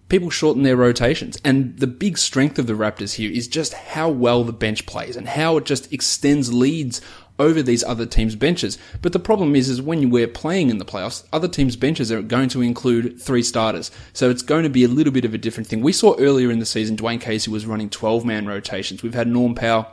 people 0.09 0.29
shorten 0.29 0.63
their 0.63 0.75
rotations. 0.75 1.37
And 1.43 1.77
the 1.77 1.87
big 1.87 2.17
strength 2.17 2.59
of 2.59 2.67
the 2.67 2.73
Raptors 2.73 3.15
here 3.15 3.31
is 3.31 3.47
just 3.47 3.73
how 3.73 4.09
well 4.09 4.43
the 4.43 4.53
bench 4.53 4.85
plays 4.85 5.15
and 5.15 5.27
how 5.27 5.57
it 5.57 5.65
just 5.65 5.91
extends 5.93 6.53
leads 6.53 7.01
over 7.39 7.62
these 7.62 7.84
other 7.84 8.06
teams' 8.06 8.36
benches. 8.36 8.78
But 9.02 9.13
the 9.13 9.19
problem 9.19 9.56
is, 9.56 9.69
is 9.69 9.82
when 9.82 10.10
we're 10.10 10.28
playing 10.28 10.69
in 10.69 10.78
the 10.78 10.86
playoffs, 10.86 11.23
other 11.32 11.47
teams' 11.47 11.76
benches 11.76 12.12
are 12.12 12.21
going 12.21 12.50
to 12.50 12.62
include 12.62 13.21
three 13.21 13.43
starters. 13.43 13.91
So 14.13 14.30
it's 14.30 14.41
going 14.41 14.63
to 14.63 14.69
be 14.69 14.84
a 14.84 14.88
little 14.88 15.13
bit 15.13 15.26
of 15.26 15.34
a 15.34 15.38
different 15.38 15.67
thing. 15.67 15.82
We 15.82 15.93
saw 15.93 16.15
earlier 16.17 16.52
in 16.52 16.60
the 16.60 16.65
season, 16.65 16.97
Dwane 16.97 17.21
Casey 17.21 17.52
was 17.52 17.65
running 17.65 17.89
12 17.89 18.26
man 18.26 18.45
rotations. 18.45 19.04
We've 19.04 19.13
had 19.13 19.28
Norm 19.28 19.56
Powell 19.56 19.88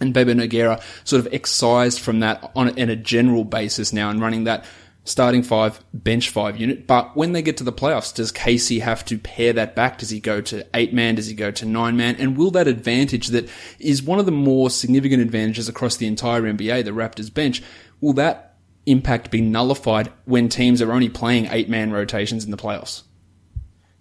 and 0.00 0.12
Bebe 0.12 0.34
Nogueira 0.34 0.82
sort 1.04 1.24
of 1.24 1.32
excised 1.32 2.00
from 2.00 2.20
that 2.20 2.50
on 2.56 2.68
a 2.76 2.96
general 2.96 3.44
basis 3.44 3.92
now 3.92 4.10
and 4.10 4.20
running 4.20 4.44
that 4.44 4.64
starting 5.04 5.42
five, 5.42 5.82
bench 5.92 6.30
five 6.30 6.56
unit. 6.56 6.86
But 6.86 7.16
when 7.16 7.32
they 7.32 7.42
get 7.42 7.56
to 7.58 7.64
the 7.64 7.72
playoffs, 7.72 8.14
does 8.14 8.30
Casey 8.30 8.78
have 8.80 9.04
to 9.06 9.18
pair 9.18 9.52
that 9.52 9.74
back? 9.74 9.98
Does 9.98 10.10
he 10.10 10.20
go 10.20 10.40
to 10.42 10.66
eight 10.74 10.94
man? 10.94 11.16
Does 11.16 11.26
he 11.26 11.34
go 11.34 11.50
to 11.50 11.66
nine 11.66 11.96
man? 11.96 12.16
And 12.16 12.36
will 12.36 12.50
that 12.52 12.68
advantage 12.68 13.28
that 13.28 13.48
is 13.78 14.02
one 14.02 14.18
of 14.18 14.26
the 14.26 14.32
more 14.32 14.70
significant 14.70 15.22
advantages 15.22 15.68
across 15.68 15.96
the 15.96 16.06
entire 16.06 16.42
NBA, 16.42 16.84
the 16.84 16.92
Raptors 16.92 17.32
bench, 17.32 17.62
will 18.00 18.12
that 18.14 18.56
impact 18.86 19.30
be 19.30 19.40
nullified 19.40 20.12
when 20.24 20.48
teams 20.48 20.82
are 20.82 20.92
only 20.92 21.08
playing 21.08 21.46
eight 21.50 21.68
man 21.68 21.90
rotations 21.90 22.44
in 22.44 22.50
the 22.50 22.56
playoffs? 22.56 23.02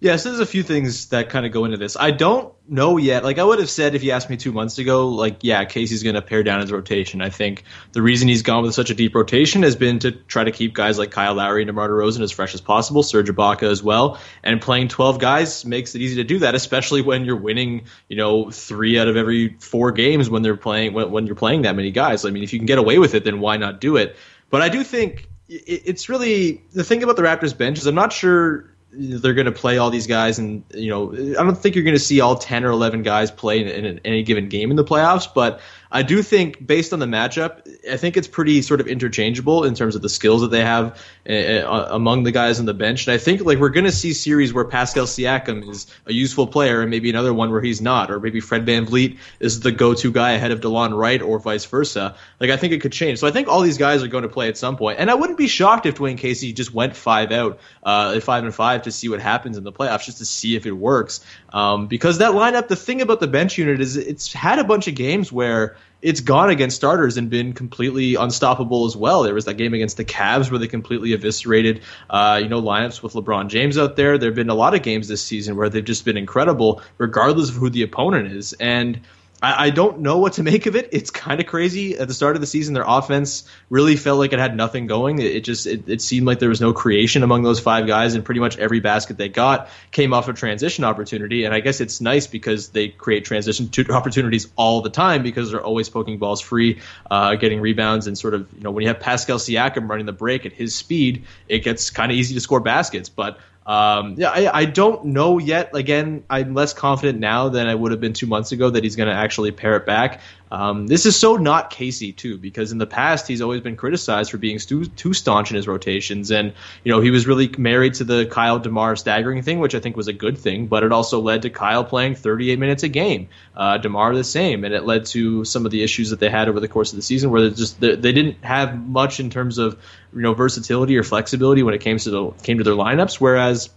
Yes, 0.01 0.23
there's 0.23 0.39
a 0.39 0.47
few 0.47 0.63
things 0.63 1.09
that 1.09 1.29
kind 1.29 1.45
of 1.45 1.51
go 1.51 1.63
into 1.63 1.77
this. 1.77 1.95
I 1.95 2.09
don't 2.09 2.51
know 2.67 2.97
yet. 2.97 3.23
Like 3.23 3.37
I 3.37 3.43
would 3.43 3.59
have 3.59 3.69
said 3.69 3.93
if 3.93 4.03
you 4.03 4.09
asked 4.09 4.31
me 4.31 4.35
two 4.35 4.51
months 4.51 4.79
ago, 4.79 5.09
like 5.09 5.37
yeah, 5.43 5.63
Casey's 5.63 6.01
going 6.01 6.15
to 6.15 6.23
pare 6.23 6.41
down 6.41 6.59
his 6.59 6.71
rotation. 6.71 7.21
I 7.21 7.29
think 7.29 7.65
the 7.91 8.01
reason 8.01 8.27
he's 8.27 8.41
gone 8.41 8.63
with 8.63 8.73
such 8.73 8.89
a 8.89 8.95
deep 8.95 9.13
rotation 9.13 9.61
has 9.61 9.75
been 9.75 9.99
to 9.99 10.11
try 10.11 10.43
to 10.43 10.49
keep 10.49 10.73
guys 10.73 10.97
like 10.97 11.11
Kyle 11.11 11.35
Lowry 11.35 11.61
and 11.61 11.67
DeMar 11.67 11.87
DeRozan 11.87 12.21
as 12.21 12.31
fresh 12.31 12.55
as 12.55 12.61
possible, 12.61 13.03
Serge 13.03 13.29
Ibaka 13.29 13.69
as 13.69 13.83
well. 13.83 14.19
And 14.43 14.59
playing 14.59 14.87
12 14.87 15.19
guys 15.19 15.65
makes 15.65 15.93
it 15.93 16.01
easy 16.01 16.15
to 16.15 16.23
do 16.23 16.39
that, 16.39 16.55
especially 16.55 17.03
when 17.03 17.23
you're 17.23 17.37
winning, 17.37 17.83
you 18.09 18.17
know, 18.17 18.49
three 18.49 18.97
out 18.97 19.07
of 19.07 19.17
every 19.17 19.55
four 19.59 19.91
games 19.91 20.31
when 20.31 20.41
they're 20.41 20.57
playing 20.57 20.93
when, 20.93 21.11
when 21.11 21.27
you're 21.27 21.35
playing 21.35 21.61
that 21.61 21.75
many 21.75 21.91
guys. 21.91 22.25
I 22.25 22.31
mean, 22.31 22.41
if 22.41 22.53
you 22.53 22.57
can 22.57 22.65
get 22.65 22.79
away 22.79 22.97
with 22.97 23.13
it, 23.13 23.23
then 23.23 23.39
why 23.39 23.57
not 23.57 23.79
do 23.79 23.97
it? 23.97 24.15
But 24.49 24.63
I 24.63 24.69
do 24.69 24.83
think 24.83 25.27
it's 25.47 26.09
really 26.09 26.63
the 26.73 26.83
thing 26.83 27.03
about 27.03 27.17
the 27.17 27.21
Raptors 27.21 27.55
bench 27.55 27.77
is 27.77 27.85
I'm 27.85 27.93
not 27.93 28.13
sure 28.13 28.70
they're 28.93 29.33
going 29.33 29.45
to 29.45 29.51
play 29.51 29.77
all 29.77 29.89
these 29.89 30.07
guys, 30.07 30.37
and 30.37 30.63
you 30.73 30.89
know, 30.89 31.13
I 31.13 31.43
don't 31.43 31.57
think 31.57 31.75
you're 31.75 31.83
going 31.83 31.95
to 31.95 31.99
see 31.99 32.19
all 32.19 32.35
ten 32.35 32.63
or 32.63 32.71
eleven 32.71 33.03
guys 33.03 33.31
play 33.31 33.61
in, 33.61 33.85
in 33.85 33.99
any 34.03 34.23
given 34.23 34.49
game 34.49 34.69
in 34.69 34.77
the 34.77 34.83
playoffs. 34.83 35.27
But 35.33 35.59
I 35.91 36.03
do 36.03 36.23
think, 36.23 36.65
based 36.65 36.93
on 36.93 36.99
the 36.99 37.05
matchup, 37.05 37.67
I 37.89 37.97
think 37.97 38.15
it's 38.15 38.27
pretty 38.27 38.61
sort 38.61 38.79
of 38.79 38.87
interchangeable 38.87 39.65
in 39.65 39.75
terms 39.75 39.95
of 39.95 40.01
the 40.01 40.09
skills 40.09 40.41
that 40.41 40.49
they 40.49 40.63
have 40.63 40.97
uh, 41.29 41.87
among 41.91 42.23
the 42.23 42.31
guys 42.31 42.59
on 42.59 42.65
the 42.65 42.73
bench. 42.73 43.07
And 43.07 43.13
I 43.13 43.17
think 43.17 43.41
like 43.41 43.57
we're 43.57 43.69
going 43.69 43.85
to 43.85 43.91
see 43.91 44.13
series 44.13 44.53
where 44.53 44.63
Pascal 44.63 45.05
Siakam 45.05 45.69
is 45.69 45.87
a 46.05 46.13
useful 46.13 46.47
player, 46.47 46.81
and 46.81 46.89
maybe 46.89 47.09
another 47.09 47.33
one 47.33 47.51
where 47.51 47.61
he's 47.61 47.81
not, 47.81 48.09
or 48.09 48.19
maybe 48.19 48.39
Fred 48.39 48.65
VanVleet 48.65 49.17
is 49.41 49.59
the 49.59 49.71
go-to 49.71 50.11
guy 50.11 50.31
ahead 50.31 50.51
of 50.51 50.61
Delon 50.61 50.97
Wright, 50.97 51.21
or 51.21 51.39
vice 51.39 51.65
versa. 51.65 52.15
Like 52.39 52.51
I 52.51 52.57
think 52.57 52.71
it 52.71 52.79
could 52.79 52.93
change. 52.93 53.19
So 53.19 53.27
I 53.27 53.31
think 53.31 53.49
all 53.49 53.59
these 53.59 53.77
guys 53.77 54.01
are 54.01 54.07
going 54.07 54.23
to 54.23 54.29
play 54.29 54.47
at 54.47 54.57
some 54.57 54.77
point, 54.77 54.99
and 54.99 55.11
I 55.11 55.15
wouldn't 55.15 55.37
be 55.37 55.47
shocked 55.47 55.85
if 55.85 55.95
Dwane 55.95 56.17
Casey 56.17 56.53
just 56.53 56.73
went 56.73 56.95
five 56.95 57.31
out, 57.31 57.59
uh, 57.83 58.17
five 58.21 58.45
and 58.45 58.55
five 58.55 58.83
to 58.83 58.91
see 58.91 59.09
what 59.09 59.19
happens 59.19 59.57
in 59.57 59.65
the 59.65 59.73
playoffs, 59.73 60.05
just 60.05 60.19
to 60.19 60.25
see 60.25 60.55
if 60.55 60.65
it 60.65 60.71
works. 60.71 61.19
Um, 61.51 61.87
because 61.87 62.19
that 62.19 62.31
lineup, 62.31 62.69
the 62.69 62.77
thing 62.77 63.01
about 63.01 63.19
the 63.19 63.27
bench 63.27 63.57
unit 63.57 63.81
is 63.81 63.97
it's 63.97 64.31
had 64.31 64.57
a 64.57 64.63
bunch 64.63 64.87
of 64.87 64.95
games 64.95 65.31
where 65.31 65.75
it's 66.01 66.21
gone 66.21 66.49
against 66.49 66.75
starters 66.75 67.17
and 67.17 67.29
been 67.29 67.53
completely 67.53 68.15
unstoppable 68.15 68.85
as 68.85 68.97
well. 68.97 69.23
There 69.23 69.33
was 69.33 69.45
that 69.45 69.53
game 69.55 69.73
against 69.73 69.97
the 69.97 70.05
Cavs 70.05 70.49
where 70.49 70.59
they 70.59 70.67
completely 70.67 71.13
eviscerated, 71.13 71.81
uh, 72.09 72.39
you 72.41 72.49
know, 72.49 72.61
lineups 72.61 73.03
with 73.03 73.13
LeBron 73.13 73.49
James 73.49 73.77
out 73.77 73.95
there. 73.95 74.17
There 74.17 74.29
have 74.29 74.35
been 74.35 74.49
a 74.49 74.55
lot 74.55 74.73
of 74.73 74.81
games 74.81 75.07
this 75.07 75.23
season 75.23 75.55
where 75.55 75.69
they've 75.69 75.85
just 75.85 76.03
been 76.03 76.17
incredible, 76.17 76.81
regardless 76.97 77.49
of 77.49 77.55
who 77.55 77.69
the 77.69 77.83
opponent 77.83 78.31
is. 78.31 78.53
And 78.53 79.01
I, 79.41 79.67
I 79.67 79.69
don't 79.69 79.99
know 79.99 80.19
what 80.19 80.33
to 80.33 80.43
make 80.51 80.65
of 80.65 80.75
it. 80.75 80.89
It's 80.91 81.09
kind 81.09 81.39
of 81.39 81.47
crazy. 81.47 81.97
At 81.97 82.07
the 82.07 82.13
start 82.13 82.35
of 82.35 82.41
the 82.41 82.47
season, 82.47 82.73
their 82.73 82.85
offense 82.85 83.47
really 83.69 83.95
felt 83.95 84.19
like 84.19 84.33
it 84.33 84.39
had 84.39 84.55
nothing 84.55 84.87
going. 84.87 85.19
It, 85.19 85.35
it 85.35 85.41
just 85.41 85.65
it, 85.67 85.87
it 85.87 86.01
seemed 86.01 86.27
like 86.27 86.39
there 86.39 86.49
was 86.49 86.61
no 86.61 86.73
creation 86.73 87.23
among 87.23 87.43
those 87.43 87.59
five 87.59 87.87
guys, 87.87 88.15
and 88.15 88.23
pretty 88.23 88.39
much 88.39 88.57
every 88.57 88.79
basket 88.79 89.17
they 89.17 89.29
got 89.29 89.69
came 89.91 90.13
off 90.13 90.27
a 90.27 90.33
transition 90.33 90.83
opportunity. 90.83 91.43
And 91.45 91.53
I 91.53 91.59
guess 91.59 91.81
it's 91.81 92.01
nice 92.01 92.27
because 92.27 92.69
they 92.69 92.89
create 92.89 93.25
transition 93.25 93.69
opportunities 93.89 94.47
all 94.55 94.81
the 94.81 94.89
time 94.89 95.23
because 95.23 95.51
they're 95.51 95.63
always 95.63 95.89
poking 95.89 96.17
balls 96.17 96.41
free, 96.41 96.79
uh, 97.09 97.35
getting 97.35 97.61
rebounds, 97.61 98.07
and 98.07 98.17
sort 98.17 98.33
of 98.33 98.47
you 98.55 98.61
know 98.61 98.71
when 98.71 98.83
you 98.83 98.87
have 98.89 98.99
Pascal 98.99 99.37
Siakam 99.37 99.89
running 99.89 100.05
the 100.05 100.13
break 100.13 100.45
at 100.45 100.53
his 100.53 100.75
speed, 100.75 101.25
it 101.47 101.59
gets 101.59 101.89
kind 101.89 102.11
of 102.11 102.17
easy 102.17 102.33
to 102.35 102.41
score 102.41 102.59
baskets. 102.59 103.09
But 103.09 103.39
um, 103.65 104.15
yeah, 104.17 104.29
I, 104.29 104.61
I 104.61 104.65
don't 104.65 105.05
know 105.05 105.37
yet. 105.37 105.75
Again, 105.75 106.23
I'm 106.29 106.53
less 106.53 106.73
confident 106.73 107.19
now 107.19 107.49
than 107.49 107.67
I 107.67 107.75
would 107.75 107.91
have 107.91 108.01
been 108.01 108.13
two 108.13 108.27
months 108.27 108.51
ago 108.51 108.69
that 108.69 108.83
he's 108.83 108.95
going 108.95 109.09
to 109.09 109.15
actually 109.15 109.51
pair 109.51 109.75
it 109.75 109.85
back. 109.85 110.21
Um, 110.51 110.85
this 110.85 111.05
is 111.05 111.17
so 111.17 111.37
not 111.37 111.69
Casey 111.69 112.11
too, 112.11 112.37
because 112.37 112.73
in 112.73 112.77
the 112.77 112.85
past 112.85 113.25
he's 113.25 113.41
always 113.41 113.61
been 113.61 113.77
criticized 113.77 114.31
for 114.31 114.37
being 114.37 114.59
stu- 114.59 114.85
too 114.85 115.13
staunch 115.13 115.49
in 115.49 115.55
his 115.55 115.65
rotations, 115.65 116.29
and 116.29 116.53
you 116.83 116.91
know 116.91 116.99
he 116.99 117.09
was 117.09 117.25
really 117.25 117.49
married 117.57 117.93
to 117.95 118.03
the 118.03 118.25
Kyle 118.25 118.59
Demar 118.59 118.97
staggering 118.97 119.43
thing, 119.43 119.59
which 119.59 119.75
I 119.75 119.79
think 119.79 119.95
was 119.95 120.09
a 120.09 120.13
good 120.13 120.37
thing, 120.37 120.67
but 120.67 120.83
it 120.83 120.91
also 120.91 121.21
led 121.21 121.43
to 121.43 121.49
Kyle 121.49 121.85
playing 121.85 122.15
38 122.15 122.59
minutes 122.59 122.83
a 122.83 122.89
game, 122.89 123.29
uh, 123.55 123.77
Demar 123.77 124.13
the 124.13 124.25
same, 124.25 124.65
and 124.65 124.73
it 124.73 124.83
led 124.83 125.05
to 125.07 125.45
some 125.45 125.65
of 125.65 125.71
the 125.71 125.83
issues 125.83 126.09
that 126.09 126.19
they 126.19 126.29
had 126.29 126.49
over 126.49 126.59
the 126.59 126.67
course 126.67 126.91
of 126.91 126.97
the 126.97 127.01
season, 127.01 127.31
where 127.31 127.49
they 127.49 127.55
just 127.55 127.79
they, 127.79 127.95
they 127.95 128.11
didn't 128.11 128.43
have 128.43 128.77
much 128.77 129.21
in 129.21 129.29
terms 129.29 129.57
of 129.57 129.81
you 130.13 130.21
know 130.21 130.33
versatility 130.33 130.97
or 130.97 131.03
flexibility 131.03 131.63
when 131.63 131.73
it 131.73 131.79
came 131.81 131.97
to 131.97 132.09
the 132.09 132.31
came 132.43 132.57
to 132.57 132.65
their 132.65 132.73
lineups, 132.73 133.21
whereas 133.21 133.69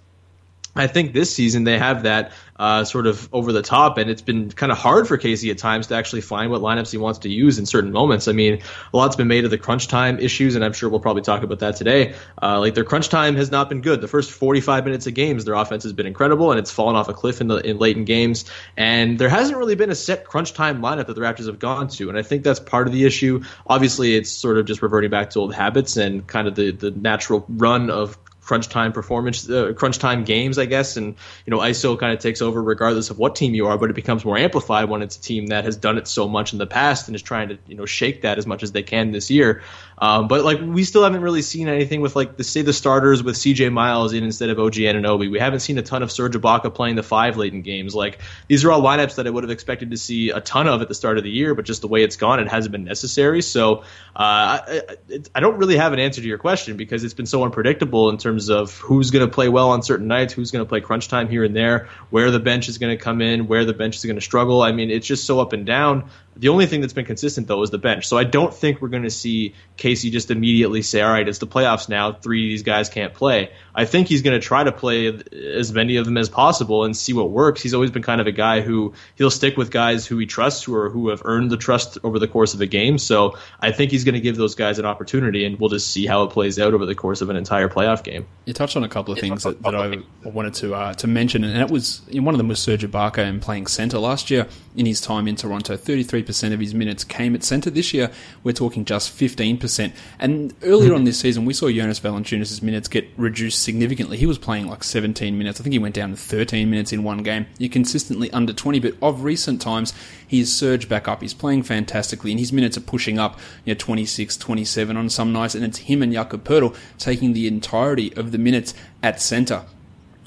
I 0.76 0.86
think 0.86 1.12
this 1.12 1.34
season 1.34 1.64
they 1.64 1.78
have 1.78 2.02
that 2.02 2.32
uh, 2.56 2.84
sort 2.84 3.06
of 3.06 3.28
over 3.32 3.52
the 3.52 3.62
top, 3.62 3.98
and 3.98 4.10
it's 4.10 4.22
been 4.22 4.50
kind 4.50 4.70
of 4.70 4.78
hard 4.78 5.08
for 5.08 5.16
Casey 5.16 5.50
at 5.50 5.58
times 5.58 5.88
to 5.88 5.94
actually 5.94 6.20
find 6.20 6.50
what 6.50 6.60
lineups 6.60 6.90
he 6.90 6.98
wants 6.98 7.20
to 7.20 7.28
use 7.28 7.58
in 7.58 7.66
certain 7.66 7.92
moments. 7.92 8.28
I 8.28 8.32
mean, 8.32 8.60
a 8.92 8.96
lot's 8.96 9.16
been 9.16 9.28
made 9.28 9.44
of 9.44 9.50
the 9.50 9.58
crunch 9.58 9.88
time 9.88 10.18
issues, 10.18 10.54
and 10.54 10.64
I'm 10.64 10.72
sure 10.72 10.88
we'll 10.88 11.00
probably 11.00 11.22
talk 11.22 11.42
about 11.42 11.60
that 11.60 11.76
today. 11.76 12.14
Uh, 12.40 12.60
like 12.60 12.74
their 12.74 12.84
crunch 12.84 13.08
time 13.08 13.36
has 13.36 13.50
not 13.50 13.68
been 13.68 13.80
good. 13.80 14.00
The 14.00 14.08
first 14.08 14.30
45 14.30 14.84
minutes 14.84 15.06
of 15.06 15.14
games, 15.14 15.44
their 15.44 15.54
offense 15.54 15.82
has 15.82 15.92
been 15.92 16.06
incredible, 16.06 16.50
and 16.50 16.58
it's 16.58 16.70
fallen 16.70 16.96
off 16.96 17.08
a 17.08 17.14
cliff 17.14 17.40
in 17.40 17.48
the 17.48 17.56
in 17.56 17.78
late 17.78 17.96
in 17.96 18.04
games. 18.04 18.44
And 18.76 19.18
there 19.18 19.28
hasn't 19.28 19.58
really 19.58 19.74
been 19.74 19.90
a 19.90 19.96
set 19.96 20.24
crunch 20.24 20.54
time 20.54 20.80
lineup 20.80 21.06
that 21.06 21.14
the 21.14 21.20
Raptors 21.20 21.46
have 21.46 21.58
gone 21.58 21.88
to, 21.88 22.08
and 22.08 22.18
I 22.18 22.22
think 22.22 22.44
that's 22.44 22.60
part 22.60 22.86
of 22.86 22.92
the 22.92 23.04
issue. 23.04 23.42
Obviously, 23.66 24.14
it's 24.14 24.30
sort 24.30 24.58
of 24.58 24.66
just 24.66 24.82
reverting 24.82 25.10
back 25.10 25.30
to 25.30 25.40
old 25.40 25.54
habits 25.54 25.96
and 25.96 26.26
kind 26.26 26.46
of 26.48 26.54
the 26.54 26.70
the 26.70 26.90
natural 26.90 27.44
run 27.48 27.90
of 27.90 28.18
crunch 28.44 28.68
time 28.68 28.92
performance, 28.92 29.48
uh, 29.48 29.72
crunch 29.74 29.98
time 29.98 30.24
games, 30.24 30.58
I 30.58 30.66
guess. 30.66 30.96
And, 30.96 31.16
you 31.46 31.50
know, 31.50 31.58
ISO 31.58 31.98
kind 31.98 32.12
of 32.12 32.20
takes 32.20 32.42
over 32.42 32.62
regardless 32.62 33.10
of 33.10 33.18
what 33.18 33.36
team 33.36 33.54
you 33.54 33.66
are, 33.66 33.78
but 33.78 33.90
it 33.90 33.94
becomes 33.94 34.24
more 34.24 34.36
amplified 34.36 34.88
when 34.88 35.02
it's 35.02 35.16
a 35.16 35.20
team 35.20 35.48
that 35.48 35.64
has 35.64 35.76
done 35.76 35.98
it 35.98 36.06
so 36.06 36.28
much 36.28 36.52
in 36.52 36.58
the 36.58 36.66
past 36.66 37.08
and 37.08 37.14
is 37.14 37.22
trying 37.22 37.48
to, 37.48 37.58
you 37.66 37.74
know, 37.74 37.86
shake 37.86 38.22
that 38.22 38.38
as 38.38 38.46
much 38.46 38.62
as 38.62 38.72
they 38.72 38.82
can 38.82 39.12
this 39.12 39.30
year. 39.30 39.62
Um, 39.96 40.28
but 40.28 40.44
like, 40.44 40.60
we 40.60 40.84
still 40.84 41.04
haven't 41.04 41.22
really 41.22 41.42
seen 41.42 41.68
anything 41.68 42.00
with 42.00 42.16
like 42.16 42.36
the, 42.36 42.44
say 42.44 42.62
the 42.62 42.72
starters 42.72 43.22
with 43.22 43.36
CJ 43.36 43.72
Miles 43.72 44.12
in 44.12 44.24
instead 44.24 44.50
of 44.50 44.58
OG 44.58 44.74
Anunoby. 44.74 45.30
We 45.30 45.38
haven't 45.38 45.60
seen 45.60 45.78
a 45.78 45.82
ton 45.82 46.02
of 46.02 46.12
Serge 46.12 46.34
Ibaka 46.34 46.74
playing 46.74 46.96
the 46.96 47.02
five 47.02 47.36
late 47.36 47.52
in 47.52 47.62
games. 47.62 47.94
Like, 47.94 48.20
these 48.48 48.64
are 48.64 48.72
all 48.72 48.82
lineups 48.82 49.16
that 49.16 49.26
I 49.26 49.30
would 49.30 49.44
have 49.44 49.50
expected 49.50 49.92
to 49.92 49.96
see 49.96 50.30
a 50.30 50.40
ton 50.40 50.68
of 50.68 50.82
at 50.82 50.88
the 50.88 50.94
start 50.94 51.16
of 51.16 51.24
the 51.24 51.30
year, 51.30 51.54
but 51.54 51.64
just 51.64 51.80
the 51.80 51.88
way 51.88 52.02
it's 52.02 52.16
gone, 52.16 52.40
it 52.40 52.48
hasn't 52.48 52.72
been 52.72 52.84
necessary. 52.84 53.40
So, 53.40 53.78
uh, 53.78 53.82
I, 54.16 54.82
I, 55.10 55.18
I 55.36 55.40
don't 55.40 55.56
really 55.56 55.76
have 55.76 55.92
an 55.92 55.98
answer 55.98 56.20
to 56.20 56.26
your 56.26 56.38
question 56.38 56.76
because 56.76 57.04
it's 57.04 57.14
been 57.14 57.26
so 57.26 57.44
unpredictable 57.44 58.10
in 58.10 58.18
terms 58.18 58.33
of 58.48 58.76
who's 58.78 59.10
going 59.10 59.26
to 59.26 59.32
play 59.32 59.48
well 59.48 59.70
on 59.70 59.82
certain 59.82 60.06
nights, 60.06 60.32
who's 60.32 60.50
going 60.50 60.64
to 60.64 60.68
play 60.68 60.80
crunch 60.80 61.08
time 61.08 61.28
here 61.28 61.44
and 61.44 61.54
there, 61.54 61.88
where 62.10 62.30
the 62.30 62.40
bench 62.40 62.68
is 62.68 62.78
going 62.78 62.96
to 62.96 63.02
come 63.02 63.20
in, 63.20 63.46
where 63.46 63.64
the 63.64 63.72
bench 63.72 63.96
is 63.96 64.04
going 64.04 64.16
to 64.16 64.22
struggle. 64.22 64.62
I 64.62 64.72
mean, 64.72 64.90
it's 64.90 65.06
just 65.06 65.24
so 65.24 65.40
up 65.40 65.52
and 65.52 65.64
down. 65.64 66.10
The 66.36 66.48
only 66.48 66.66
thing 66.66 66.80
that's 66.80 66.92
been 66.92 67.04
consistent 67.04 67.46
though 67.46 67.62
is 67.62 67.70
the 67.70 67.78
bench. 67.78 68.06
So 68.06 68.18
I 68.18 68.24
don't 68.24 68.52
think 68.52 68.80
we're 68.80 68.88
going 68.88 69.04
to 69.04 69.10
see 69.10 69.54
Casey 69.76 70.10
just 70.10 70.30
immediately 70.30 70.82
say, 70.82 71.00
"All 71.00 71.12
right, 71.12 71.26
it's 71.26 71.38
the 71.38 71.46
playoffs 71.46 71.88
now. 71.88 72.12
Three 72.12 72.46
of 72.46 72.50
these 72.50 72.62
guys 72.62 72.88
can't 72.88 73.14
play." 73.14 73.52
I 73.74 73.84
think 73.84 74.08
he's 74.08 74.22
going 74.22 74.38
to 74.38 74.44
try 74.44 74.64
to 74.64 74.72
play 74.72 75.06
as 75.32 75.72
many 75.72 75.96
of 75.96 76.04
them 76.04 76.16
as 76.16 76.28
possible 76.28 76.84
and 76.84 76.96
see 76.96 77.12
what 77.12 77.30
works. 77.30 77.62
He's 77.62 77.74
always 77.74 77.90
been 77.90 78.02
kind 78.02 78.20
of 78.20 78.26
a 78.26 78.32
guy 78.32 78.60
who 78.60 78.94
he'll 79.16 79.30
stick 79.30 79.56
with 79.56 79.70
guys 79.70 80.06
who 80.06 80.18
he 80.18 80.26
trusts, 80.26 80.62
who 80.64 80.74
are 80.74 80.90
who 80.90 81.08
have 81.08 81.22
earned 81.24 81.50
the 81.50 81.56
trust 81.56 81.98
over 82.02 82.18
the 82.18 82.28
course 82.28 82.54
of 82.54 82.60
a 82.60 82.66
game. 82.66 82.98
So 82.98 83.36
I 83.60 83.72
think 83.72 83.90
he's 83.90 84.04
going 84.04 84.14
to 84.14 84.20
give 84.20 84.36
those 84.36 84.54
guys 84.54 84.78
an 84.78 84.84
opportunity, 84.84 85.44
and 85.44 85.58
we'll 85.58 85.70
just 85.70 85.90
see 85.90 86.06
how 86.06 86.24
it 86.24 86.30
plays 86.30 86.58
out 86.58 86.74
over 86.74 86.86
the 86.86 86.94
course 86.94 87.20
of 87.20 87.30
an 87.30 87.36
entire 87.36 87.68
playoff 87.68 88.02
game. 88.02 88.26
You 88.44 88.52
touched 88.52 88.76
on 88.76 88.84
a 88.84 88.88
couple 88.88 89.14
of 89.14 89.20
things 89.20 89.44
that, 89.44 89.62
that 89.62 89.74
I 89.74 90.02
wanted 90.24 90.54
to 90.54 90.74
uh, 90.74 90.94
to 90.94 91.06
mention, 91.06 91.44
and 91.44 91.60
it 91.60 91.70
was 91.70 92.02
one 92.12 92.34
of 92.34 92.38
them 92.38 92.48
was 92.48 92.60
Serge 92.60 92.82
Ibaka 92.82 93.18
and 93.18 93.40
playing 93.40 93.66
centre 93.66 93.98
last 93.98 94.30
year 94.30 94.46
in 94.76 94.86
his 94.86 95.00
time 95.00 95.28
in 95.28 95.36
Toronto. 95.36 95.76
Thirty 95.76 96.02
three 96.02 96.23
percent 96.24 96.54
of 96.54 96.60
his 96.60 96.74
minutes 96.74 97.04
came 97.04 97.34
at 97.34 97.44
centre. 97.44 97.70
This 97.70 97.94
year, 97.94 98.10
we're 98.42 98.52
talking 98.52 98.84
just 98.84 99.10
fifteen 99.10 99.58
percent. 99.58 99.94
And 100.18 100.54
earlier 100.62 100.90
hmm. 100.90 100.96
on 100.96 101.04
this 101.04 101.18
season, 101.18 101.44
we 101.44 101.54
saw 101.54 101.70
Jonas 101.70 102.00
Valanciunas' 102.00 102.62
minutes 102.62 102.88
get 102.88 103.08
reduced 103.16 103.62
significantly. 103.62 104.16
He 104.16 104.26
was 104.26 104.38
playing 104.38 104.68
like 104.68 104.84
seventeen 104.84 105.38
minutes. 105.38 105.60
I 105.60 105.62
think 105.62 105.72
he 105.72 105.78
went 105.78 105.94
down 105.94 106.10
to 106.10 106.16
thirteen 106.16 106.70
minutes 106.70 106.92
in 106.92 107.04
one 107.04 107.22
game. 107.22 107.46
You're 107.58 107.70
consistently 107.70 108.30
under 108.32 108.52
twenty, 108.52 108.80
but 108.80 108.94
of 109.02 109.24
recent 109.24 109.60
times, 109.60 109.92
he's 110.26 110.52
surged 110.52 110.88
back 110.88 111.08
up. 111.08 111.22
He's 111.22 111.34
playing 111.34 111.62
fantastically, 111.64 112.30
and 112.30 112.40
his 112.40 112.52
minutes 112.52 112.76
are 112.76 112.82
pushing 112.82 113.18
up. 113.18 113.38
You 113.64 113.74
know, 113.74 113.78
26, 113.78 114.36
27 114.36 114.96
on 114.96 115.08
some 115.10 115.32
nights, 115.32 115.54
and 115.54 115.64
it's 115.64 115.78
him 115.78 116.02
and 116.02 116.12
Jakob 116.12 116.44
Poeltl 116.44 116.76
taking 116.98 117.32
the 117.32 117.46
entirety 117.46 118.14
of 118.16 118.32
the 118.32 118.38
minutes 118.38 118.74
at 119.02 119.20
centre 119.20 119.64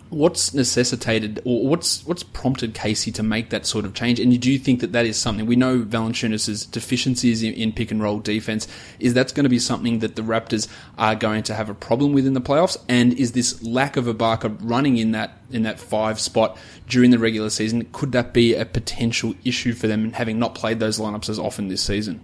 what's 0.10 0.54
necessitated 0.54 1.42
or 1.46 1.68
what's 1.68 2.06
what's 2.06 2.24
prompted 2.24 2.74
Casey 2.74 3.12
to 3.12 3.24
make 3.24 3.50
that 3.50 3.66
sort 3.66 3.86
of 3.86 3.94
change? 3.94 4.20
And 4.20 4.40
do 4.40 4.52
you 4.52 4.60
think 4.60 4.80
that 4.82 4.92
that 4.94 5.06
is 5.06 5.18
something 5.18 5.46
we 5.46 5.56
know 5.56 5.80
Valanciunas' 5.80 6.70
deficiencies 6.70 7.44
in, 7.44 7.54
in, 7.54 7.74
pick 7.74 7.92
and 7.92 8.02
roll 8.02 8.20
defense 8.20 8.68
is 9.00 9.14
that's 9.14 9.32
going 9.32 9.44
to 9.44 9.50
be 9.50 9.60
something 9.60 10.00
that 10.00 10.16
the 10.16 10.22
Raptors 10.22 10.68
are 10.98 11.16
going 11.16 11.44
to 11.44 11.54
have 11.54 11.70
a 11.70 11.74
problem 11.74 12.14
with 12.14 12.26
in 12.26 12.34
the 12.34 12.42
playoffs? 12.42 12.78
And 12.88 13.14
is 13.14 13.34
this 13.34 13.62
lack 13.64 13.98
of 13.98 14.06
Ibaka 14.06 14.58
running 14.62 14.98
in 14.98 15.12
that 15.12 15.38
in 15.52 15.64
that 15.64 15.80
five 15.80 16.20
spot 16.20 16.58
during 16.88 17.12
the 17.12 17.20
regular 17.20 17.50
season 17.50 17.88
could 17.92 18.12
that 18.12 18.34
be 18.34 18.54
a 18.54 18.66
potential 18.66 19.34
issue 19.44 19.74
for 19.74 19.88
them, 19.88 20.14
having 20.14 20.40
not 20.40 20.56
played 20.56 20.80
those 20.80 21.00
lineups 21.00 21.30
as 21.30 21.40
often 21.40 21.68
this 21.68 21.82
season? 21.82 22.24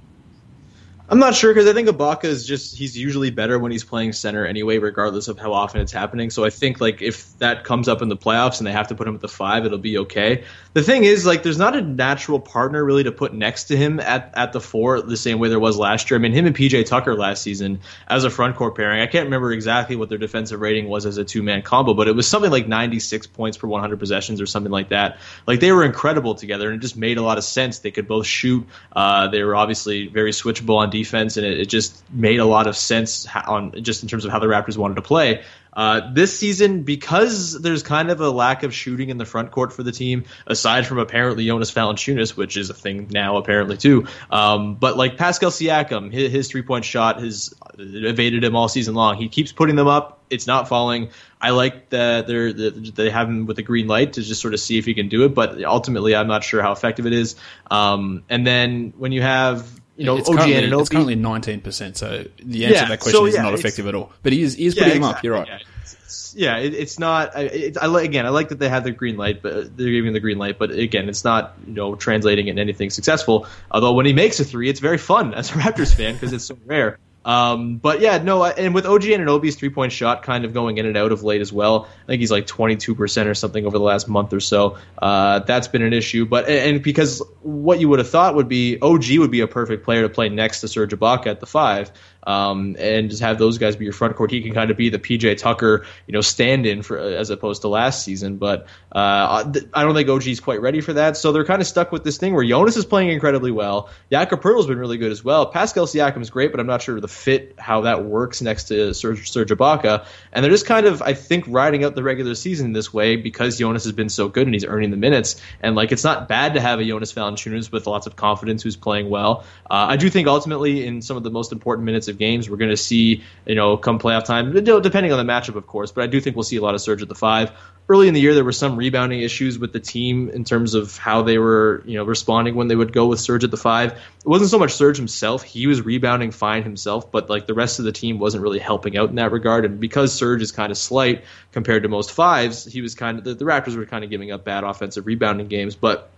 I'm 1.14 1.20
not 1.20 1.36
sure 1.36 1.54
because 1.54 1.70
I 1.70 1.74
think 1.74 1.88
Ibaka 1.88 2.24
is 2.24 2.44
just 2.44 2.76
he's 2.76 2.98
usually 2.98 3.30
better 3.30 3.60
when 3.60 3.72
he's 3.72 3.84
playing 3.84 4.14
center 4.14 4.48
anyway, 4.48 4.80
regardless 4.80 5.28
of 5.28 5.38
how 5.38 5.54
often 5.54 5.80
it's 5.80 5.92
happening. 5.92 6.32
So 6.32 6.44
I 6.44 6.50
think 6.50 6.82
like 6.82 7.04
if 7.04 7.38
that 7.38 7.66
comes 7.66 7.88
up 7.88 8.02
in 8.02 8.10
the 8.10 8.18
playoffs 8.18 8.58
and 8.58 8.66
they 8.66 8.72
have 8.72 8.88
to 8.88 8.96
put 8.96 9.08
him 9.08 9.14
at 9.14 9.22
the 9.22 9.28
five, 9.28 9.64
it'll 9.64 9.78
be 9.78 10.00
okay. 10.00 10.46
The 10.74 10.82
thing 10.82 11.04
is 11.04 11.24
like 11.24 11.44
there's 11.44 11.60
not 11.60 11.76
a 11.76 11.84
natural 11.84 12.40
partner 12.40 12.84
really 12.84 13.04
to 13.04 13.12
put 13.12 13.32
next 13.32 13.66
to 13.66 13.78
him 13.78 14.00
at 14.00 14.32
at 14.34 14.54
the 14.54 14.60
four 14.60 15.04
the 15.04 15.16
same 15.16 15.38
way 15.38 15.50
there 15.50 15.60
was 15.60 15.78
last 15.78 16.10
year. 16.10 16.20
I 16.20 16.20
mean 16.20 16.32
him 16.32 16.48
and 16.48 16.56
PJ 16.56 16.88
Tucker 16.88 17.16
last 17.16 17.44
season 17.44 17.82
as 18.08 18.24
a 18.24 18.32
front 18.32 18.56
court 18.56 18.76
pairing. 18.76 19.00
I 19.00 19.06
can't 19.06 19.26
remember 19.26 19.52
exactly 19.52 19.96
what 19.96 20.10
their 20.10 20.18
defensive 20.18 20.62
rating 20.62 20.90
was 20.90 21.06
as 21.06 21.20
a 21.20 21.24
two 21.24 21.44
man 21.44 21.62
combo, 21.62 21.94
but 21.94 22.08
it 22.08 22.16
was 22.16 22.28
something 22.28 22.50
like 22.50 22.68
96 22.68 23.28
points 23.28 23.60
per 23.60 23.68
100 23.68 24.00
possessions 24.00 24.42
or 24.42 24.48
something 24.48 24.72
like 24.72 24.90
that. 24.90 25.20
Like 25.46 25.60
they 25.60 25.72
were 25.72 25.84
incredible 25.84 26.34
together 26.34 26.72
and 26.72 26.78
it 26.78 26.82
just 26.82 26.98
made 26.98 27.20
a 27.20 27.22
lot 27.22 27.38
of 27.38 27.44
sense. 27.44 27.78
They 27.78 27.92
could 27.92 28.08
both 28.08 28.26
shoot. 28.26 28.66
Uh, 28.92 29.28
they 29.28 29.44
were 29.44 29.56
obviously 29.56 30.08
very 30.08 30.32
switchable 30.32 30.78
on 30.78 30.90
defense, 30.90 31.03
and 31.12 31.46
it, 31.46 31.60
it, 31.62 31.66
just 31.66 32.04
made 32.12 32.40
a 32.40 32.46
lot 32.46 32.68
of 32.68 32.78
sense 32.78 33.28
on 33.48 33.84
just 33.84 34.04
in 34.04 34.10
terms 34.10 34.26
of 34.26 34.32
how 34.32 34.40
the 34.40 34.48
Raptors 34.48 34.78
wanted 34.78 34.96
to 34.96 35.02
play. 35.02 35.44
Uh, 35.76 36.14
this 36.14 36.38
season, 36.38 36.84
because 36.84 37.60
there's 37.60 37.82
kind 37.82 38.12
of 38.12 38.22
a 38.22 38.30
lack 38.30 38.64
of 38.64 38.74
shooting 38.74 39.10
in 39.10 39.18
the 39.18 39.26
front 39.26 39.52
court 39.52 39.74
for 39.74 39.82
the 39.82 39.92
team, 39.92 40.24
aside 40.46 40.86
from 40.86 41.00
apparently 41.00 41.48
Jonas 41.48 41.72
Valanciunas, 41.72 42.38
which 42.38 42.58
is 42.58 42.70
a 42.70 42.74
thing 42.74 43.08
now 43.12 43.38
apparently 43.38 43.76
too. 43.76 44.06
Um, 44.30 44.76
but 44.76 44.98
like 44.98 45.18
Pascal 45.18 45.50
Siakam, 45.50 46.14
his, 46.14 46.32
his 46.32 46.48
three 46.48 46.62
point 46.62 46.86
shot 46.86 47.20
has 47.22 47.54
evaded 47.78 48.44
him 48.44 48.56
all 48.56 48.68
season 48.68 48.94
long. 48.94 49.18
He 49.18 49.30
keeps 49.30 49.52
putting 49.52 49.76
them 49.76 49.88
up. 49.88 50.22
It's 50.30 50.48
not 50.48 50.68
falling. 50.68 51.10
I 51.42 51.50
like 51.50 51.90
that 51.90 52.28
they're, 52.28 52.54
they 52.54 53.10
have 53.10 53.28
him 53.28 53.46
with 53.46 53.58
a 53.60 53.64
green 53.64 53.88
light 53.88 54.14
to 54.14 54.22
just 54.22 54.42
sort 54.42 54.54
of 54.54 54.60
see 54.60 54.78
if 54.78 54.86
he 54.86 54.94
can 54.94 55.10
do 55.10 55.26
it, 55.26 55.34
but 55.34 55.64
ultimately 55.64 56.16
I'm 56.16 56.28
not 56.28 56.44
sure 56.44 56.62
how 56.62 56.72
effective 56.72 57.06
it 57.06 57.14
is. 57.14 57.36
Um, 57.70 58.24
and 58.30 58.46
then 58.46 58.94
when 58.98 59.12
you 59.12 59.22
have 59.22 59.68
you 59.96 60.06
know, 60.06 60.18
it's 60.18 60.30
OG 60.30 60.38
currently. 60.38 60.80
It's 60.80 60.90
currently 60.90 61.16
19%, 61.16 61.96
so 61.98 62.26
the 62.44 62.66
answer 62.66 62.76
Yeah, 62.76 62.84
to 62.84 62.90
that 62.90 63.00
question 63.00 63.12
so, 63.20 63.26
is 63.26 63.38
not 63.38 63.54
effective 63.54 63.88
at 63.88 63.96
all. 63.96 64.12
But 64.24 64.34
he 64.34 64.42
is, 64.42 64.56
he 64.56 64.66
is 64.66 64.76
Yeah, 64.76 64.84
putting 64.86 65.02
them 65.02 65.10
up, 65.12 65.24
you're 65.24 65.34
right. 65.34 65.48
Yeah, 65.48 65.56
It's- 65.56 65.94
it's- 65.94 66.34
yeah, 66.36 66.58
it, 66.58 66.74
it's 66.74 66.98
not. 67.00 67.36
I, 67.36 67.42
it, 67.42 67.78
I 67.78 67.86
like 67.86 68.06
again. 68.06 68.26
I 68.26 68.30
like 68.30 68.50
that 68.50 68.58
they 68.60 68.70
have 68.70 68.84
the 68.84 68.92
green 68.92 69.18
light, 69.18 69.42
but 69.44 69.78
they're 69.78 69.92
giving 69.92 70.14
the 70.14 70.20
green 70.20 70.38
light. 70.40 70.58
But 70.58 70.72
again, 70.72 71.08
it's 71.10 71.24
not 71.24 71.54
you 71.68 71.74
know 71.74 71.94
translating 71.96 72.48
into 72.48 72.60
anything 72.62 72.90
successful. 72.90 73.46
Although 73.70 73.94
when 73.94 74.06
he 74.08 74.14
makes 74.14 74.40
a 74.40 74.46
three, 74.46 74.68
it's 74.70 74.80
very 74.80 74.98
fun 74.98 75.34
as 75.36 75.52
a 75.52 75.54
Raptors 75.54 75.94
fan 75.94 76.14
because 76.14 76.34
it's 76.34 76.46
so 76.46 76.58
rare. 76.66 76.98
Um, 77.26 77.78
but 77.78 78.02
yeah, 78.02 78.18
no, 78.18 78.44
and 78.44 78.74
with 78.74 78.86
OG 78.86 79.04
Anunoby's 79.04 79.56
three 79.56 79.70
point 79.70 79.92
shot 79.92 80.24
kind 80.24 80.46
of 80.46 80.54
going 80.54 80.78
in 80.78 80.86
and 80.86 80.98
out 80.98 81.12
of 81.12 81.24
late 81.24 81.42
as 81.42 81.54
well. 81.54 81.88
I 82.04 82.06
think 82.06 82.20
he's 82.20 82.32
like 82.32 82.48
22% 82.48 83.26
or 83.28 83.34
something 83.34 83.66
over 83.66 83.78
the 83.78 83.84
last 83.84 84.08
month 84.08 84.34
or 84.34 84.40
so. 84.40 84.78
Uh, 84.98 85.40
that's 85.40 85.68
been 85.68 85.84
an 85.84 85.94
issue. 85.94 86.26
But, 86.26 86.50
and 86.50 86.84
because 86.84 87.22
what 87.42 87.80
you 87.80 87.90
would 87.90 88.00
have 88.00 88.10
thought 88.10 88.36
would 88.36 88.50
be 88.50 88.78
OG 88.82 89.06
would 89.18 89.32
be 89.32 89.42
a 89.42 89.48
perfect 89.48 89.86
player 89.86 90.02
to 90.02 90.10
play 90.10 90.30
next 90.30 90.62
to 90.62 90.68
Serge 90.68 90.92
Ibaka 90.92 91.28
at 91.28 91.40
the 91.40 91.46
five. 91.46 91.92
Um, 92.26 92.76
and 92.80 93.10
just 93.10 93.22
have 93.22 93.38
those 93.38 93.58
guys 93.58 93.76
be 93.76 93.86
your 93.86 93.94
front 93.94 94.16
court. 94.16 94.32
He 94.32 94.42
can 94.42 94.54
kind 94.54 94.72
of 94.72 94.78
be 94.78 94.90
the 94.90 95.00
PJ 95.00 95.38
Tucker, 95.38 95.86
you 96.08 96.14
know, 96.14 96.22
stand-in 96.22 96.82
for 96.82 96.98
as 96.98 97.30
opposed 97.30 97.62
to 97.62 97.68
last 97.68 98.04
season. 98.04 98.38
But 98.38 98.68
uh, 98.94 99.52
I 99.74 99.84
don't 99.84 99.96
think 99.96 100.10
OG's 100.10 100.40
quite 100.40 100.62
ready 100.62 100.82
for 100.82 100.94
that. 100.94 101.18
So 101.18 101.32
they're 101.32 101.46
kind 101.46 101.62
of 101.62 101.68
stuck 101.68 101.92
with 101.92 102.04
this 102.04 102.18
thing 102.18 102.34
where 102.34 102.46
Jonas 102.46 102.78
is 102.78 102.86
playing 102.86 103.10
incredibly 103.10 103.52
well. 103.52 103.90
Jakob 104.12 104.42
Poeltl's 104.42 104.68
been 104.68 104.80
really 104.80 104.98
good 104.98 105.12
as 105.12 105.24
well. 105.24 105.48
Pascal 105.48 105.86
Siakam 105.86 106.22
is 106.22 106.30
great, 106.30 106.52
but 106.52 106.60
I'm 106.60 106.68
not 106.68 106.82
sure 106.82 107.00
the 107.00 107.08
fit 107.08 107.56
how 107.58 107.82
that 107.82 108.06
works 108.06 108.42
next 108.42 108.66
to 108.66 108.94
Serge, 108.94 109.30
Serge 109.30 109.50
Ibaka. 109.50 110.06
And 110.32 110.44
they're 110.44 110.52
just 110.52 110.66
kind 110.66 110.86
of, 110.86 111.02
I 111.02 111.14
think, 111.14 111.46
riding 111.48 111.84
out 111.84 111.96
the 111.96 112.04
regular 112.04 112.36
season 112.36 112.74
this 112.74 112.94
way 112.94 113.16
because 113.16 113.58
Jonas 113.58 113.84
has 113.84 113.94
been 113.94 114.10
so 114.10 114.30
good 114.30 114.48
and 114.48 114.54
he's 114.54 114.66
earning 114.66 114.92
the 114.92 114.98
minutes. 114.98 115.42
And 115.62 115.76
like, 115.76 115.92
it's 115.92 116.04
not 116.04 116.28
bad 116.28 116.54
to 116.54 116.62
have 116.62 116.80
a 116.80 116.86
Jonas 116.86 117.14
Valanciunas 117.14 117.72
with 117.72 117.88
lots 117.88 118.08
of 118.08 118.16
confidence 118.16 118.64
who's 118.64 118.76
playing 118.76 119.10
well. 119.10 119.44
Uh, 119.70 119.88
I 119.90 119.98
do 119.98 120.10
think 120.10 120.28
ultimately 120.28 120.86
in 120.86 121.02
some 121.02 121.18
of 121.18 121.24
the 121.24 121.32
most 121.32 121.52
important 121.52 121.86
minutes 121.86 122.08
of 122.14 122.18
games, 122.18 122.50
we're 122.50 122.58
going 122.58 122.72
to 122.72 122.78
see, 122.78 123.24
you 123.46 123.56
know, 123.56 123.76
come 123.76 124.00
playoff 124.00 124.24
time, 124.24 124.54
depending 124.54 125.12
on 125.12 125.26
the 125.26 125.32
matchup, 125.32 125.56
of 125.56 125.68
course. 125.68 125.92
But 125.92 126.06
I 126.06 126.08
do 126.08 126.22
think 126.22 126.36
we'll 126.36 126.44
see 126.44 126.56
a 126.56 126.62
lot 126.62 126.76
of 126.76 126.82
Serge 126.82 127.02
at 127.02 127.10
the 127.10 127.16
five. 127.16 127.52
Early 127.90 128.08
in 128.08 128.14
the 128.14 128.22
year, 128.22 128.34
there 128.34 128.46
were 128.46 128.54
some 128.54 128.78
rebounding 128.78 129.20
issues 129.20 129.60
with 129.60 129.74
the 129.74 129.80
team 129.82 130.30
in 130.30 130.46
terms 130.46 130.74
of 130.74 130.98
how 130.98 131.24
they 131.24 131.38
were, 131.38 131.84
you 131.86 131.98
know, 131.98 132.06
responding 132.06 132.56
when 132.56 132.70
they 132.70 132.78
would 132.78 132.94
go 132.94 133.08
with 133.08 133.20
Serge 133.20 133.44
at 133.44 133.52
the 133.52 133.58
five. 133.58 133.92
It 133.92 134.00
wasn't 134.26 134.52
so 134.52 134.58
much 134.58 134.72
Serge 134.72 134.96
himself; 134.96 135.44
he 135.44 135.68
was 135.68 135.82
rebounding 135.82 136.32
fine 136.32 136.64
himself, 136.64 137.12
but 137.12 137.30
like 137.30 137.46
the 137.46 137.54
rest 137.54 137.80
of 137.80 137.86
the 137.86 137.92
team 137.92 138.20
wasn't 138.20 138.42
really 138.42 138.60
helping 138.60 138.98
out 138.98 139.10
in 139.10 139.16
that 139.16 139.34
regard. 139.34 139.66
And 139.66 139.82
because 139.82 140.14
Serge 140.14 140.42
is 140.42 140.54
kind 140.54 140.72
of 140.72 140.78
slight 140.78 141.26
compared 141.52 141.84
to 141.84 141.90
most 141.90 142.14
fives, 142.14 142.64
he 142.64 142.82
was 142.82 142.96
kind 142.96 143.18
of 143.18 143.26
the, 143.26 143.34
the 143.34 143.44
Raptors 143.44 143.76
were 143.76 143.86
kind 143.86 144.06
of 144.06 144.10
giving 144.10 144.32
up 144.32 144.46
bad 144.46 144.64
offensive 144.64 145.06
rebounding 145.06 145.48
games, 145.48 145.76
but. 145.76 146.10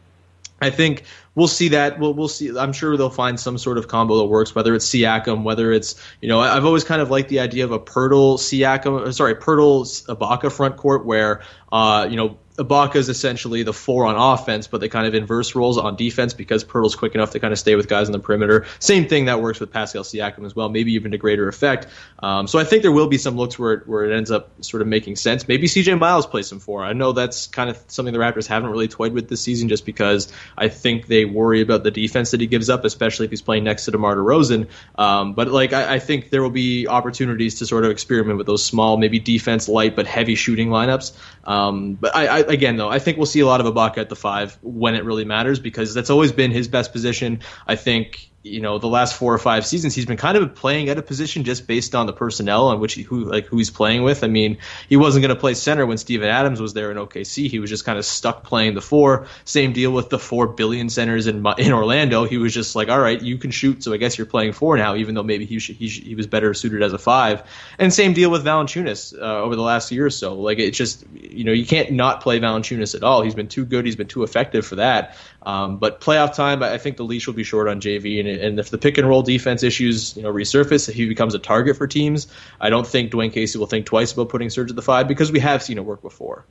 I 0.65 0.71
think 0.71 1.03
we'll 1.35 1.47
see 1.47 1.69
that. 1.69 1.99
We'll, 1.99 2.13
we'll 2.13 2.27
see. 2.27 2.57
I'm 2.57 2.73
sure 2.73 2.97
they'll 2.97 3.09
find 3.09 3.39
some 3.39 3.57
sort 3.57 3.77
of 3.77 3.87
combo 3.87 4.17
that 4.17 4.25
works, 4.25 4.55
whether 4.55 4.73
it's 4.73 4.87
Siakam, 4.89 5.43
whether 5.43 5.71
it's, 5.71 5.95
you 6.21 6.27
know, 6.27 6.39
I've 6.39 6.65
always 6.65 6.83
kind 6.83 7.01
of 7.01 7.09
liked 7.09 7.29
the 7.29 7.39
idea 7.39 7.63
of 7.63 7.71
a 7.71 7.79
Poeltl 7.79 8.37
Siakam, 8.37 9.07
uh, 9.07 9.11
sorry, 9.11 9.35
Poeltl 9.35 10.05
Ibaka 10.07 10.51
front 10.51 10.77
court 10.77 11.05
where, 11.05 11.43
uh, 11.71 12.07
you 12.09 12.15
know, 12.15 12.37
Ibaka 12.57 12.95
is 12.95 13.09
essentially 13.09 13.63
the 13.63 13.73
four 13.73 14.05
on 14.05 14.15
offense, 14.15 14.67
but 14.67 14.81
they 14.81 14.89
kind 14.89 15.07
of 15.07 15.13
inverse 15.13 15.55
roles 15.55 15.77
on 15.77 15.95
defense 15.95 16.33
because 16.33 16.63
Poeltl's 16.63 16.95
quick 16.95 17.15
enough 17.15 17.31
to 17.31 17.39
kind 17.39 17.51
of 17.51 17.59
stay 17.59 17.75
with 17.75 17.87
guys 17.87 18.07
on 18.07 18.13
the 18.13 18.19
perimeter. 18.19 18.65
Same 18.79 19.07
thing 19.07 19.25
that 19.25 19.41
works 19.41 19.59
with 19.59 19.71
Pascal 19.71 20.03
Siakam 20.03 20.45
as 20.45 20.55
well, 20.55 20.69
maybe 20.69 20.93
even 20.93 21.11
to 21.11 21.17
greater 21.17 21.47
effect. 21.47 21.87
Um, 22.19 22.47
so 22.47 22.57
I 22.59 22.63
think 22.63 22.81
there 22.81 22.91
will 22.91 23.07
be 23.07 23.17
some 23.17 23.35
looks 23.35 23.59
where 23.59 23.73
it, 23.73 23.87
where 23.87 24.05
it 24.05 24.15
ends 24.15 24.31
up 24.31 24.51
sort 24.63 24.81
of 24.81 24.87
making 24.87 25.17
sense. 25.17 25.47
Maybe 25.47 25.67
CJ 25.67 25.99
Miles 25.99 26.25
plays 26.25 26.47
some 26.47 26.59
four. 26.59 26.83
I 26.83 26.93
know 26.93 27.11
that's 27.11 27.47
kind 27.47 27.69
of 27.69 27.81
something 27.87 28.13
the 28.13 28.19
Raptors 28.19 28.47
haven't 28.47 28.69
really 28.69 28.87
toyed 28.87 29.13
with 29.13 29.27
this 29.27 29.41
season, 29.41 29.67
just 29.67 29.85
because 29.85 30.31
I 30.57 30.69
think 30.69 31.07
they 31.07 31.25
worry 31.25 31.61
about 31.61 31.83
the 31.83 31.91
defense 31.91 32.31
that 32.31 32.39
he 32.39 32.47
gives 32.47 32.69
up, 32.69 32.85
especially 32.85 33.25
if 33.25 33.31
he's 33.31 33.41
playing 33.41 33.65
next 33.65 33.85
to 33.85 33.91
DeMar 33.91 34.15
DeRozan. 34.15 34.67
Um, 34.97 35.33
but 35.33 35.49
like 35.49 35.73
I, 35.73 35.95
I 35.95 35.99
think 35.99 36.29
there 36.29 36.41
will 36.41 36.49
be 36.49 36.87
opportunities 36.87 37.59
to 37.59 37.65
sort 37.65 37.85
of 37.85 37.91
experiment 37.91 38.37
with 38.37 38.47
those 38.47 38.63
small, 38.63 38.97
maybe 38.97 39.19
defense 39.19 39.67
light 39.67 39.95
but 39.95 40.07
heavy 40.07 40.35
shooting 40.35 40.69
lineups. 40.69 41.11
Um, 41.43 41.93
but 41.95 42.15
I, 42.15 42.39
I, 42.39 42.44
again, 42.49 42.77
though, 42.77 42.89
I 42.89 42.99
think 42.99 43.17
we'll 43.17 43.25
see 43.25 43.39
a 43.39 43.45
lot 43.45 43.61
of 43.61 43.73
Ibaka 43.73 43.97
at 43.97 44.09
the 44.09 44.15
five 44.15 44.57
when 44.61 44.95
it 44.95 45.03
really 45.03 45.25
matters 45.25 45.59
because 45.59 45.93
that's 45.93 46.09
always 46.09 46.31
been 46.31 46.51
his 46.51 46.67
best 46.67 46.91
position. 46.91 47.41
I 47.67 47.75
think 47.75 48.31
you 48.45 48.61
know 48.61 48.77
the 48.77 48.87
last 48.87 49.15
four 49.15 49.33
or 49.33 49.39
five 49.39 49.65
seasons 49.65 49.95
he's 49.95 50.05
been 50.05 50.17
kind 50.17 50.37
of 50.37 50.53
playing 50.53 50.87
at 50.89 50.99
a 50.99 51.01
position 51.01 51.43
just 51.43 51.65
based 51.65 51.95
on 51.95 52.05
the 52.05 52.13
personnel 52.13 52.67
on 52.67 52.79
which 52.79 52.93
he, 52.93 53.01
who 53.01 53.25
like 53.25 53.45
who 53.47 53.57
he's 53.57 53.71
playing 53.71 54.03
with. 54.03 54.23
I 54.23 54.27
mean, 54.27 54.59
he 54.87 54.97
wasn't 54.97 55.23
going 55.23 55.33
to 55.33 55.39
play 55.39 55.55
center 55.55 55.85
when 55.85 55.97
Steven 55.97 56.29
Adams 56.29 56.61
was 56.61 56.73
there 56.73 56.91
in 56.91 56.97
OKC. 56.97 57.49
He 57.49 57.59
was 57.59 57.71
just 57.71 57.85
kind 57.85 57.97
of 57.97 58.05
stuck 58.05 58.43
playing 58.43 58.75
the 58.75 58.81
four. 58.81 59.27
Same 59.45 59.73
deal 59.73 59.91
with 59.91 60.09
the 60.09 60.19
four 60.19 60.47
billion 60.47 60.89
centers 60.89 61.25
in 61.25 61.43
in 61.57 61.73
Orlando. 61.73 62.25
He 62.25 62.37
was 62.37 62.53
just 62.53 62.75
like, 62.75 62.87
all 62.87 62.99
right, 62.99 63.19
you 63.19 63.37
can 63.39 63.49
shoot, 63.49 63.83
so 63.83 63.93
I 63.93 63.97
guess 63.97 64.17
you're 64.17 64.27
playing 64.27 64.53
four 64.53 64.77
now, 64.77 64.95
even 64.95 65.15
though 65.15 65.23
maybe 65.23 65.45
he 65.45 65.57
should, 65.57 65.75
he, 65.75 65.87
he 65.87 66.13
was 66.13 66.27
better 66.27 66.53
suited 66.53 66.83
as 66.83 66.93
a 66.93 66.99
five. 66.99 67.43
And 67.79 67.91
same 67.91 68.13
deal 68.13 68.29
with 68.29 68.45
Valanciunas 68.45 69.19
uh, 69.19 69.41
over 69.41 69.55
the 69.55 69.63
last 69.63 69.91
year 69.91 70.05
or 70.05 70.11
so. 70.11 70.35
Like 70.35 70.59
it's 70.59 70.77
just 70.77 71.03
you 71.13 71.43
know 71.43 71.51
you 71.51 71.65
can't 71.65 71.91
not 71.91 72.21
play 72.21 72.39
Valanciunas 72.39 72.93
at 72.93 73.03
all. 73.03 73.23
He's 73.23 73.35
been 73.35 73.47
too 73.47 73.65
good. 73.65 73.85
He's 73.85 73.95
been 73.95 74.07
too 74.07 74.23
effective 74.23 74.67
for 74.67 74.75
that. 74.75 75.17
Um, 75.45 75.77
but 75.77 76.01
playoff 76.01 76.33
time, 76.33 76.63
I 76.63 76.79
think 76.79 76.97
the 76.97 77.03
leash 77.03 77.27
will 77.27 77.35
be 77.35 77.43
short 77.43 77.67
on 77.67 77.79
JV, 77.79 78.19
and, 78.19 78.27
and, 78.27 78.59
if 78.59 78.71
the 78.71 78.79
pick 78.79 78.97
and 78.97 79.07
roll 79.07 79.21
defense 79.21 79.61
issues, 79.61 80.17
you 80.17 80.23
know, 80.23 80.33
resurface, 80.33 80.89
if 80.89 80.95
he 80.95 81.07
becomes 81.07 81.35
a 81.35 81.39
target 81.39 81.77
for 81.77 81.85
teams, 81.85 82.27
I 82.59 82.71
don't 82.71 82.87
think 82.87 83.11
Dwane 83.11 83.31
Casey 83.31 83.59
will 83.59 83.67
think 83.67 83.85
twice 83.85 84.11
about 84.11 84.29
putting 84.29 84.49
Serge 84.49 84.71
at 84.71 84.75
the 84.75 84.81
five 84.81 85.07
because 85.07 85.31
we 85.31 85.39
have 85.39 85.61
seen 85.61 85.77
it 85.77 85.85
work 85.85 86.01
before 86.01 86.45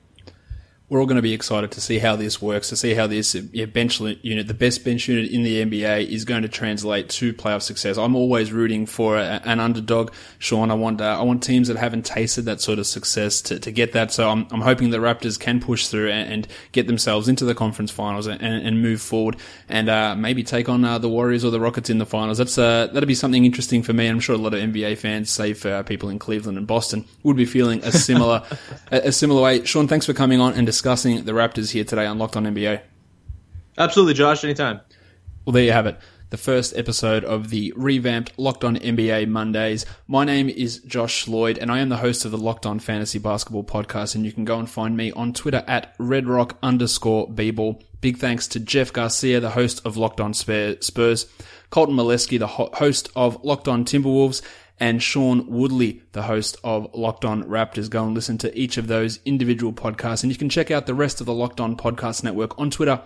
we're 0.90 1.00
all 1.00 1.06
going 1.06 1.16
to 1.16 1.22
be 1.22 1.32
excited 1.32 1.70
to 1.70 1.80
see 1.80 1.98
how 1.98 2.14
this 2.14 2.42
works, 2.42 2.68
to 2.68 2.76
see 2.76 2.92
how 2.92 3.06
this 3.06 3.34
bench 3.34 4.00
unit, 4.00 4.46
the 4.46 4.54
best 4.54 4.84
bench 4.84 5.08
unit 5.08 5.30
in 5.30 5.42
the 5.42 5.64
NBA, 5.64 6.06
is 6.08 6.26
going 6.26 6.42
to 6.42 6.48
translate 6.48 7.08
to 7.08 7.32
playoff 7.32 7.62
success. 7.62 7.96
I'm 7.96 8.14
always 8.14 8.52
rooting 8.52 8.84
for 8.84 9.16
an 9.16 9.60
underdog, 9.60 10.12
Sean. 10.38 10.70
I 10.70 10.74
want 10.74 11.00
uh, 11.00 11.18
I 11.18 11.22
want 11.22 11.42
teams 11.42 11.68
that 11.68 11.78
haven't 11.78 12.04
tasted 12.04 12.42
that 12.42 12.60
sort 12.60 12.78
of 12.78 12.86
success 12.86 13.40
to, 13.42 13.58
to 13.60 13.72
get 13.72 13.92
that. 13.92 14.12
So 14.12 14.28
I'm, 14.28 14.46
I'm 14.50 14.60
hoping 14.60 14.90
the 14.90 14.98
Raptors 14.98 15.40
can 15.40 15.58
push 15.58 15.86
through 15.86 16.10
and, 16.10 16.30
and 16.30 16.48
get 16.72 16.86
themselves 16.86 17.28
into 17.28 17.46
the 17.46 17.54
conference 17.54 17.90
finals 17.90 18.26
and, 18.26 18.42
and 18.42 18.82
move 18.82 19.00
forward, 19.00 19.36
and 19.70 19.88
uh, 19.88 20.14
maybe 20.14 20.42
take 20.42 20.68
on 20.68 20.84
uh, 20.84 20.98
the 20.98 21.08
Warriors 21.08 21.46
or 21.46 21.50
the 21.50 21.60
Rockets 21.60 21.88
in 21.88 21.96
the 21.96 22.06
finals. 22.06 22.36
That's 22.36 22.58
uh, 22.58 22.88
that'll 22.88 23.06
be 23.06 23.14
something 23.14 23.46
interesting 23.46 23.82
for 23.82 23.94
me. 23.94 24.06
I'm 24.06 24.20
sure 24.20 24.34
a 24.34 24.38
lot 24.38 24.52
of 24.52 24.60
NBA 24.60 24.98
fans, 24.98 25.30
save 25.30 25.58
for 25.58 25.82
people 25.84 26.10
in 26.10 26.18
Cleveland 26.18 26.58
and 26.58 26.66
Boston, 26.66 27.06
would 27.22 27.36
be 27.36 27.46
feeling 27.46 27.82
a 27.84 27.90
similar 27.90 28.42
a, 28.92 29.08
a 29.08 29.12
similar 29.12 29.40
way. 29.40 29.64
Sean, 29.64 29.88
thanks 29.88 30.04
for 30.04 30.12
coming 30.12 30.40
on 30.40 30.52
and 30.52 30.66
discussing 30.74 31.22
the 31.22 31.30
Raptors 31.30 31.70
here 31.70 31.84
today 31.84 32.04
on 32.04 32.18
Locked 32.18 32.36
On 32.36 32.44
NBA. 32.44 32.80
Absolutely, 33.78 34.14
Josh. 34.14 34.42
Anytime. 34.42 34.80
Well, 35.44 35.52
there 35.52 35.62
you 35.62 35.70
have 35.70 35.86
it. 35.86 35.96
The 36.30 36.36
first 36.36 36.76
episode 36.76 37.22
of 37.22 37.50
the 37.50 37.72
revamped 37.76 38.36
Locked 38.36 38.64
On 38.64 38.74
NBA 38.76 39.28
Mondays. 39.28 39.86
My 40.08 40.24
name 40.24 40.48
is 40.48 40.80
Josh 40.80 41.28
Lloyd, 41.28 41.58
and 41.58 41.70
I 41.70 41.78
am 41.78 41.90
the 41.90 41.98
host 41.98 42.24
of 42.24 42.32
the 42.32 42.38
Locked 42.38 42.66
On 42.66 42.80
Fantasy 42.80 43.20
Basketball 43.20 43.62
Podcast. 43.62 44.16
And 44.16 44.26
you 44.26 44.32
can 44.32 44.44
go 44.44 44.58
and 44.58 44.68
find 44.68 44.96
me 44.96 45.12
on 45.12 45.32
Twitter 45.32 45.62
at 45.68 45.96
redrock 45.98 46.56
underscore 46.60 47.28
bball. 47.28 47.80
Big 48.00 48.16
thanks 48.16 48.48
to 48.48 48.58
Jeff 48.58 48.92
Garcia, 48.92 49.38
the 49.38 49.50
host 49.50 49.80
of 49.86 49.96
Locked 49.96 50.20
On 50.20 50.34
Spurs, 50.34 51.26
Colton 51.70 51.94
Molesky, 51.94 52.36
the 52.36 52.48
host 52.48 53.10
of 53.14 53.44
Locked 53.44 53.68
On 53.68 53.84
Timberwolves, 53.84 54.42
and 54.80 55.02
Sean 55.02 55.46
Woodley, 55.46 56.02
the 56.12 56.22
host 56.22 56.56
of 56.64 56.92
Locked 56.94 57.24
On 57.24 57.44
Raptors. 57.44 57.88
Go 57.88 58.04
and 58.04 58.14
listen 58.14 58.38
to 58.38 58.58
each 58.58 58.76
of 58.76 58.86
those 58.86 59.20
individual 59.24 59.72
podcasts. 59.72 60.22
And 60.22 60.32
you 60.32 60.38
can 60.38 60.48
check 60.48 60.70
out 60.70 60.86
the 60.86 60.94
rest 60.94 61.20
of 61.20 61.26
the 61.26 61.34
Locked 61.34 61.60
On 61.60 61.76
Podcast 61.76 62.24
Network 62.24 62.58
on 62.58 62.70
Twitter 62.70 63.02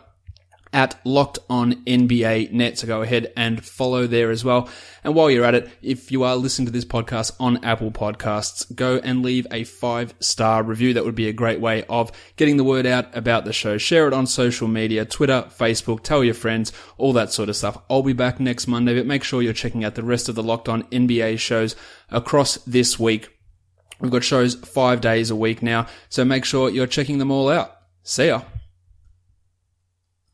at 0.73 0.99
Locked 1.05 1.39
On 1.49 1.75
NBA 1.85 2.53
Net. 2.53 2.79
So 2.79 2.87
go 2.87 3.03
ahead 3.03 3.33
and 3.37 3.65
follow 3.65 4.07
there 4.07 4.31
as 4.31 4.45
well. 4.45 4.69
And 5.05 5.15
while 5.15 5.31
you're 5.31 5.45
at 5.45 5.55
it, 5.55 5.71
if 5.83 6.13
you 6.13 6.23
are 6.23 6.37
listening 6.37 6.67
to 6.67 6.73
this 6.73 6.85
podcast 6.85 7.33
on 7.41 7.65
Apple 7.65 7.91
Podcasts, 7.91 8.75
go 8.75 8.99
and 9.03 9.23
leave 9.23 9.47
a 9.51 9.65
five 9.65 10.15
star 10.21 10.63
review. 10.63 10.95
That 10.95 11.05
would 11.05 11.15
be 11.15 11.29
a 11.29 11.33
great 11.33 11.61
way 11.61 11.85
of 11.85 12.13
getting 12.37 12.57
the 12.57 12.65
word 12.65 12.87
out 12.87 13.17
about 13.17 13.45
the 13.45 13.53
show. 13.53 13.79
Share 13.79 14.07
it 14.07 14.15
on 14.15 14.27
social 14.27 14.69
media, 14.69 15.05
Twitter, 15.05 15.47
Facebook, 15.49 16.03
tell 16.03 16.23
your 16.23 16.35
friends, 16.35 16.73
all 16.97 17.13
that 17.15 17.33
sort 17.33 17.49
of 17.49 17.57
stuff. 17.57 17.79
I'll 17.89 18.03
be 18.03 18.13
back 18.13 18.41
next 18.41 18.67
Monday, 18.67 18.95
but 18.97 19.07
make 19.07 19.25
sure 19.25 19.43
you're 19.43 19.53
checking 19.53 19.85
out 19.85 19.95
the 19.95 20.03
rest 20.03 20.29
of 20.29 20.35
the 20.35 20.43
Locked 20.43 20.69
On 20.69 20.83
NBA 20.85 21.39
shows 21.39 21.77
across 22.11 22.57
this 22.59 22.99
week. 22.99 23.31
We've 24.01 24.13
got 24.13 24.25
shows 24.25 24.55
five 24.55 25.01
days 25.01 25.31
a 25.31 25.37
week 25.37 25.63
now, 25.63 25.87
so 26.09 26.25
make 26.25 26.45
sure 26.45 26.71
you're 26.71 26.87
checking 26.87 27.19
them 27.19 27.31
all 27.31 27.49
out. 27.49 27.75
See 28.05 28.29
ya. 28.29 28.43